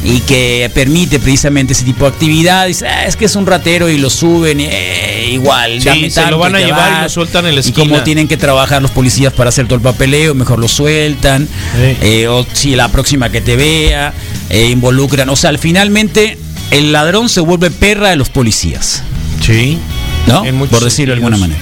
[0.04, 2.82] y que permite precisamente ese tipo de actividades.
[2.82, 5.80] Ah, es que es un ratero y lo suben, y, eh, igual.
[5.80, 8.02] Sí, dame se lo van a te llevar y lo sueltan en la Y como
[8.02, 11.46] tienen que trabajar los policías para hacer todo el papeleo, mejor lo sueltan.
[11.46, 11.96] Sí.
[12.02, 14.12] Eh, o si la próxima que te vea,
[14.50, 15.28] eh, involucran.
[15.28, 16.36] O sea, finalmente
[16.72, 19.02] el ladrón se vuelve perra de los policías.
[19.40, 19.78] Sí.
[20.26, 20.42] ¿No?
[20.68, 21.60] Por decirlo de alguna manera.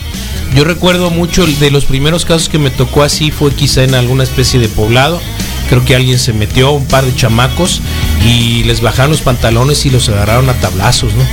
[0.54, 4.22] Yo recuerdo mucho de los primeros casos que me tocó así fue quizá en alguna
[4.22, 5.20] especie de poblado.
[5.68, 7.80] Creo que alguien se metió, un par de chamacos,
[8.24, 11.24] y les bajaron los pantalones y los agarraron a tablazos, ¿no?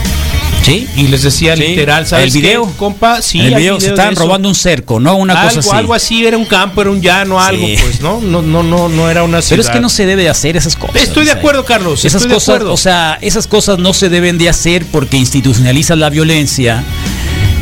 [0.67, 0.87] Sí.
[0.97, 1.63] Y les decía Sí.
[1.63, 2.65] literal, ¿sabes El video.
[2.67, 3.21] qué, compa?
[3.21, 5.15] Sí, el video se estaban de robando un cerco, ¿no?
[5.15, 5.77] Una algo, cosa así.
[5.77, 7.75] algo así, era un campo, era un llano, algo, Sí.
[7.81, 8.19] pues, ¿no?
[8.21, 9.51] No, no, no, no era una ciudad.
[9.57, 11.01] Pero es que no se debe de hacer esas cosas.
[11.01, 12.03] Estoy de acuerdo, Carlos.
[12.05, 12.73] Esas estoy de cosas, acuerdo.
[12.73, 16.83] o sea, esas cosas no se deben de hacer porque institucionalizan la violencia.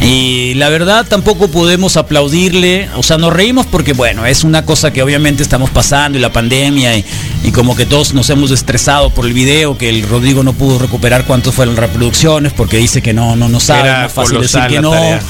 [0.02, 4.92] Y la verdad tampoco podemos aplaudirle, o sea, nos reímos porque bueno, es una cosa
[4.92, 7.06] que obviamente estamos pasando y la pandemia y,
[7.44, 10.80] y como que todos nos hemos estresado por el video, que el Rodrigo no pudo
[10.80, 14.42] recuperar cuántas fueron las reproducciones porque dice que no, no, no sabe, Era más fácil
[14.42, 14.92] decir que no.
[14.92, 15.22] tarea.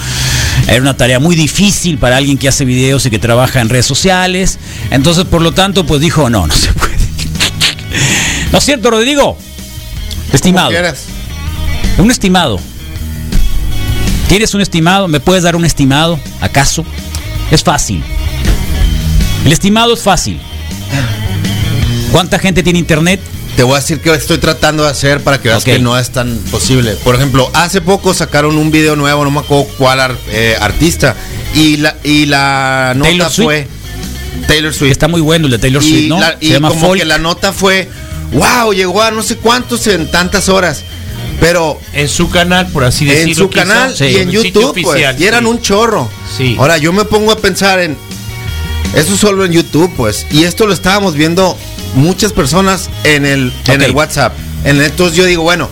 [0.67, 3.85] Era una tarea muy difícil para alguien que hace videos y que trabaja en redes
[3.85, 4.57] sociales.
[4.89, 6.95] Entonces, por lo tanto, pues dijo, no, no se puede.
[8.51, 9.37] ¿No es cierto, Rodrigo?
[10.33, 10.71] Estimado.
[11.97, 12.59] Un estimado.
[14.27, 15.07] ¿Tienes un estimado?
[15.07, 16.19] ¿Me puedes dar un estimado?
[16.41, 16.83] ¿Acaso?
[17.51, 18.03] Es fácil.
[19.45, 20.39] El estimado es fácil.
[22.11, 23.19] ¿Cuánta gente tiene internet?
[23.55, 26.09] Te voy a decir que estoy tratando de hacer para que veas que no es
[26.09, 26.93] tan posible.
[27.03, 31.15] Por ejemplo, hace poco sacaron un video nuevo, no me acuerdo cuál ar- eh, artista,
[31.53, 33.67] y la, y la nota Taylor fue
[34.47, 34.91] Taylor Swift.
[34.91, 36.19] Está muy bueno el de Taylor y Swift, ¿no?
[36.19, 36.99] la- y Se llama como Folk.
[36.99, 37.87] que la nota fue,
[38.33, 40.83] wow, llegó a no sé cuántos en tantas horas.
[41.39, 43.29] Pero en su canal, por así decirlo.
[43.31, 44.05] en su quizá, canal Sí.
[44.05, 45.49] y en YouTube, pues, y eran sí.
[45.49, 46.09] un chorro.
[46.37, 46.55] Sí.
[46.57, 47.97] Ahora yo me pongo a pensar en
[48.95, 51.57] eso solo en YouTube, pues, y esto lo estábamos viendo
[51.95, 54.33] muchas personas en el en el WhatsApp.
[54.63, 55.69] En- Entonces yo digo, bueno,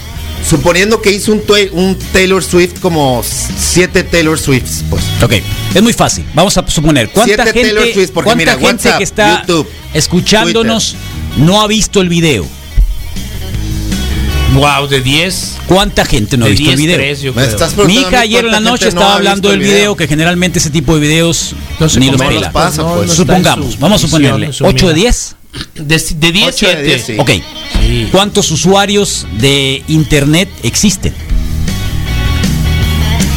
[0.47, 5.03] suponiendo que hizo un, Taylor Swift como siete Taylor Swifts, pues.
[5.23, 5.33] Ok,
[5.73, 6.25] es muy fácil.
[6.33, 9.39] Vamos a suponer cuánta Siete Taylor gente, Swift, porque cuánta mira, gente WhatsApp, que está
[9.41, 10.95] YouTube, escuchándonos
[11.37, 12.45] no ha visto el video.
[14.53, 15.57] Wow, de 10.
[15.67, 16.97] ¿Cuánta gente no ha De visto el 10, video?
[16.97, 17.49] tres, yo Me creo.
[17.53, 19.95] estás Mi hija ayer en la noche no estaba ha hablando visto del el video.
[19.95, 22.51] que generalmente ese tipo de videos No se ni los pela.
[22.51, 23.07] pasa, pues.
[23.07, 25.03] no Supongamos, su vamos a suponerle en su 8 de mira.
[25.09, 25.35] 10.
[25.75, 27.13] De, de 10, Ocho de 10, 7.
[27.13, 27.19] sí.
[27.19, 27.43] Ok.
[27.81, 28.07] Sí.
[28.11, 31.13] ¿Cuántos usuarios de internet existen?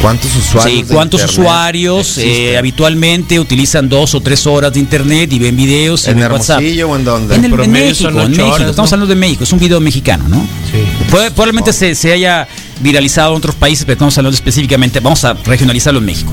[0.07, 0.87] ¿Cuántos usuarios?
[0.89, 6.07] Sí, ¿cuántos usuarios eh, habitualmente utilizan dos o tres horas de internet y ven videos
[6.07, 6.59] y ¿En ven WhatsApp?
[6.61, 7.35] Hermosillo o en dónde?
[7.35, 8.47] En, el, en promedio México, son en México.
[8.55, 8.95] horas, Estamos ¿no?
[8.95, 10.37] hablando de México, es un video mexicano, ¿no?
[10.71, 10.79] Sí.
[11.11, 12.47] Puede- probablemente se, se haya
[12.81, 16.33] viralizado en otros países, pero estamos hablando específicamente, vamos a regionalizarlo en México.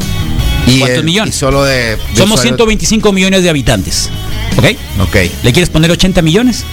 [0.68, 1.36] Y ¿Cuántos el- millones?
[1.36, 1.74] Y solo de.
[1.74, 4.10] de Somos usuarios- 125 millones de habitantes.
[4.58, 4.66] ¿Ok?
[5.02, 5.16] Ok.
[5.44, 6.64] ¿Le quieres poner 80 millones?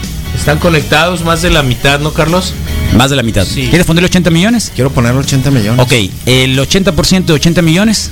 [0.40, 2.54] Están conectados más de la mitad, ¿no, Carlos?
[2.96, 3.46] Más de la mitad.
[3.46, 3.66] Sí.
[3.68, 4.72] ¿Quieres ponerle 80 millones?
[4.74, 5.80] Quiero poner 80 millones.
[5.84, 5.92] Ok,
[6.26, 8.10] el 80% de 80 millones,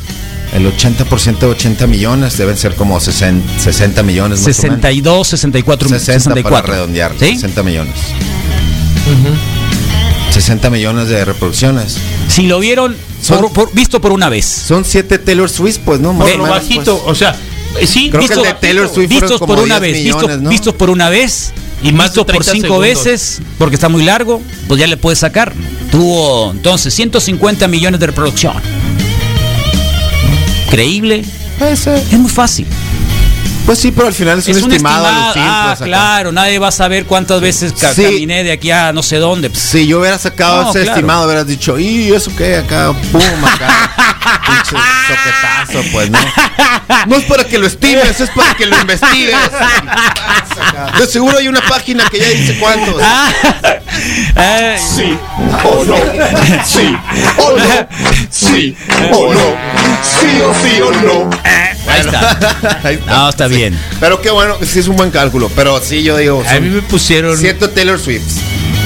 [0.54, 4.38] El 80% de 80 millones deben ser como 60, 60 millones.
[4.40, 4.76] más o menos.
[4.76, 6.62] 62, 64, 60 64.
[6.62, 7.12] para redondear.
[7.18, 7.34] ¿Sí?
[7.34, 7.94] 60 millones.
[10.30, 11.96] 60 millones de reproducciones.
[12.28, 14.44] Si lo vieron, Son- por- por- visto por una vez.
[14.44, 17.10] Son 7 Taylor Swift, pues no más Por o lo menos, bajito, pues.
[17.10, 17.36] o sea,
[17.80, 18.60] eh, sí, Creo que visto el de bajito.
[18.60, 21.52] Taylor Swift vistos por una 10 vez, millones, vistos por una vez
[21.82, 22.80] Y más por 30 cinco segundos.
[23.04, 25.52] veces, porque está muy largo, pues ya le puedes sacar.
[25.90, 28.54] Tuvo entonces 150 millones de reproducción.
[30.70, 31.24] Creíble,
[31.58, 31.96] Puede ser.
[31.98, 32.66] es muy fácil.
[33.64, 35.06] Pues sí, pero al final es, Es un un estimado.
[35.06, 35.84] ah, acá.
[35.84, 38.02] claro, nadie va a saber cuántas veces ca- Sí.
[38.02, 39.50] caminé de aquí a no sé dónde.
[39.50, 40.92] Pues, Si yo hubiera sacado No, ese claro.
[40.96, 42.56] estimado, hubieras dicho, ¿y eso qué?
[42.56, 43.92] Acá, pum, acá.
[44.64, 46.18] Soquetazo, pues, ¿no?
[47.06, 49.34] No es para que lo estimes, es para que lo investigues.
[50.98, 53.00] De seguro hay una página que ya dice cuántos.
[54.36, 55.16] Eh, Sí
[55.64, 55.96] o no.
[56.64, 56.96] Sí
[57.38, 57.88] o no.
[58.30, 58.76] Sí
[59.12, 59.56] o no.
[60.02, 61.30] Sí o sí o no.
[61.88, 62.78] ahí está.
[62.84, 63.10] Ahí está.
[63.16, 63.76] No, está bien.
[63.98, 65.50] Pero qué bueno, sí es un buen cálculo.
[65.56, 68.22] Pero sí, yo digo, A mí me pusieron siento Taylor Swift.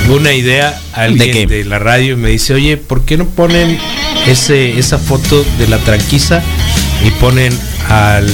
[0.08, 3.78] una idea alguien ¿De la radio y me dice, oye, ¿por qué no ponen
[4.26, 6.40] ese esa foto de la tranquiza
[7.04, 7.56] y ponen
[7.93, 8.26] al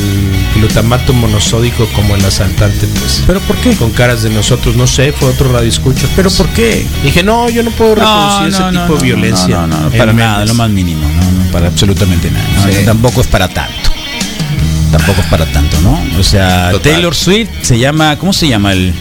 [0.55, 3.23] glutamato monosódico como el asaltante, pues?
[3.27, 3.75] ¿Pero por qué?
[3.77, 6.07] Con caras de nosotros, no sé, fue otro radio escucha.
[6.15, 6.87] ¿Pero por qué?
[7.03, 9.49] Dije, no, yo no puedo reproducir ese tipo de violencia.
[9.49, 10.49] No, no, para nada, memes".
[10.49, 12.47] lo más mínimo, no, no, para absolutamente nada.
[12.57, 12.85] no, Sí.
[12.85, 13.91] Tampoco es para tanto.
[14.91, 16.01] Tampoco es para tanto, ¿no?
[16.19, 16.93] O sea, Total.
[16.93, 18.95] Taylor Swift se llama, ¿cómo se llama el?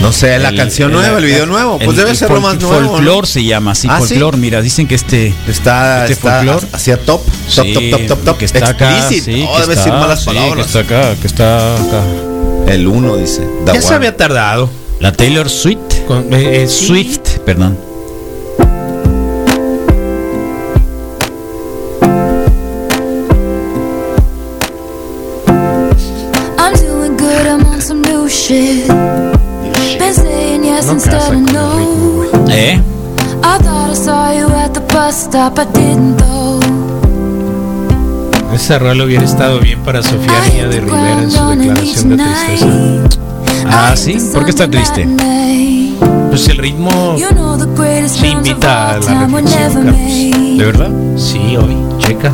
[0.00, 1.76] No sé, la el- canción nueva, el video nuevo.
[1.78, 2.80] Pues el- debe el ser lo más nuevo.
[2.80, 2.88] ¿no?
[2.90, 4.08] Folklore se llama, así, Ah, ¿sí?
[4.08, 4.36] folklore.
[4.36, 6.66] Mira, dicen que este Está, Este está folclore.
[6.72, 8.38] hacia top, top, sí, top, top, top, top.
[8.38, 9.24] que está acá, Explícito.
[9.36, 10.66] sí, Oh, que debe está, decir malas sí, palabras.
[10.66, 12.02] que está acá, que está acá.
[12.66, 13.46] El uno dice.
[13.66, 14.70] The Ya se había tardado.
[15.00, 16.68] La Taylor Swift, Con, eh, eh.
[16.68, 17.78] Swift, perdón.
[38.54, 42.66] Esa rola hubiera estado bien para Sofía Niña de Rivera en su declaración de tristeza.
[43.68, 45.06] Ah, sí, ¿por qué está triste?
[46.30, 47.16] Pues el ritmo
[48.06, 49.96] sí invita a la reflexión, Carlos.
[50.56, 50.90] ¿De verdad?
[51.16, 52.32] Sí, hoy, checa.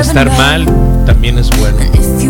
[0.00, 0.66] Estar mal
[1.06, 1.78] también es bueno.
[1.94, 2.22] If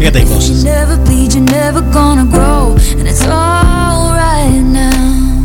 [0.00, 0.64] Fíjate hay You cosas.
[0.64, 5.44] never bleed, you're never gonna grow, and it's all right now.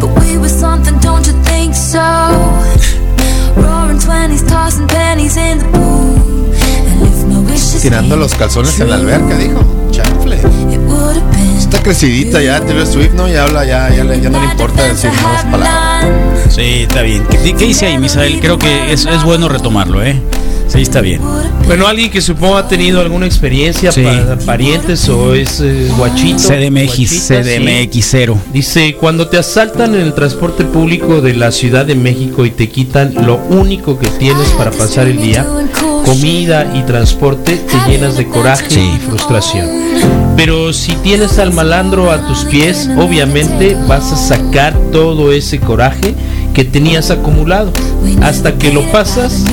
[0.00, 2.00] But we were something, don't you think so?
[3.56, 6.16] Roaring twenties, tossing pennies in the pool.
[6.88, 9.60] And if my wishes Tirando los calzones en la alberca, dijo.
[9.90, 10.40] Chanfle.
[11.58, 13.28] Está crecidita ya, Taylor Swift, ¿no?
[13.28, 16.06] Ya habla, ya, ya, le- ya no le importa decir malas palabras.
[16.48, 17.24] Sí, está bien.
[17.30, 18.40] ¿Qué, qué dice ahí, Misael?
[18.40, 20.20] Creo que es, es bueno retomarlo, ¿eh?
[20.72, 21.20] Sí, está bien.
[21.66, 24.02] Bueno, alguien que supongo ha tenido alguna experiencia, Sí.
[24.02, 26.38] para parientes o es eh, guachito.
[26.38, 27.50] CDMX, guachita, sí.
[27.50, 28.38] CDMX 0.
[28.52, 32.68] Dice, cuando te asaltan en el transporte público de la Ciudad de México y te
[32.68, 35.46] quitan lo único que tienes para pasar el día,
[36.06, 38.80] comida y transporte, te llenas de coraje Sí.
[38.96, 39.68] y frustración.
[40.36, 46.14] Pero si tienes al malandro a tus pies, obviamente vas a sacar todo ese coraje
[46.52, 47.72] que tenías acumulado.
[48.22, 49.44] Hasta que lo pasas,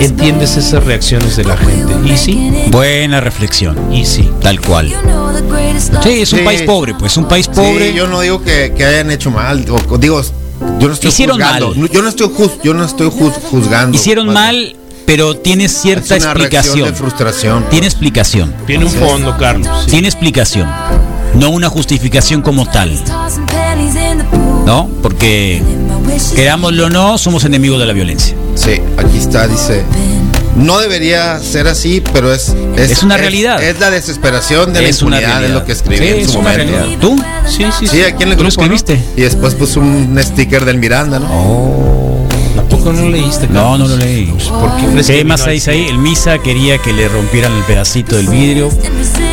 [0.00, 1.92] entiendes esas reacciones de la gente.
[2.12, 3.92] Y sí, Buena reflexión.
[3.92, 4.30] y sí.
[4.40, 4.92] Tal cual.
[6.02, 6.44] Sí, es un Sí.
[6.44, 7.90] país pobre, pues un país pobre.
[7.90, 9.64] Sí, yo no digo que, que hayan hecho mal.
[9.98, 10.22] digo,
[10.78, 11.74] yo no estoy Hicieron juzgando.
[11.74, 11.90] mal.
[11.90, 13.96] Yo no estoy, juz- yo no estoy juz- juzgando.
[13.96, 14.76] Hicieron Más mal
[15.06, 16.88] pero tiene cierta Es una reacción explicación.
[16.88, 17.64] de frustración.
[17.68, 18.54] Tiene explicación.
[18.66, 19.68] Tiene un fondo, Carlos.
[19.84, 19.90] sí.
[19.90, 20.66] Tiene explicación.
[21.34, 22.90] No una justificación como tal.
[24.64, 24.88] ¿No?
[25.02, 25.62] Porque,
[26.34, 28.34] querámoslo o no, somos enemigos de la violencia.
[28.54, 29.82] Sí, aquí está, dice.
[30.56, 32.54] No debería ser así, pero es.
[32.76, 33.60] Es una realidad.
[33.62, 36.30] Es, la desesperación de Es la una impunidad, es lo que escribí Sí, en es
[36.30, 36.72] su una momento.
[36.72, 36.98] realidad.
[37.00, 37.20] ¿Tú?
[37.48, 39.00] Sí, sí, Sí, aquí en el ¿Tú lo escribiste?
[39.16, 41.26] Y después puso un sticker del Miranda, ¿no?
[41.32, 42.26] Oh.
[42.54, 44.26] Tampoco no leíste, No, no lo leí.
[44.26, 45.70] ¿Por qué crees que ¿Qué más así?
[45.70, 45.86] ahí?
[45.88, 48.70] El Misa quería que le rompieran el pedacito del vidrio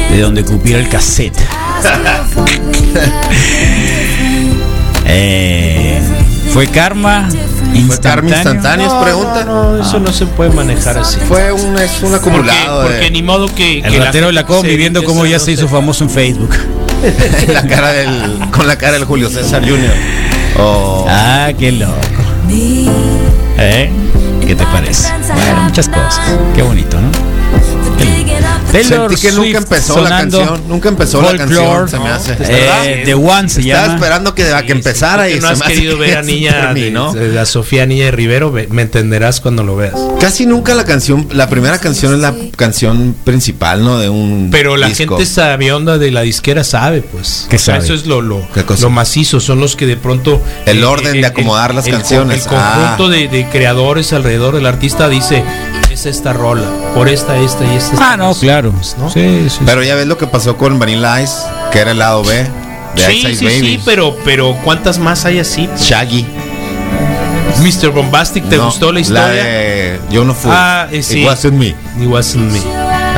[0.09, 1.37] de donde cupiera el cassette.
[5.13, 6.01] Eh,
[6.53, 7.27] ¿Fue karma?
[7.87, 8.87] ¿Fue karma instantáneo?
[8.87, 9.43] es pregunta.
[9.45, 11.17] No, eso no se puede manejar así.
[11.27, 12.83] Fue un, es un Porque, acumulado.
[12.83, 15.13] porque de- ni modo que, El que ratero de la gente combi se viendo evite
[15.13, 16.55] cómo ya se hizo famoso en Facebook.
[17.53, 19.93] la cara del, con la cara del Julio César Jr.
[20.59, 21.05] Oh.
[21.09, 21.95] Ah, qué loco.
[23.57, 23.91] ¿Eh?
[24.45, 25.09] ¿Qué te parece?
[25.33, 26.19] Bueno, muchas cosas.
[26.55, 27.09] Qué bonito, ¿no?
[27.97, 28.31] Qué lindo.
[28.71, 30.61] Taylor Sentí que Swift nunca empezó la canción.
[30.67, 32.37] Nunca empezó la canción, se me hace.
[32.39, 33.93] Eh, The One se Estaba llama.
[33.95, 36.21] esperando que, a que empezara y Que no se has me querido que ver a
[36.23, 39.95] niña de, de la Sofía Niña de Rivero, ve- me entenderás cuando lo veas.
[40.19, 43.97] Casi nunca la canción, la primera canción es la canción principal, ¿no?
[43.99, 45.17] De un Pero la disco.
[45.17, 47.47] gente sabionda de la disquera sabe, pues.
[47.49, 47.85] ¿Qué O sea, sabe?
[47.85, 48.45] Eso es lo, lo,
[48.79, 50.41] lo macizo, son los que de pronto.
[50.65, 52.45] El orden de acomodar las el canciones.
[52.45, 53.09] con- El conjunto Ah.
[53.09, 55.43] de, de creadores alrededor del artista dice:
[55.91, 58.13] es esta rola, por esta, esta y esta.
[58.13, 58.60] Ah, no, claro.
[58.69, 59.09] ¿No?
[59.09, 59.59] Sí, sí.
[59.65, 61.33] Pero ya ves lo que pasó con Vanilla Ice,
[61.71, 62.33] que era el lado B
[62.95, 63.59] de Sí, Ice Ice sí, Baby.
[63.77, 65.69] sí, pero, pero ¿cuántas más hay así?
[65.77, 66.25] Shaggy.
[67.61, 67.89] Mr.
[67.89, 69.43] Bombastic, ¿te No, gustó la historia?
[69.43, 70.51] de Yo no fui.
[70.53, 71.21] Ah, eh, sí.
[71.21, 71.67] It wasn't me.
[71.67, 72.59] It wasn't me.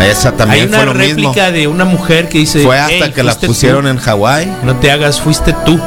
[0.09, 1.51] Esa Hay también una fue lo réplica mismo.
[1.51, 3.89] de una mujer que dice: Fue hasta "Hey, que la pusieron tú".
[3.89, 4.51] en Hawái.
[4.63, 5.79] No te hagas, fuiste tú.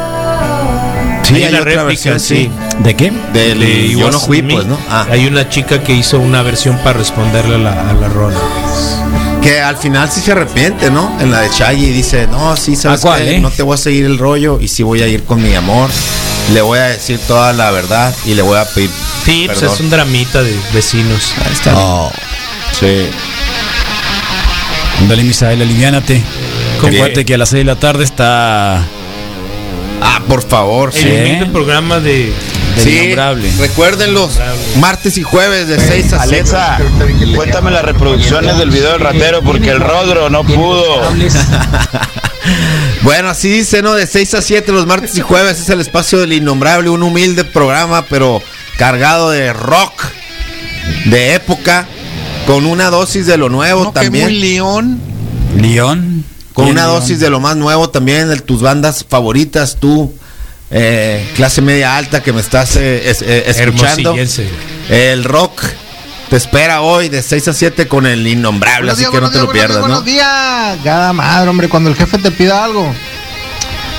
[1.25, 2.51] Sí, hay hay una otra réplica, versión, sí.
[2.85, 3.11] ¿De qué?
[3.33, 4.79] Del De It Yo no fui, pues, ¿no?
[4.89, 5.07] Ah.
[5.11, 8.37] Hay una chica que hizo una versión para responderle a la, a la rola.
[9.43, 11.17] Que al final sí se arrepiente, ¿no?
[11.21, 13.37] En la de Shaggy dice, no, sí, ¿sabes ¿A cuál, qué?
[13.37, 13.41] eh?
[13.41, 15.89] No te voy a seguir el rollo y sí voy a ir con mi amor.
[16.53, 18.91] Le voy a decir toda la verdad y le voy a pedir
[19.25, 19.75] Sí, pues perdón.
[19.75, 21.33] es un dramita de vecinos.
[21.45, 21.75] Ahí está.
[21.77, 22.11] Oh.
[22.79, 23.07] Sí.
[25.09, 26.23] Dale, Misael, aliviánate.
[26.79, 28.83] Acuérdate que a las 6 de la tarde está
[30.03, 31.09] Ah, por favor, El sí.
[31.09, 32.33] humilde programa de,
[32.83, 33.51] Sí, innombrable.
[33.59, 34.39] recuérdenlos.
[34.79, 36.23] Martes y jueves de 6 a 7.
[36.23, 36.79] Alexa,
[37.35, 41.03] cuéntame las reproducciones del video del ratero porque el Rodro no pudo.
[43.03, 43.95] Bueno, así dice, ¿no?
[43.95, 47.45] De 6 a 7 los martes y jueves es el espacio del innombrable, un humilde
[47.45, 48.41] programa, pero
[48.79, 50.05] cargado de rock,
[51.07, 51.87] de época,
[52.47, 54.41] con una dosis de lo nuevo también.
[54.41, 55.01] león.
[55.57, 56.25] León.
[56.53, 57.01] Con ¿Quién, una León?
[57.01, 60.13] dosis de lo más nuevo también, de tus bandas favoritas, tú,
[60.71, 64.17] eh, clase media alta que me estás eh, es- eh, escuchando.
[64.89, 65.63] El rock
[66.29, 69.51] te espera hoy de 6 a 7 con el innombrable, así que no te lo
[69.51, 69.83] pierdas, ¿no?
[69.83, 70.77] Buenos días.
[70.83, 72.93] Cada madre, hombre, cuando el jefe te pida algo.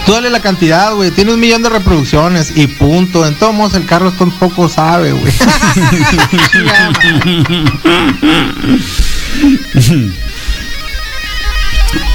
[0.05, 1.11] Tú dale la cantidad, güey.
[1.11, 3.28] Tiene un millón de reproducciones y punto.
[3.28, 5.34] En todos modos, el Carlos tampoco sabe, güey.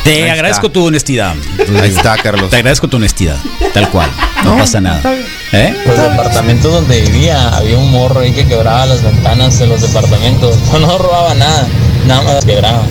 [0.05, 0.73] Te Ahí agradezco está.
[0.73, 1.35] tu honestidad.
[1.81, 2.51] Ahí está, Carlos.
[2.51, 3.37] Te agradezco tu honestidad.
[3.73, 4.11] Tal cual.
[4.45, 5.01] No, pasa nada.
[5.53, 5.75] ¿Eh?
[5.87, 10.57] Los departamentos donde vivía, había un morro ahí que quebraba las ventanas de los departamentos.
[10.73, 11.69] No, no robaba nada,
[12.07, 12.83] nada más las quebraba.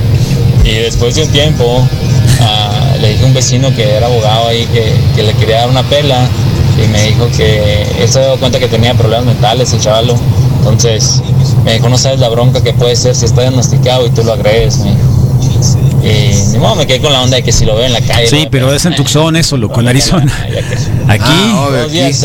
[0.64, 1.86] Y después de un tiempo,
[2.42, 5.70] ah, le dije a un vecino que era abogado ahí que, que le quería dar
[5.70, 6.18] una pela
[6.82, 10.16] y me dijo que él se dio cuenta que tenía problemas mentales el chavalo.
[10.60, 11.22] Entonces
[11.66, 14.34] me dijo, no sabes la bronca que puede ser si está diagnosticado y tú lo
[14.34, 15.81] agredes, me dijo.
[16.04, 18.02] Y ni modo, me quedé con la onda de que si lo veo en la
[18.02, 18.28] calle.
[18.28, 20.34] Sí, pero es en Tucson eso, loco, en Arizona.
[21.08, 21.24] Aquí.
[21.28, 22.18] Ah, obvio, días.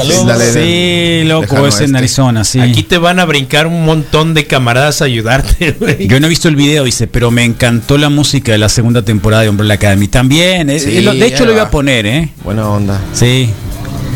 [0.52, 1.96] Sí, loco, es en oeste.
[1.98, 2.60] Arizona, sí.
[2.60, 6.06] Aquí te van a brincar un montón de camaradas a ayudarte, güey.
[6.08, 9.02] Yo no he visto el video, dice, pero me encantó la música de la segunda
[9.02, 10.08] temporada de Umbrella Academy.
[10.08, 12.28] También, eh, Sí, eh, lo- de hecho lo iba a poner, ¿eh?
[12.44, 13.00] Buena onda.
[13.12, 13.50] Sí.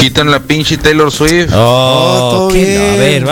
[0.01, 1.51] Quitan la pinche Taylor Swift.
[1.55, 3.25] Oh, todo qué- bien, a ver,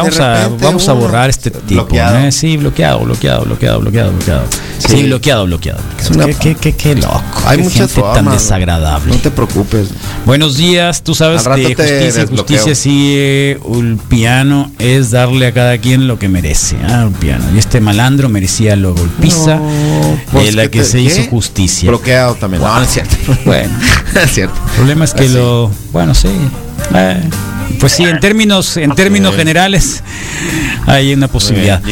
[0.61, 1.83] vamos a, borrar este tipo.
[1.85, 2.19] bloqueado.
[2.19, 2.33] ¿eh?
[2.33, 4.43] Sí, bloqueado, bloqueado, bloqueado, bloqueado, bloqueado.
[4.79, 5.03] Sí, Sí.
[5.05, 5.81] bloqueado, bloqueado.
[5.99, 7.23] Es una- Qué, qué, qué, qué loco.
[7.47, 9.13] Hay qué muchas gente tan desagradable.
[9.13, 9.89] No te preocupes.
[10.27, 16.19] Buenos días, tú sabes que justicia, justicia sigue Ulpiano es darle a cada quien lo
[16.19, 16.77] que merece.
[16.89, 17.45] Ah, Ulpiano.
[17.55, 21.03] Y este malandro merecía lo golpiza No, pues, la ¿qué que te- se qué?
[21.05, 21.89] hizo justicia.
[21.89, 22.63] Bloqueado también.
[22.63, 23.17] No, no es cierto.
[23.45, 23.71] Bueno,
[24.23, 24.55] es cierto.
[24.69, 25.35] el problema es que Así.
[25.35, 26.29] lo, bueno, sí.
[26.95, 27.31] Eh,
[27.79, 30.03] pues sí, en términos, en términos generales
[30.87, 31.83] hay una posibilidad.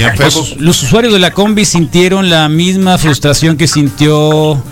[0.59, 4.62] Los, usuarios de la combi sintieron la misma frustración que sintió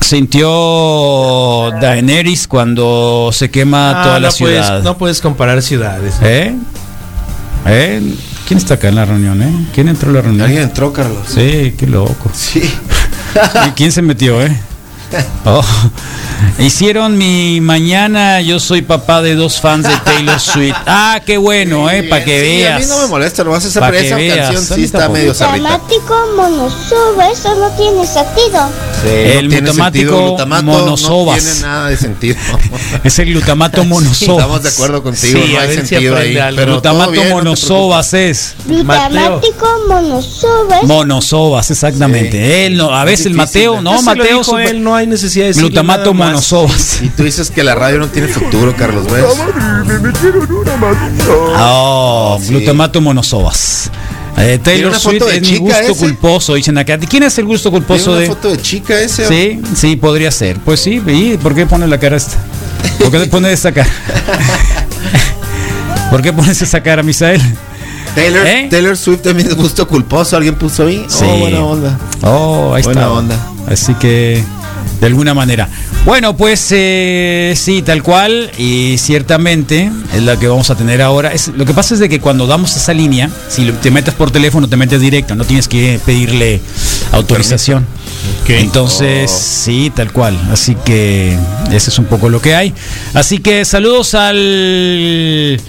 [0.00, 4.68] sintió Daenerys cuando se quema Ah, toda la no ciudad.
[4.68, 6.16] Puedes, no puedes comparar ciudades.
[6.22, 6.54] ¿Eh?
[7.66, 8.14] ¿Eh?
[8.46, 9.68] ¿Quién está acá en la reunión, eh?
[9.72, 10.42] ¿Quién entró a la reunión?
[10.42, 11.22] Alguien entró, Carlos.
[11.26, 12.30] Sí, qué loco.
[12.34, 12.62] Sí.
[13.68, 14.54] ¿Y quién se metió, eh?
[15.44, 15.62] Oh.
[16.58, 20.76] Hicieron mi mañana, yo soy papá de dos fans de Taylor Swift.
[20.86, 22.76] Ah, qué bueno, eh, para que Sí, veas.
[22.76, 24.36] a mí no me molesta, esa, Pa' pero que esa veas.
[24.50, 25.18] canción A sí está tampoco.
[25.18, 25.68] medio zarrita.
[25.78, 28.68] Mutamático monosuba, eso no tiene sentido.
[29.02, 31.44] Sí, El tiene glutamático sentido, glutamato monosovas.
[31.44, 32.36] No tiene nada de sentido.
[33.04, 34.38] Es el glutamato monosovas.
[34.38, 36.38] Estamos de acuerdo contigo, Sí, no a hay sentido ahí.
[36.56, 37.38] Pero glutamato bien, no
[38.14, 38.54] es.
[38.66, 42.66] Glutamático monosuba, eso Monosovas, exactamente.
[42.66, 46.14] Él no, a veces el Mateo, no, lo Mateo él, no hay necesidad de glutamato
[46.14, 47.00] monosovas.
[47.02, 49.24] Y tú dices que la radio no tiene futuro, Carlos, ¿ves?
[51.58, 52.48] Oh, Sí.
[52.48, 53.90] glutamato monosovas.
[54.38, 55.94] Eh, Taylor Swift es mi gusto ese.
[55.94, 56.96] culposo, dicen acá.
[56.98, 58.26] ¿Quién es el gusto ¿Tiene culposo una de?
[58.28, 59.28] foto de chica ese?
[59.28, 60.58] Sí, sí, podría ser.
[60.60, 62.38] Pues sí, ¿y por qué pone la cara esta?
[62.98, 63.90] ¿Por qué pone esta cara?
[66.10, 67.40] ¿Por qué pones esa cara, Misael?
[68.14, 68.68] Taylor, ¿Eh?
[68.70, 70.36] Taylor Swift también es gusto culposo.
[70.36, 71.04] ¿Alguien puso ahí?
[71.08, 71.24] Sí.
[71.26, 71.98] Oh, buena onda.
[72.22, 73.12] Oh, ahí Buena está.
[73.12, 73.36] onda.
[73.66, 74.44] Así que,
[75.00, 75.68] de alguna manera.
[76.04, 78.50] Bueno, pues eh, sí, tal cual.
[78.58, 81.32] Y ciertamente es la que vamos a tener ahora.
[81.32, 84.30] Es, lo que pasa es de que cuando damos esa línea, si te metes por
[84.30, 86.60] teléfono, te metes directo, no tienes que pedirle
[87.12, 87.86] autorización.
[88.48, 90.38] Entonces, sí, tal cual.
[90.50, 91.36] Así que
[91.70, 92.74] ese es un poco lo que hay.
[93.14, 95.60] Así que saludos al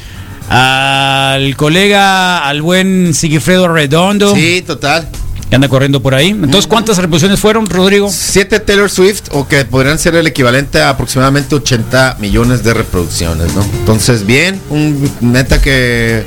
[0.50, 4.36] al colega, al buen Sigifredo Redondo.
[4.36, 5.08] Sí, total.
[5.54, 6.30] Anda corriendo por ahí.
[6.30, 8.10] Entonces, ¿cuántas reproducciones fueron, Rodrigo?
[8.12, 13.54] Siete Taylor Swift, o que podrían ser el equivalente a aproximadamente 80 millones de reproducciones,
[13.54, 13.62] ¿no?
[13.62, 16.24] Entonces, bien, un neta que,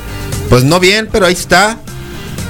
[0.48, 1.78] pues no bien, pero ahí está.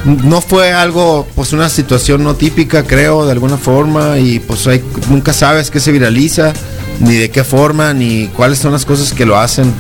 [0.05, 4.85] No fue algo, pues una situación no típica, creo, de alguna forma, y pues ahí
[5.09, 6.53] nunca sabes qué se viraliza,
[7.01, 9.73] ni de qué forma, ni cuáles son las cosas que lo hacen,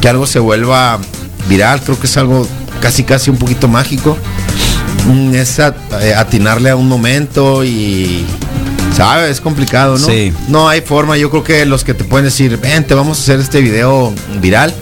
[0.00, 0.98] que algo se vuelva
[1.48, 2.46] viral, creo que es algo
[2.80, 4.16] casi casi un poquito mágico.
[5.06, 8.24] Mm, Es eh, atinarle a un momento y
[8.96, 9.30] ¿sabes?
[9.30, 10.06] Es complicado, ¿no?
[10.06, 10.32] Sí.
[10.48, 13.22] No hay forma, yo creo que los que te pueden decir, ven, te vamos a
[13.22, 14.74] hacer este video viral,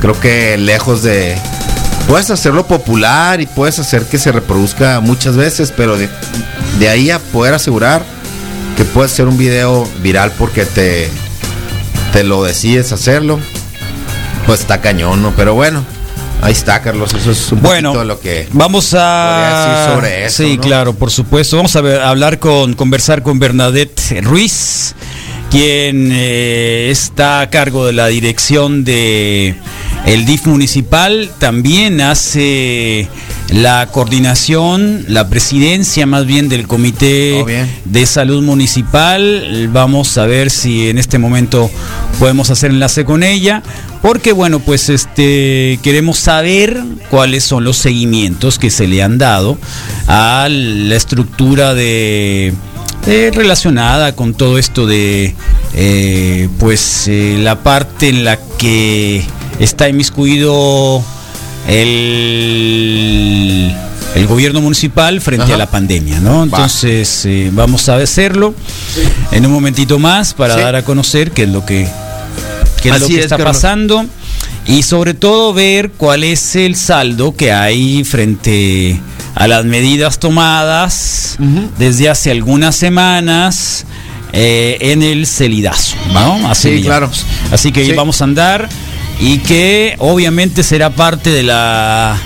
[0.00, 1.36] creo que lejos de...
[2.08, 6.08] Puedes hacerlo popular y puedes hacer que se reproduzca muchas veces, pero de,
[6.78, 8.04] de ahí a poder asegurar
[8.76, 11.08] que puedes hacer un video viral porque te,
[12.12, 13.40] te lo decides hacerlo,
[14.46, 15.32] pues está cañón, ¿no?
[15.34, 15.84] Pero bueno,
[16.42, 18.48] ahí está, Carlos, eso es un Bueno, poquito lo que...
[18.52, 20.62] Vamos a decir sobre eso, Sí, ¿no?
[20.62, 21.56] claro, por supuesto.
[21.56, 24.94] Vamos a ver- a hablar con conversar con Bernadette Ruiz,
[25.50, 29.54] quien eh, está a cargo de la dirección de
[30.04, 33.08] el DIF municipal, también hace
[33.50, 37.70] la coordinación, la presidencia más bien del comité bien.
[37.84, 39.68] de salud municipal.
[39.72, 41.70] Vamos a ver si en este momento
[42.18, 43.62] podemos hacer enlace con ella,
[44.02, 49.58] porque bueno, pues este queremos saber cuáles son los seguimientos que se le han dado
[50.08, 52.52] a la estructura de
[53.06, 55.36] relacionada con todo esto de
[55.74, 59.22] eh, pues eh, la parte en la que
[59.60, 61.04] está inmiscuido
[61.66, 63.72] el,
[64.14, 65.54] el gobierno municipal frente Ajá.
[65.54, 66.44] a la pandemia, ¿no?
[66.44, 68.54] Entonces eh, vamos a hacerlo
[69.32, 70.60] en un momentito más para Sí.
[70.60, 71.88] dar a conocer qué es lo que
[72.82, 73.56] qué es lo que es, está Carlos.
[73.56, 74.06] pasando
[74.66, 79.00] y sobre todo ver cuál es el saldo que hay frente
[79.34, 81.36] a las medidas tomadas
[81.78, 83.84] desde hace algunas semanas
[84.32, 86.48] eh, en el celidazo, ¿no?
[86.48, 87.10] Así Sí, claro.
[87.52, 87.92] Así que Sí.
[87.92, 88.68] vamos a andar
[89.20, 92.20] y que obviamente será parte de la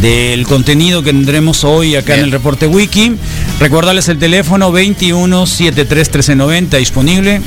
[0.00, 3.16] del contenido que tendremos hoy acá en el reporte wiki.
[3.58, 7.42] Recordarles el teléfono 21 73 1390 disponible.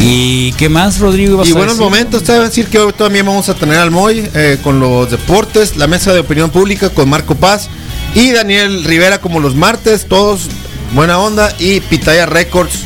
[0.00, 1.42] ¿Y qué más, Rodrigo?
[1.44, 4.28] Y buenos momentos, te voy a decir que hoy también vamos a tener al Moy
[4.34, 7.68] eh, con los deportes, la mesa de opinión pública con Marco Paz
[8.14, 10.48] y Daniel Rivera como los martes, todos
[10.94, 12.80] buena onda y Pitaya Records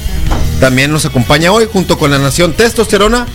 [0.60, 3.26] también nos acompaña hoy junto con la Nación Testosterona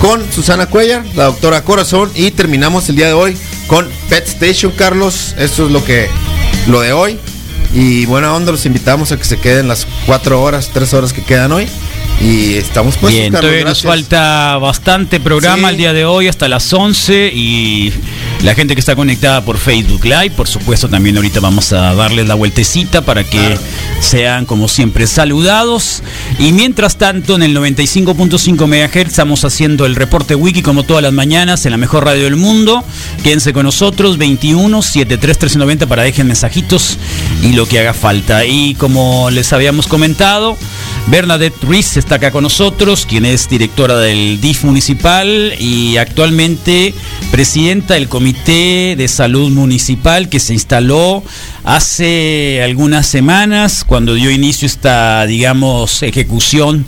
[0.00, 3.36] con Susana Cuellar, la doctora Corazón y terminamos el día de hoy
[3.66, 6.08] con Pet Station Carlos, esto es lo que
[6.66, 7.18] lo de hoy.
[7.72, 11.22] Y buena onda los invitamos a que se queden las cuatro horas, tres horas que
[11.22, 11.68] quedan hoy
[12.20, 15.72] y estamos pues Bien, Carlos, todavía nos falta bastante programa Sí.
[15.72, 17.92] el día de hoy hasta las 11 y
[18.42, 22.28] la gente que está conectada por Facebook Live, por supuesto también ahorita vamos a darles
[22.28, 23.58] la vueltecita para que
[24.00, 26.02] sean como siempre saludados
[26.38, 31.12] y mientras tanto en el 95.5 MHz estamos haciendo el reporte wiki como todas las
[31.12, 32.84] mañanas en la mejor radio del mundo.
[33.22, 36.98] Quédense con nosotros 21 73 1390 para dejen mensajitos
[37.42, 38.44] y lo que haga falta.
[38.44, 40.56] Y como les habíamos comentado,
[41.06, 46.92] Bernadette Ruiz está acá con nosotros, quien es directora del DIF municipal y actualmente
[47.30, 51.22] presidenta del Comité de Salud Municipal que se instaló
[51.62, 56.84] hace algunas semanas cuando dio inicio esta, digamos, ejecución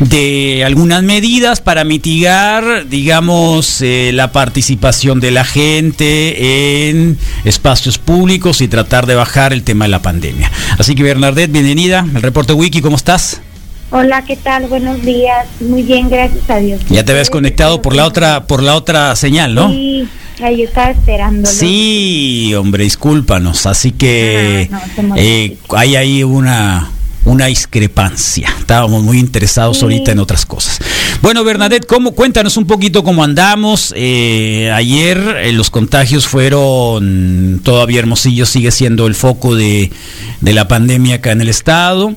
[0.00, 8.60] de algunas medidas para mitigar, digamos, eh, la participación de la gente en espacios públicos
[8.60, 10.50] y tratar de bajar el tema de la pandemia.
[10.78, 13.40] Así que Bernadette, bienvenida al reporte Wiki, ¿cómo estás?
[13.90, 14.66] Hola, ¿qué tal?
[14.66, 15.46] Buenos días.
[15.60, 16.80] Muy bien, gracias a Dios.
[16.90, 19.70] Ya te habías conectado por la otra, por la otra señal, ¿no?
[19.70, 20.06] Sí,
[20.42, 21.46] ahí estaba esperándolo.
[21.46, 23.64] Sí, hombre, discúlpanos.
[23.64, 26.90] Así que Ah, no, eh, hay ahí una
[27.28, 28.48] una discrepancia.
[28.58, 29.82] Estábamos muy interesados Sí.
[29.84, 30.78] ahorita en otras cosas.
[31.20, 33.92] Bueno, Bernadette, ¿cómo, cuéntanos un poquito cómo andamos.
[33.96, 39.90] Eh, ayer eh, los contagios fueron, todavía Hermosillo sigue siendo el foco de,
[40.40, 42.14] de la pandemia acá en el estado.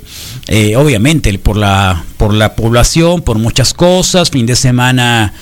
[0.47, 4.30] Eh, obviamente por la, por la población, por muchas cosas.
[4.32, 5.34] Fin de semana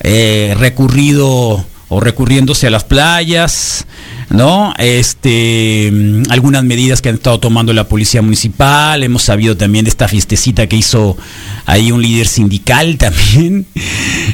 [0.00, 3.86] recurrido o recurriéndose a las playas,
[4.30, 4.74] ¿no?
[4.78, 9.90] Este, mm, algunas medidas que han estado tomando la policía municipal, hemos sabido también de
[9.90, 11.16] esta fiestecita que hizo
[11.66, 13.66] ahí un líder sindical también,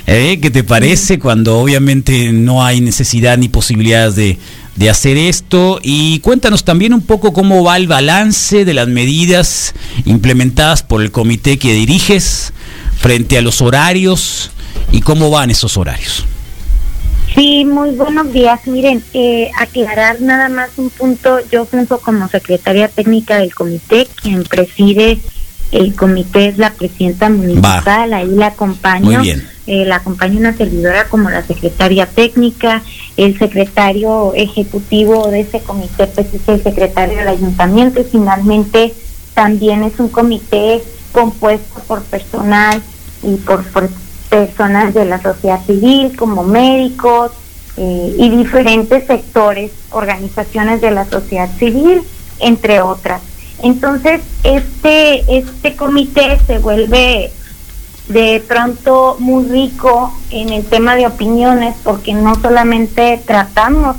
[0.06, 0.38] ¿eh?
[0.40, 4.38] ¿Qué te parece cuando obviamente no hay necesidad ni posibilidades de,
[4.76, 5.80] de hacer esto?
[5.82, 9.74] Y cuéntanos también un poco cómo va el balance de las medidas
[10.04, 12.52] implementadas por el comité que diriges
[12.98, 14.50] frente a los horarios
[14.92, 16.24] y cómo van esos horarios.
[17.34, 18.64] Sí, muy buenos días.
[18.66, 21.38] Miren, eh, aclarar nada más un punto.
[21.50, 25.18] Yo funjo como secretaria técnica del comité, quien preside
[25.72, 29.18] el comité es la presidenta municipal, ahí la acompaño.
[29.18, 29.48] Muy bien.
[29.66, 32.82] Eh, la acompaña una servidora como la secretaria técnica,
[33.16, 38.92] el secretario ejecutivo de ese comité pues es el secretario del ayuntamiento y finalmente
[39.32, 40.82] también es un comité
[41.12, 42.82] compuesto por personal
[43.22, 43.88] y por, por
[44.34, 47.30] personas de la sociedad civil como médicos
[47.76, 52.02] eh, y diferentes sectores, organizaciones de la sociedad civil,
[52.40, 53.22] entre otras.
[53.62, 57.30] Entonces, este, este comité se vuelve
[58.08, 63.94] de pronto muy rico en el tema de opiniones porque no solamente tratamos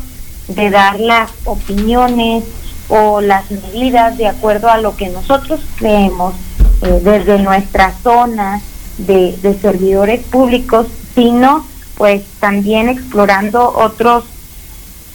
[0.49, 2.43] de dar las opiniones
[2.89, 6.33] o las medidas de acuerdo a lo que nosotros creemos
[6.81, 8.61] eh, desde nuestra zona
[8.97, 11.65] de, de servidores públicos, sino
[11.97, 14.25] pues también explorando otros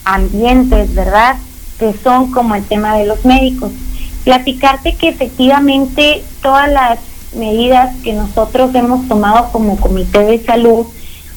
[0.05, 1.37] ambientes, ¿verdad?
[1.79, 3.71] Que son como el tema de los médicos.
[4.25, 6.99] Platicarte que efectivamente todas las
[7.35, 10.87] medidas que nosotros hemos tomado como Comité de Salud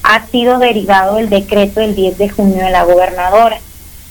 [0.04, 3.60] ha sido derivado del decreto del 10 de junio de la gobernadora,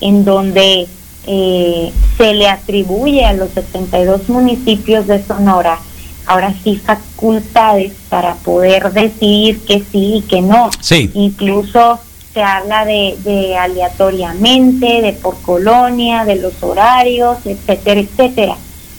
[0.01, 0.87] en donde
[1.27, 5.79] eh, se le atribuye a los 72 municipios de Sonora
[6.33, 10.71] ahora sí facultades para poder decidir que sí y que no.
[10.81, 11.11] Sí.
[11.15, 12.01] Incluso
[12.33, 18.57] se habla de, de aleatoriamente, de por colonia, de los horarios, etcétera, etcétera.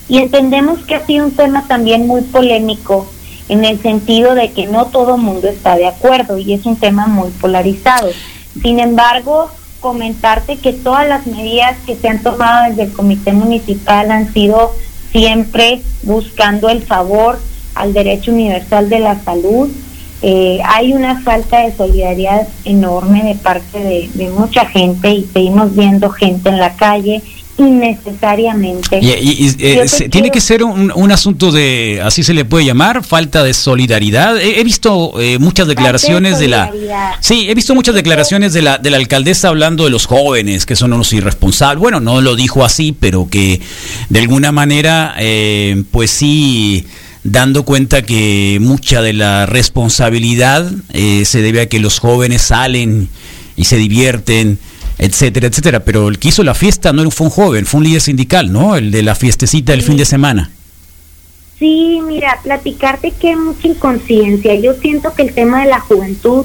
[0.08, 3.06] Y entendemos que ha sido un tema también muy polémico
[3.48, 7.06] en el sentido de que no todo mundo está de acuerdo y es un tema
[7.06, 8.10] muy polarizado.
[8.62, 14.10] Sin embargo, comentarte que todas las medidas que se han tomado desde el Comité Municipal
[14.10, 14.72] han sido
[15.14, 17.38] siempre buscando el favor
[17.76, 19.70] al derecho universal de la salud.
[20.22, 25.76] Eh, hay una falta de solidaridad enorme de parte de, de mucha gente y seguimos
[25.76, 27.22] viendo gente en la calle
[27.58, 28.98] innecesariamente.
[29.00, 32.44] Y, y- y, eh, se- tiene que ser un, un asunto de, así se le
[32.44, 34.36] puede llamar, falta de solidaridad.
[34.40, 36.70] He, he visto eh, muchas declaraciones de la...
[37.20, 40.76] Sí, he visto muchas declaraciones de la, de la alcaldesa hablando de los jóvenes, que
[40.76, 41.78] son unos irresponsables.
[41.80, 43.60] Bueno, no lo dijo así, pero que
[44.08, 46.84] de alguna manera, eh, pues sí,
[47.22, 53.08] dando cuenta que mucha de la responsabilidad eh, se debe a que los jóvenes salen
[53.56, 54.58] y se divierten,
[54.98, 55.80] etcétera, etcétera.
[55.84, 58.76] Pero el que hizo la fiesta no fue un joven, fue un líder sindical, ¿no?
[58.76, 60.50] El de la fiestecita del fin de semana.
[61.58, 64.54] Sí, mira, platicarte que hay mucha inconsciencia.
[64.56, 66.44] Yo siento que el tema de la juventud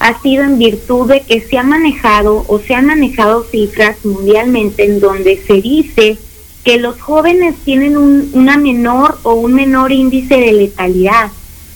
[0.00, 4.84] ha sido en virtud de que se ha manejado o se han manejado cifras mundialmente
[4.84, 6.18] en donde se dice
[6.64, 11.30] que los jóvenes tienen un, una menor o un menor índice de letalidad.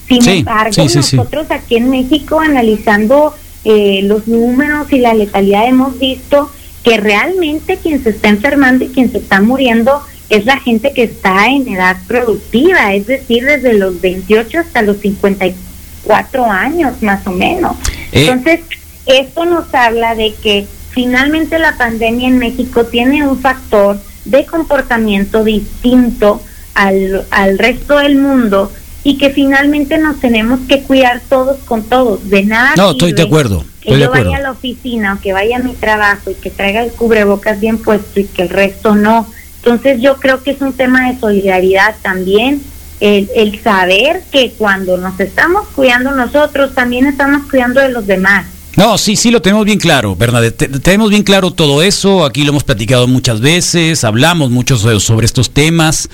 [0.09, 1.17] Sin Sí, embargo, sí, sí, sí.
[1.17, 3.35] nosotros aquí en México analizando
[3.65, 6.51] eh, los números y la letalidad hemos visto
[6.83, 11.05] que realmente quien se está enfermando y quien se está muriendo es la gente que
[11.05, 17.31] está en edad productiva, es decir, desde los 28 hasta los 54 años más o
[17.31, 17.77] menos.
[18.13, 18.27] Eh.
[18.27, 18.61] Entonces,
[19.07, 25.45] esto nos habla de que finalmente la pandemia en México tiene un factor de comportamiento
[25.45, 26.43] distinto
[26.75, 28.73] al, al resto del mundo
[29.05, 32.29] y que finalmente nos tenemos que cuidar todos con todos.
[32.31, 33.65] De nada No, estoy de sirve acuerdo.
[33.81, 36.51] que de yo vaya a la oficina o que vaya a mi trabajo y que
[36.51, 39.27] traiga el cubrebocas bien puesto y que el resto no.
[39.57, 42.63] Entonces yo creo que es un tema de solidaridad también,
[43.01, 48.47] el, el saber que cuando nos estamos cuidando nosotros, también estamos cuidando de los demás.
[48.77, 50.57] No, sí, sí lo tenemos bien claro, Bernadette.
[50.57, 52.25] Te- Tenemos bien claro todo eso.
[52.25, 56.09] Aquí lo hemos platicado muchas veces, hablamos mucho sobre, estos temas.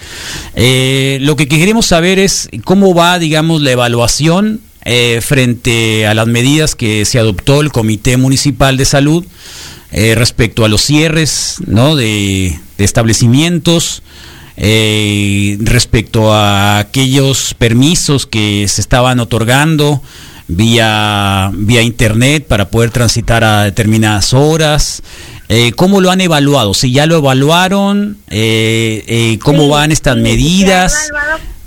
[0.56, 6.26] Eh, lo que queremos saber es cómo va, digamos, la evaluación eh, frente a las
[6.26, 9.24] medidas que se adoptó el Comité Municipal de Salud
[9.92, 11.94] eh, respecto a los cierres, ¿no?
[11.94, 14.02] De, de establecimientos.
[14.56, 20.02] eh, respecto a aquellos permisos que se estaban otorgando
[20.48, 25.02] vía, vía internet para poder transitar a determinadas horas.
[25.48, 26.74] Eh, ¿Cómo lo han evaluado?
[26.74, 31.10] Si ya lo evaluaron, eh, eh, ¿cómo Sí, van estas sí, medidas?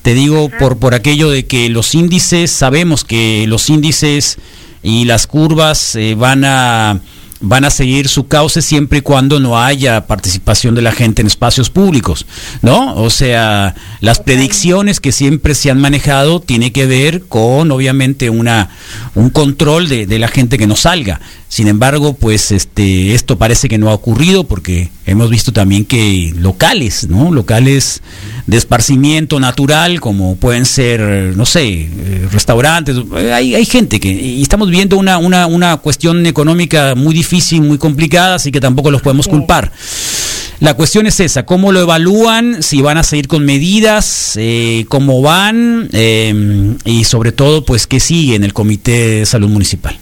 [0.02, 4.38] Te digo por, por aquello de que los índices, sabemos que los índices
[4.84, 7.00] y las curvas eh, van a
[7.42, 11.28] van a seguir su cauce siempre y cuando no haya participación de la gente en
[11.28, 12.26] espacios públicos,
[12.62, 12.96] ¿no?
[12.96, 18.70] O sea, las predicciones que siempre se han manejado tiene que ver con, obviamente, una
[19.16, 21.20] un control de, de la gente que no salga.
[21.48, 26.34] Sin embargo, pues este esto parece que no ha ocurrido porque hemos visto también que
[26.38, 27.32] locales, ¿no?
[27.32, 28.02] Locales
[28.48, 31.02] de esparcimiento natural, como pueden ser,
[31.36, 35.78] no sé, eh, restaurantes, eh, hay, hay gente que, y estamos viendo una, una, una
[35.78, 37.31] cuestión económica muy difícil,
[37.62, 39.72] muy complicada, así que tampoco los podemos culpar.
[40.60, 42.62] La cuestión es esa, ¿cómo lo evalúan?
[42.62, 48.00] Si van a seguir con medidas, eh, cómo van, eh, y sobre todo, pues, qué
[48.00, 49.98] sigue en el Comité de Salud Municipal.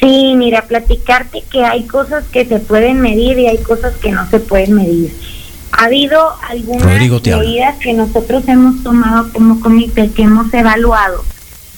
[0.00, 4.28] Sí, mira, platicarte que hay cosas que se pueden medir y hay cosas que no
[4.30, 5.12] se pueden medir.
[5.72, 11.24] Ha habido algunas medidas que nosotros hemos tomado como comité, que hemos evaluado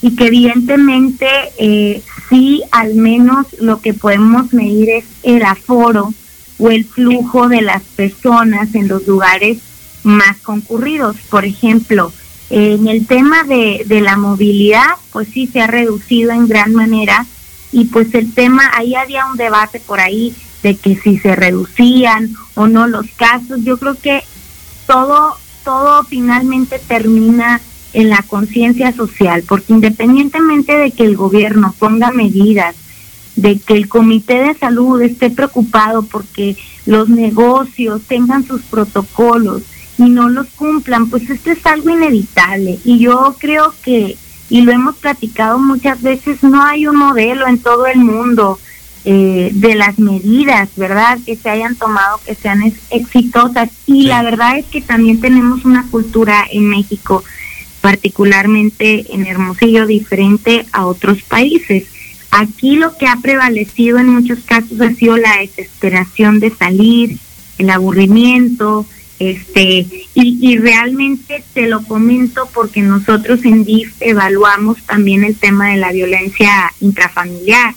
[0.03, 1.27] y que evidentemente
[1.59, 6.15] eh, sí, al menos lo que podemos medir es el aforo
[6.59, 9.59] o el flujo de las personas en los lugares
[10.05, 11.17] más concurridos.
[11.29, 12.13] Por ejemplo,
[12.49, 17.27] en el tema de, de la movilidad, pues sí se ha reducido en gran manera
[17.73, 22.35] y pues el tema, ahí había un debate por ahí de que si se reducían
[22.55, 24.23] o no los casos, yo creo que
[24.87, 27.61] todo, todo finalmente termina
[27.93, 32.77] en la conciencia social, porque independientemente de que el gobierno ponga medidas,
[33.37, 39.63] de que el comité de salud esté preocupado porque los negocios tengan sus protocolos
[39.99, 42.79] y no los cumplan, pues esto es algo inevitable.
[42.85, 44.17] Y yo creo que,
[44.49, 48.59] y lo hemos platicado muchas veces, no hay un modelo en todo el mundo
[49.05, 51.19] eh, de las medidas, ¿verdad?
[51.25, 53.71] Que se hayan tomado, que sean ex- exitosas.
[53.87, 57.25] Y la verdad es que también tenemos una cultura en México,
[57.81, 61.85] particularmente en Hermosillo, diferente a otros países.
[62.31, 67.17] Aquí lo que ha prevalecido en muchos casos ha sido la desesperación de salir,
[67.59, 68.87] el aburrimiento,
[69.19, 75.69] este, y, y realmente te lo comento porque nosotros en DIF evaluamos también el tema
[75.69, 77.75] de la violencia intrafamiliar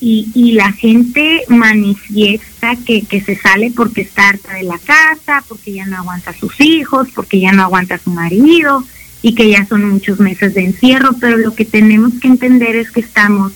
[0.00, 5.44] y, y la gente manifiesta que, que se sale porque está harta de la casa,
[5.48, 8.84] porque ya no aguanta a sus hijos, porque ya no aguanta a su marido
[9.22, 12.90] y que ya son muchos meses de encierro, pero lo que tenemos que entender es
[12.90, 13.52] que estamos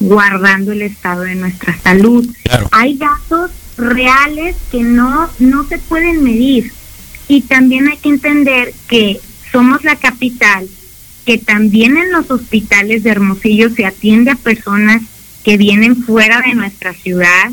[0.00, 2.26] guardando el estado de nuestra salud.
[2.70, 6.72] Hay datos reales que no, no se pueden medir
[7.28, 9.18] y también hay que entender que
[9.50, 10.68] somos la capital,
[11.24, 15.02] que también en los hospitales de Hermosillo se atiende a personas
[15.44, 17.50] que vienen fuera de nuestra ciudad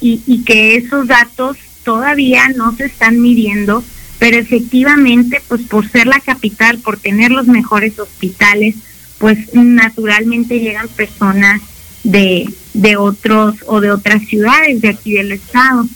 [0.00, 3.84] y, y que esos datos todavía no se están midiendo,
[4.24, 8.74] pero efectivamente, pues por ser la capital, por tener los mejores hospitales,
[9.18, 11.60] pues naturalmente llegan personas
[12.04, 15.86] de, de otros o de otras ciudades de aquí del estado.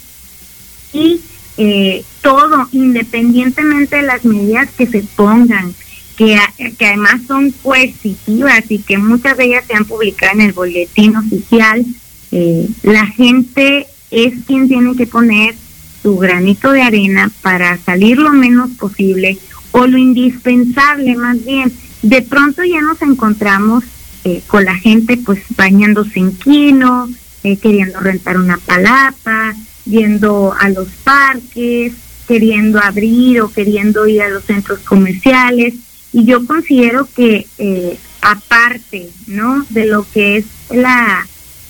[0.93, 1.21] Y
[1.57, 5.73] eh, todo, independientemente de las medidas que se pongan,
[6.15, 6.37] que,
[6.77, 11.15] que además son coercitivas y que muchas de ellas se han publicado en el boletín
[11.15, 11.83] oficial,
[12.31, 15.55] eh, la gente es quien tiene que poner
[16.01, 19.37] su granito de arena para salir lo menos posible
[19.71, 21.71] o lo indispensable más bien.
[22.01, 23.83] De pronto ya nos encontramos
[24.23, 27.09] eh, con la gente pues bañándose en quino,
[27.43, 31.93] eh, queriendo rentar una palapa, yendo a los parques,
[32.27, 35.75] queriendo abrir o queriendo ir a los centros comerciales.
[36.11, 39.65] Y yo considero que eh, aparte, ¿no?
[39.69, 41.27] De lo que es la,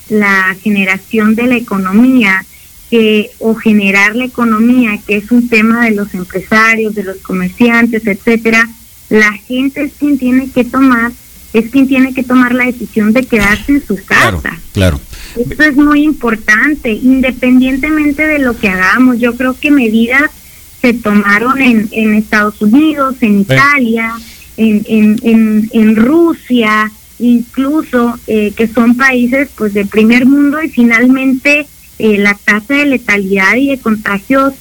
[0.09, 2.45] la generación de la economía,
[2.89, 8.05] que, o generar la economía, que es un tema de los empresarios, de los comerciantes,
[8.07, 8.67] etcétera,
[9.09, 11.11] la gente es quien tiene que tomar
[11.51, 14.59] es quien tiene que tomar la decisión de quedarse en su casa.
[14.71, 14.99] Claro.
[15.35, 19.19] Esto es muy importante, independientemente de lo que hagamos.
[19.19, 20.29] Yo creo que medidas
[20.81, 24.13] se tomaron en, en Estados Unidos, en Italia,
[24.57, 30.69] en, en, en, en Rusia, incluso eh, que son países pues de primer mundo y
[30.69, 31.67] finalmente
[31.99, 34.53] eh, la tasa de letalidad y de contagios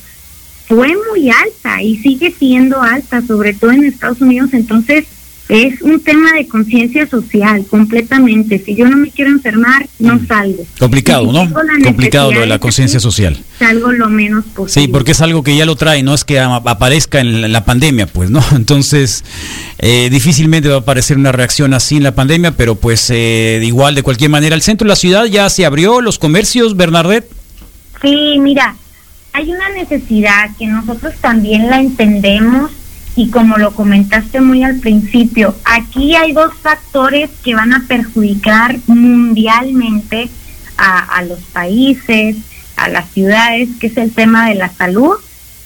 [0.66, 4.51] fue muy alta y sigue siendo alta, sobre todo en Estados Unidos.
[4.53, 5.07] Entonces,
[5.49, 8.59] es un tema de conciencia social completamente.
[8.59, 10.64] Si yo no me quiero enfermar, no salgo.
[10.78, 11.51] Complicado, ¿no?
[11.82, 13.38] Complicado lo de la conciencia social.
[13.59, 14.86] Salgo lo menos posible.
[14.86, 18.07] Sí, porque es algo que ya lo trae, no es que aparezca en la, pandemia,
[18.07, 18.42] pues, ¿no?
[18.55, 19.24] Entonces,
[19.78, 23.94] eh, difícilmente va a aparecer una reacción así en la pandemia, pero pues eh, igual,
[23.94, 27.26] de cualquier manera, el centro de la ciudad ya se abrió, los comercios, Bernardet.
[28.03, 28.76] Sí, mira,
[29.32, 32.70] hay una necesidad que nosotros también la entendemos
[33.18, 38.78] y como lo comentaste muy al principio, aquí hay dos factores que van a perjudicar
[38.86, 40.30] mundialmente
[40.76, 42.36] a, los países,
[42.76, 45.16] a las ciudades, que es el tema de la salud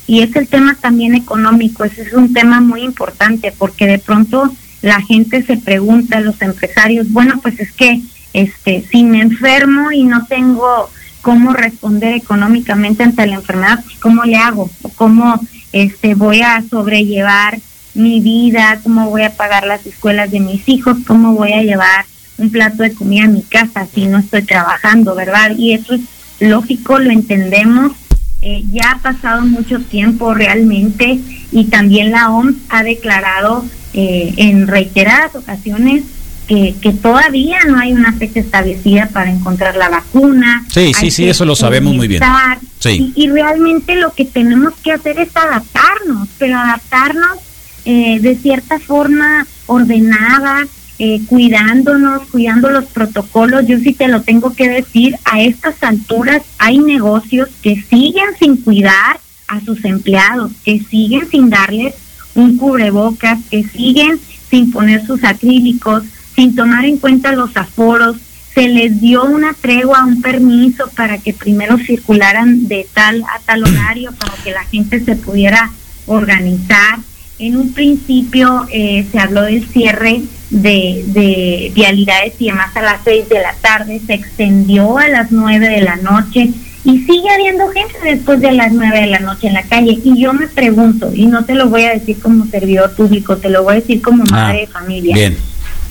[0.07, 1.85] y es el tema también económico.
[1.85, 4.51] Ese es un tema muy importante porque de pronto
[4.81, 8.01] la gente se pregunta, los empresarios, bueno, pues es que
[8.33, 10.89] este, si me enfermo y no tengo
[11.21, 14.71] cómo responder económicamente ante la enfermedad, ¿cómo le hago?
[14.81, 15.39] ¿O ¿Cómo
[15.73, 17.59] este, voy a sobrellevar
[17.95, 18.81] mi vida?
[18.83, 20.97] ¿Cómo voy a pagar las escuelas de mis hijos?
[21.07, 22.05] ¿Cómo voy a llevar
[22.39, 25.53] un plato de comida a mi casa si no estoy trabajando, verdad?
[25.57, 26.01] Y eso es
[26.41, 27.93] lógico, lo entendemos.
[28.41, 31.21] Eh, ya ha pasado mucho tiempo realmente
[31.53, 33.65] y también la OMS ha declarado
[33.95, 36.03] eh, en reiteradas ocasiones
[36.47, 40.65] que, que todavía no hay una fecha establecida para encontrar la vacuna.
[40.69, 42.21] Sí, sí, sí, eso lo sabemos muy bien.
[42.21, 42.59] comenzar.
[42.79, 43.13] Sí.
[43.15, 47.39] Y, y realmente lo que tenemos que hacer es adaptarnos, pero adaptarnos
[47.85, 50.67] eh, de cierta forma ordenada,
[50.99, 53.67] eh, cuidándonos, cuidando los protocolos.
[53.67, 58.57] Yo sí te lo tengo que decir, a estas alturas hay negocios que siguen sin
[58.57, 59.19] cuidar
[59.49, 61.95] a sus empleados, que siguen sin darles
[62.35, 64.19] un cubrebocas, que siguen
[64.49, 66.05] sin poner sus acrílicos,
[66.35, 68.17] sin tomar en cuenta los aforos.
[68.55, 73.65] Se les dio una tregua, un permiso para que primero circularan de tal a tal
[73.65, 75.71] horario para que la gente se pudiera
[76.07, 76.99] organizar.
[77.39, 80.21] En un principio eh, se habló del cierre
[80.51, 85.33] de, de vialidades y demás a las seis de la tarde, se extendió a las
[85.33, 86.51] nueve de la noche
[86.85, 89.99] y sigue habiendo gente después de las nueve de la noche en la calle.
[90.05, 93.49] Y yo me pregunto, y no te lo voy a decir como servidor público, te
[93.49, 95.15] lo voy a decir como madre de familia.
[95.15, 95.37] Bien.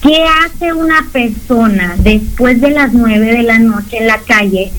[0.02, 4.72] ¿Qué hace una persona después de las nueve de la noche en la calle,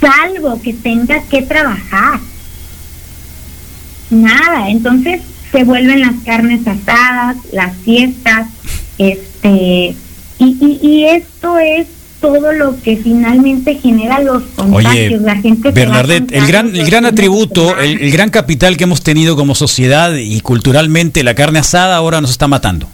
[0.00, 2.20] salvo que tenga que trabajar?
[4.10, 5.20] Nada, entonces
[5.52, 8.48] se vuelven las carnes asadas, las fiestas,
[8.96, 9.94] este,
[10.38, 11.86] y, y, y esto es
[12.20, 15.12] todo lo que finalmente genera los contagios.
[15.12, 19.02] Oye, la gente Bernardet, el gran, el gran atributo, el, el gran capital que hemos
[19.02, 22.88] tenido como sociedad y culturalmente, la carne asada ahora nos está matando.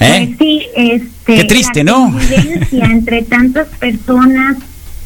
[0.00, 0.26] ¿Eh?
[0.26, 2.18] Pues sí, este, Qué triste, la ¿no?
[2.72, 4.56] entre tantas personas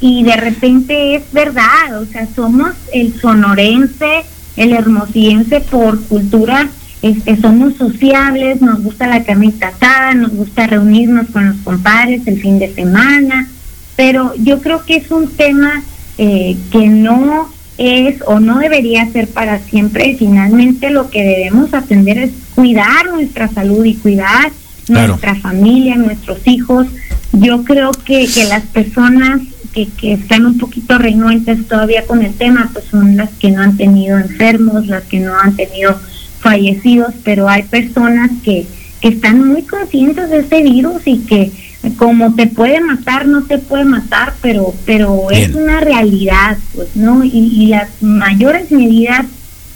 [0.01, 4.24] y de repente es verdad, o sea, somos el sonorense,
[4.57, 6.68] el hermosillense por cultura,
[7.03, 12.41] este, somos sociables, nos gusta la carnita asada, nos gusta reunirnos con los compadres el
[12.41, 13.49] fin de semana,
[13.97, 15.82] pero yo creo que es un tema
[16.19, 20.16] eh, que no es o no debería ser para siempre.
[20.19, 24.51] Finalmente lo que debemos atender es cuidar nuestra salud y cuidar
[24.89, 25.09] Claro.
[25.09, 26.86] nuestra familia, nuestros hijos.
[27.32, 29.40] Yo creo que, que las personas
[29.73, 33.62] que, que están un poquito renuentes todavía con el tema, pues son las que no
[33.62, 35.98] han tenido enfermos, las que no han tenido
[36.40, 38.66] fallecidos, pero hay personas que,
[39.01, 41.52] que están muy conscientes de este virus y que
[41.97, 47.24] como te puede matar, no te puede matar, pero pero es una realidad, pues, ¿no?
[47.24, 49.27] Y, y las mayores medidas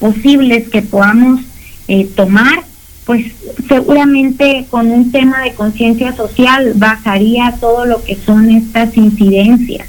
[0.00, 1.40] posibles que podamos
[1.86, 2.64] eh, tomar,
[3.04, 3.32] pues
[3.68, 9.88] seguramente con un tema de conciencia social bajaría todo lo que son estas incidencias.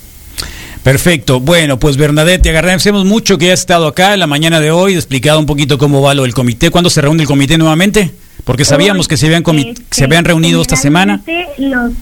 [0.81, 1.39] Perfecto.
[1.39, 4.95] Bueno, pues Bernadette, te agradecemos mucho que hayas estado acá en la mañana de hoy,
[4.95, 6.71] explicado un poquito cómo va lo del comité.
[6.71, 8.11] ¿Cuándo se reúne el comité nuevamente?
[8.43, 11.21] Porque sabíamos que se habían, Este, se habían reunido esta semana.
[11.57, 11.93] Los,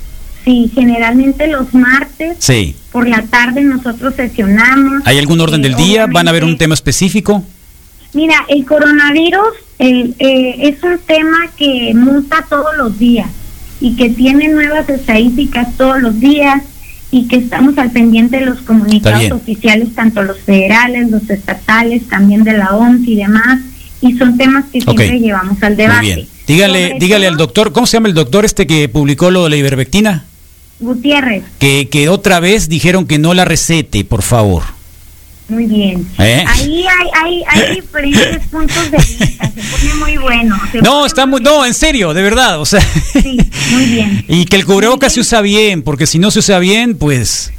[0.43, 2.75] sí, generalmente los martes Sí.
[2.91, 5.03] por la tarde nosotros sesionamos.
[5.05, 6.07] ¿Hay algún orden Eh, del día?
[6.11, 7.43] ¿Van a haber un tema específico?
[8.13, 13.30] Mira, el coronavirus el, eh, es un tema que muta todos los días
[13.82, 16.62] y que tiene nuevas estadísticas todos los días
[17.10, 22.44] y que estamos al pendiente de los comunicados oficiales, tanto los federales, los estatales, también
[22.44, 23.60] de la OMS y demás,
[24.02, 24.98] y son temas que Ok.
[24.98, 26.02] siempre llevamos al Muy debate.
[26.06, 26.28] bien.
[26.48, 29.44] Dígale, Sobre dígale todo- al doctor, ¿cómo se llama el doctor este que publicó lo
[29.45, 30.24] de la ivermectina?
[30.80, 34.64] Gutiérrez, Que, que otra vez dijeron que no la recete, por favor.
[35.52, 36.07] Muy bien.
[36.18, 36.44] ¿Eh?
[36.48, 40.60] Ahí hay, hay, hay diferentes puntos de vista, se pone muy bueno.
[40.82, 42.82] No, está muy, no, en serio, de verdad, o sea.
[43.72, 44.26] muy bien.
[44.28, 47.52] Y que el cubrebocas se usa bien, porque si no se usa bien, pues.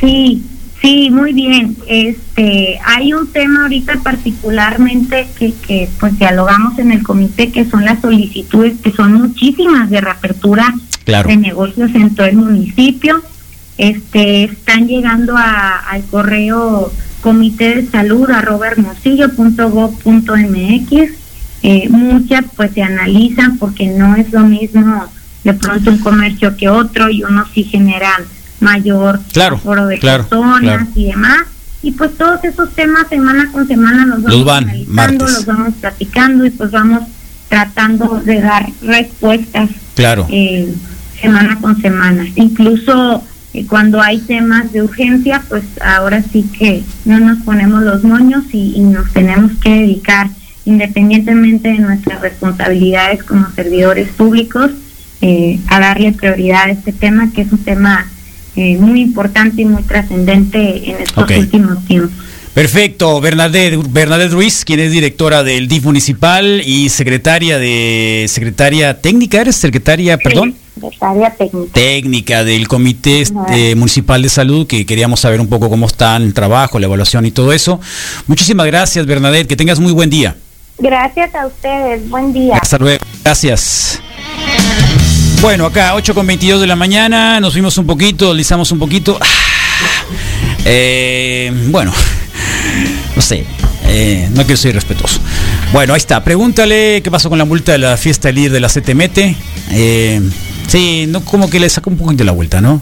[0.00, 0.42] Sí,
[0.80, 1.76] sí, muy bien.
[1.86, 7.84] Este, hay un tema ahorita particularmente que, que pues dialogamos en el comité que son
[7.84, 11.28] las solicitudes que son muchísimas de reapertura Claro.
[11.28, 13.20] de negocios en todo el municipio.
[13.78, 16.92] Este, están llegando a- al correo
[17.22, 21.10] comité de salud arroba hermosillo.gov.mx.
[21.64, 25.06] Eh, muchas pues se analizan porque no es lo mismo
[25.44, 28.22] de pronto un comercio que otro y unos sí generan
[28.60, 30.86] mayor Claro, aforo de claro, personas claro.
[30.96, 31.38] y demás.
[31.82, 35.74] Y pues todos esos temas semana con semana los vamos Los van, analizando, los vamos
[35.80, 37.02] platicando y pues vamos
[37.48, 40.26] tratando de dar respuestas Claro.
[40.30, 40.72] eh,
[41.20, 42.24] semana con semana.
[42.36, 43.22] Incluso
[43.54, 48.44] eh, cuando hay temas de urgencia, pues ahora sí que no nos ponemos los moños
[48.52, 50.28] y, y nos tenemos que dedicar,
[50.64, 54.70] independientemente de nuestras responsabilidades como servidores públicos,
[55.20, 58.10] eh, a darle prioridad a este tema, que es un tema
[58.56, 62.10] eh, muy importante y muy trascendente en estos últimos tiempos.
[62.54, 69.40] Perfecto, Bernadette, Bernadette Ruiz, quien es directora del DIF municipal y secretaria de secretaria técnica,
[69.40, 70.54] ¿eres secretaria, perdón?
[70.74, 71.72] Secretaria técnica.
[71.72, 76.32] Técnica del Comité este, Municipal de Salud, que queríamos saber un poco cómo está el
[76.34, 77.80] trabajo, la evaluación y todo eso.
[78.26, 80.36] Muchísimas gracias, Bernadette, que tengas muy buen día.
[80.78, 82.58] Gracias a ustedes, buen día.
[82.60, 83.04] Hasta luego.
[83.22, 84.00] Gracias.
[85.40, 89.18] Bueno, acá 8 con 22 de la mañana, nos fuimos un poquito, deslizamos un poquito.
[89.20, 89.26] Ah.
[90.64, 91.92] Eh, bueno,
[93.16, 93.44] no sé,
[93.86, 95.20] eh, no quiero ser respetuoso.
[95.72, 96.22] Bueno, ahí está.
[96.22, 99.18] Pregúntale qué pasó con la multa de la fiesta líder de la CTMT.
[99.72, 100.20] Eh,
[100.72, 102.80] sí, no, como que le sacó un poquito la vuelta, ¿no?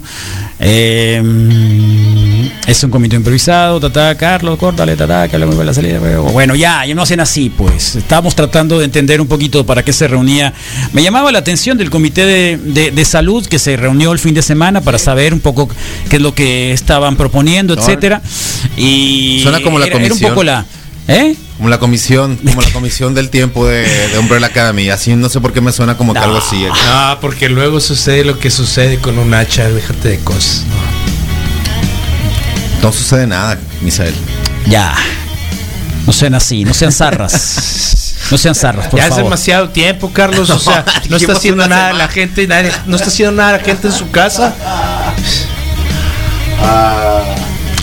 [0.60, 5.98] Eh, es un comité improvisado, tata, Carlos, córtale, tata, que habla muy bien la salida.
[6.00, 7.96] pero Bueno, ya, ya no hacen así, pues.
[7.96, 10.52] Estábamos tratando de entender un poquito para qué se reunía.
[10.92, 14.34] Me llamaba la atención del comité de, de- de salud que se reunió el fin
[14.34, 15.68] de semana para saber un poco
[16.08, 18.22] qué es lo que estaban proponiendo, etcétera.
[18.76, 20.30] Y Suena como la era, era un comisión.
[20.30, 20.64] poco la.
[21.10, 21.34] ¿Eh?
[21.56, 24.88] Como la comisión, como la comisión del tiempo de, de Umbrella Academy.
[24.90, 26.64] Así no sé por qué me suena como que algo así.
[26.64, 26.68] eh.
[26.86, 30.62] No, porque luego sucede lo que sucede con un hacha, déjate de cosas.
[32.82, 34.14] No sucede nada, Misael.
[34.66, 34.94] Ya.
[36.06, 38.14] No sean así, no sean zarras.
[38.30, 39.24] No sean zarras, por ya es favor.
[39.24, 40.48] demasiado tiempo, Carlos.
[40.48, 43.88] o sea, no está haciendo nada la gente, nadie- no está haciendo nada la gente
[43.88, 44.54] en su casa.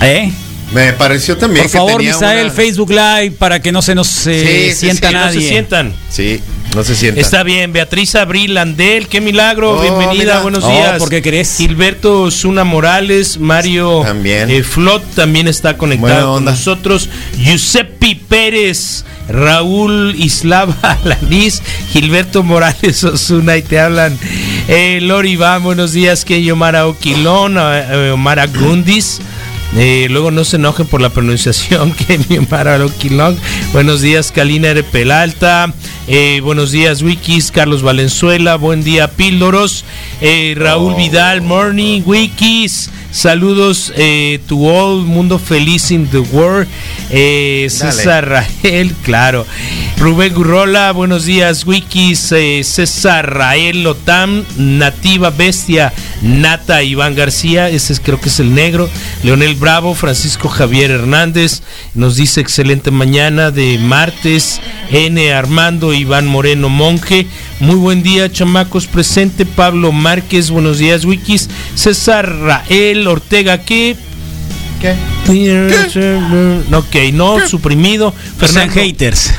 [0.01, 0.31] ¿Eh?
[0.73, 3.95] Me pareció también Por que favor, tenía Misael, una- Facebook Live para que no se
[3.95, 5.41] nos eh, Sí, sí, sienta sí, no se nadie.
[5.41, 5.94] Se sientan.
[6.10, 6.41] Sí,
[6.76, 7.22] no se sienta.
[7.22, 10.39] Está bien, Beatriz Abril Andel, qué milagro, Oh, bienvenida, mira.
[10.41, 10.99] buenos Oh, días.
[10.99, 11.56] ¿por qué crees?
[11.56, 14.49] Gilberto Zuna Morales, Mario También.
[14.49, 17.07] eh, Flot también está conectado con nosotros.
[17.38, 21.61] Giuseppe Pérez, Raúl Islava Alanis,
[21.94, 24.18] Gilberto Morales Osuna y te hablan.
[24.68, 29.22] Eh, Lori va, buenos días, que Omara Oquilón, eh, Omara Gundis.
[29.76, 33.38] Eh, luego no se enojen por la pronunciación que mi Oquilón.
[33.73, 34.84] Buenos días, Kalina R.
[34.84, 35.73] Pelalta.
[36.07, 38.56] Eh, buenos días, Wikis, Carlos Valenzuela.
[38.56, 39.84] Buen día, Píldoros.
[40.22, 42.89] Eh, Raúl Vidal, Morning, Wikis.
[43.11, 46.67] Saludos eh, to all, mundo feliz in the world.
[47.09, 47.67] Eh.
[47.69, 49.45] César Rael, claro.
[49.97, 52.31] Rubén Gurrola, buenos días, Wikis.
[52.34, 58.53] Eh, César Rael Lotam, Nativa Bestia, Nata Iván García, ese es- creo que es el
[58.53, 58.88] negro.
[59.23, 61.61] Leonel Bravo, Francisco Javier Hernández,
[61.95, 64.59] nos dice excelente mañana de martes.
[64.91, 65.34] N.
[65.34, 67.27] Armando Iván Moreno Monje,
[67.59, 69.45] muy buen día, chamacos presente.
[69.45, 71.49] Pablo Márquez, buenos días, Wikis.
[71.75, 73.95] César Rael Ortega, ¿qué?
[74.81, 74.95] ¿Qué?
[76.73, 78.13] Ok, no, suprimido.
[78.39, 79.34] Sean Fernando- haters.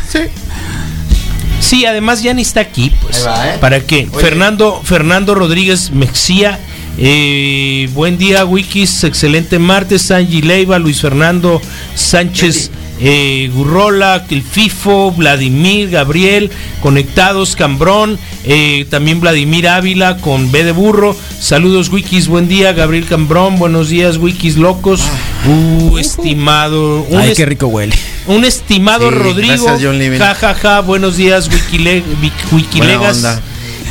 [1.60, 3.24] Sí, además ya ni está aquí, pues.
[3.26, 3.58] Va, ¿eh?
[3.60, 4.08] ¿Para qué?
[4.12, 4.20] Oye.
[4.24, 6.58] Fernando, Fernando Rodríguez Mexía.
[6.98, 9.04] eh, buen día, Wikis.
[9.04, 10.10] Excelente martes.
[10.10, 11.60] Angie Leiva, Luis Fernando
[11.94, 12.70] Sánchez
[13.00, 16.50] eh, Gurrola, el FIFO, Vladimir, Gabriel,
[16.82, 21.16] conectados, Cambrón, eh, también Vladimir Ávila con B de burro.
[21.40, 25.02] Saludos, Wikis, buen día, Gabriel Cambrón, buenos días, Wikis locos.
[25.46, 27.02] Uh, estimado.
[27.08, 27.94] un Ay, qué rico huele.
[28.26, 29.64] un estimado Sí, Rodrigo.
[29.64, 30.18] gracias.
[30.18, 30.80] Ja, ja, ja.
[30.80, 33.16] Buenos días, Wikile- Wik- Wikilegas.
[33.18, 33.40] onda.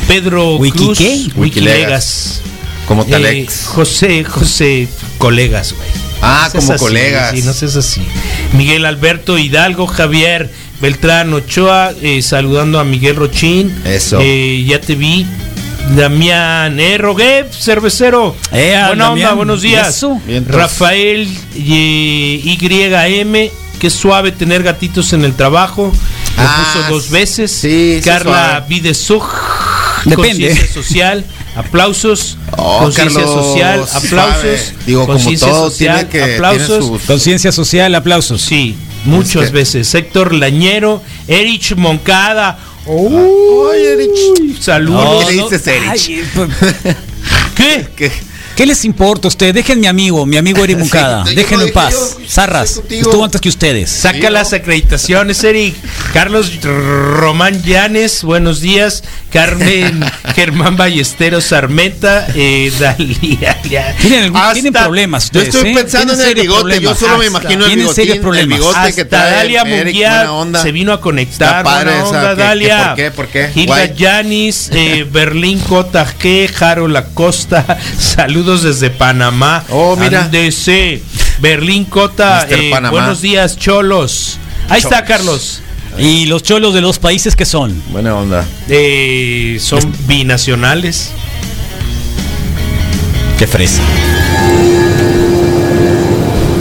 [0.06, 0.98] Pedro ¿Wiki Cruz.
[0.98, 1.06] qué?
[1.36, 1.36] Wikilegas.
[1.36, 2.40] Wikilegas.
[2.86, 3.66] Como Eh, Talex.
[3.66, 5.88] José, José, colegas, güey.
[6.22, 7.30] Ah, No como así, colegas.
[7.34, 8.02] Sí, no seas así.
[8.54, 10.50] Miguel Alberto Hidalgo, Javier
[10.80, 13.74] Beltrán Ochoa, eh, saludando a Miguel Rochín.
[13.84, 14.18] Eso.
[14.20, 15.26] Eh, ya te vi.
[15.96, 18.36] Damián eh, Rogué, cervecero.
[18.52, 19.10] Eh, Buena Damián.
[19.10, 20.04] onda, buenos días.
[20.46, 25.92] Rafael eh, YM, qué suave tener gatitos en el trabajo.
[26.36, 27.50] Lo Ah, puso dos veces.
[27.50, 28.64] sí, Carla.
[28.68, 29.24] Videsug,
[30.04, 30.28] Depende.
[30.48, 31.24] conciencia social.
[31.58, 32.38] Aplausos.
[32.56, 33.84] Oh, conciencia social.
[33.92, 34.72] Aplausos.
[34.86, 36.86] Digo, como conciencia todo social, tiene que- tiene aplausos.
[36.86, 38.40] sus- Conciencia social, aplausos.
[38.42, 39.94] Sí, muchas Es que- veces.
[39.94, 42.58] Héctor Lañero, Erich Moncada.
[42.86, 44.60] Oye, Erich.
[44.60, 45.24] Saludos.
[45.26, 45.88] ¿Qué le dices, Erich?
[45.90, 46.48] Ay, pues,
[47.54, 47.86] ¿Qué?
[47.96, 48.12] ¿Qué?
[48.58, 49.54] ¿Qué les importa a ustedes?
[49.54, 51.24] Dejen mi amigo, mi amigo Eric Moncada.
[51.24, 51.92] Sí, Déjenlo lo en paz.
[52.18, 53.88] yo, Zarras, estuvo antes que ustedes.
[53.88, 55.76] Saca las acreditaciones, Eric.
[56.12, 59.04] Carlos Román Llanes, buenos días.
[59.32, 60.00] Carmen
[60.34, 63.56] Germán Ballesteros Sarmenta, eh, Dalia.
[64.00, 65.74] Tienen, algún- Hasta- tienen problemas Yo estoy ¿eh?
[65.74, 66.80] pensando en el bigote.
[66.80, 66.98] Yo problemas.
[66.98, 68.58] solo me imagino el Tienen serios bigotín, el problemas.
[68.58, 70.28] bigote que Hasta trae Dalia Munguía
[70.62, 71.62] se vino a conectar.
[71.62, 72.86] Padre buena esa, onda, que- que Dalia.
[72.88, 73.10] ¿por qué?
[73.12, 73.50] ¿Por qué?
[73.54, 73.84] Hilda.
[73.94, 77.64] Yanis, eh, Berlín Cota G, Jaro Lacosta.
[78.48, 79.62] Saludos desde Panamá.
[79.68, 80.24] Oh, mira.
[80.24, 81.02] Ándese.
[81.38, 82.46] Berlín Cota.
[82.48, 84.38] Eh, buenos días, Cholos.
[84.70, 85.60] Ahí está, Carlos.
[85.98, 87.82] ¿Y los cholos de los países que son?
[87.90, 88.46] Buena onda.
[88.70, 91.10] Eh, son binacionales.
[93.38, 93.82] Qué fresa.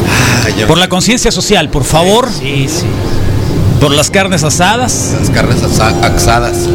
[0.10, 2.28] Ah, Por la conciencia social, por favor.
[2.38, 2.84] Sí, sí.
[3.80, 6.68] Por las carnes asadas Las carnes asa- asadas.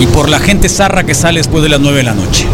[0.00, 2.46] y por la gente zarra que sale después de las 9 de la noche.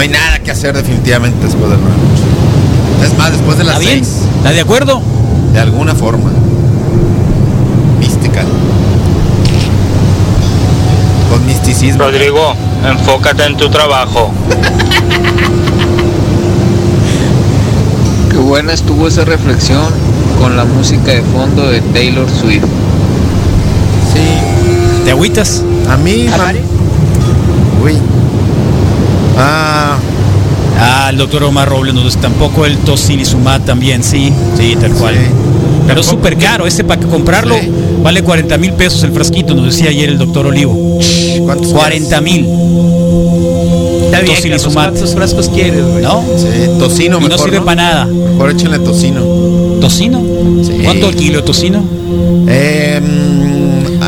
[0.00, 3.04] No hay nada que hacer definitivamente después de la noche.
[3.04, 4.02] Es más, después de las ¿Está bien?
[4.02, 4.22] seis.
[4.38, 5.02] ¿Está de acuerdo?
[5.52, 6.30] De alguna forma.
[7.98, 8.40] Mística.
[11.30, 12.02] Con misticismo.
[12.04, 12.54] Rodrigo,
[12.88, 14.30] enfócate en tu trabajo.
[18.30, 19.84] Qué buena estuvo esa reflexión
[20.40, 22.64] con la música de fondo de Taylor Swift.
[24.14, 25.02] Sí.
[25.04, 25.62] ¿Te agüitas?
[25.90, 26.26] A mí.
[26.26, 26.54] a-
[27.84, 27.98] Uy.
[29.36, 29.96] Ah.
[30.78, 35.14] Ah, el doctor Omar Robles nos dice tampoco el tocilizumab también, sí, sí, tal cual.
[35.14, 35.20] Sí.
[35.86, 37.68] Pero es súper caro, ese para comprarlo Sí.
[38.02, 40.98] vale 40 mil pesos el frasquito, nos decía ayer el doctor Olivo.
[41.44, 42.46] ¿Cuántos 40 mil.
[44.72, 46.02] ¿cuántos frascos quieres, güey?
[46.02, 46.22] ¿no?
[46.36, 46.46] Sí,
[46.78, 47.40] tocino Y no mejor.
[47.44, 47.64] sirve ¿no?
[47.64, 48.06] para nada.
[48.06, 49.20] Mejor échenle tocino.
[49.80, 50.22] ¿Tocino?
[50.62, 50.80] Sí.
[50.84, 51.82] ¿Cuánto el kilo de tocino?
[52.48, 53.29] Eh, mm,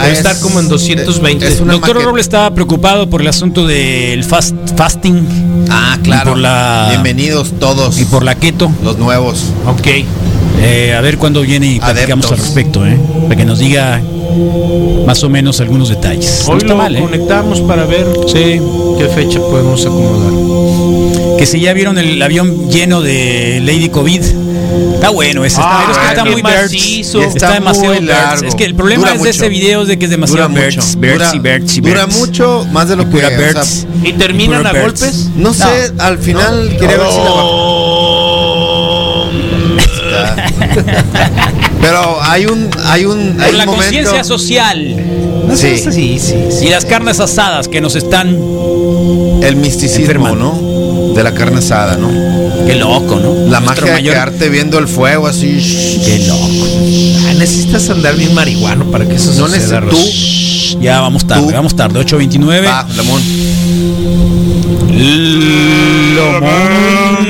[0.03, 1.47] Debe es- estar como en 220.
[1.47, 6.31] Es doctor Robles estaba preocupado por el asunto del fast, fasting Ah, y claro.
[6.33, 7.99] por la- Bienvenidos todos.
[8.01, 8.71] y por la keto.
[8.85, 9.45] los nuevos.
[9.67, 9.89] Ok.
[10.65, 12.33] Eh, a ver cuándo viene y platicamos Adeptos.
[12.33, 12.97] al respecto, ¿eh?
[13.25, 14.01] Para que nos diga
[15.07, 16.45] más o menos algunos detalles.
[16.47, 17.01] No Hoy está lo mal, ¿eh?
[17.01, 18.61] conectamos para ver Sí.
[18.99, 21.37] qué fecha podemos acomodar.
[21.39, 24.23] Que si ya vieron el avión lleno de Lady COVID.
[24.95, 25.61] Está bueno ese.
[25.61, 27.23] Está, Ah, pero es que está qué muy macizo.
[27.23, 28.47] Está, Está demasiado muy largo.
[28.49, 30.65] Es que el problema Dura es de ese video es de que es demasiado Dura
[30.67, 30.81] mucho.
[30.97, 32.19] Birds dura, y Birds y dura Birds.
[32.19, 33.11] mucho más de lo Y que.
[33.13, 33.87] pura o sea, Birds.
[34.05, 35.01] ¿Y terminan a Birds.
[35.01, 35.29] golpes?
[35.37, 37.31] no sé, al final quería ver si la
[39.77, 40.37] Está.
[41.81, 44.97] Pero hay un hay un hay Por un la conciencia social.
[45.55, 45.77] Sí.
[45.79, 46.67] sí, sí.
[46.67, 48.29] Y las carnes asadas que nos están.
[49.43, 50.39] el misticismo, Enfermando.
[50.39, 50.72] ¿no?
[51.15, 52.09] De la carne asada, ¿no?
[52.67, 53.35] Qué loco, ¿no?
[53.51, 55.59] La Nuestro magia de mayor- quedarte viendo el fuego así.
[56.05, 56.67] Qué loco.
[57.29, 59.49] Ah, necesitas andar bien marihuano para que eso No suceda.
[59.81, 59.95] necesitas Ros.
[60.75, 60.81] tú.
[60.81, 61.53] Ya vamos tarde, Tú.
[61.53, 62.01] vamos tarde.
[62.01, 62.67] 8.29.
[62.67, 63.23] Va, Lamón.
[66.17, 67.22] Lomón.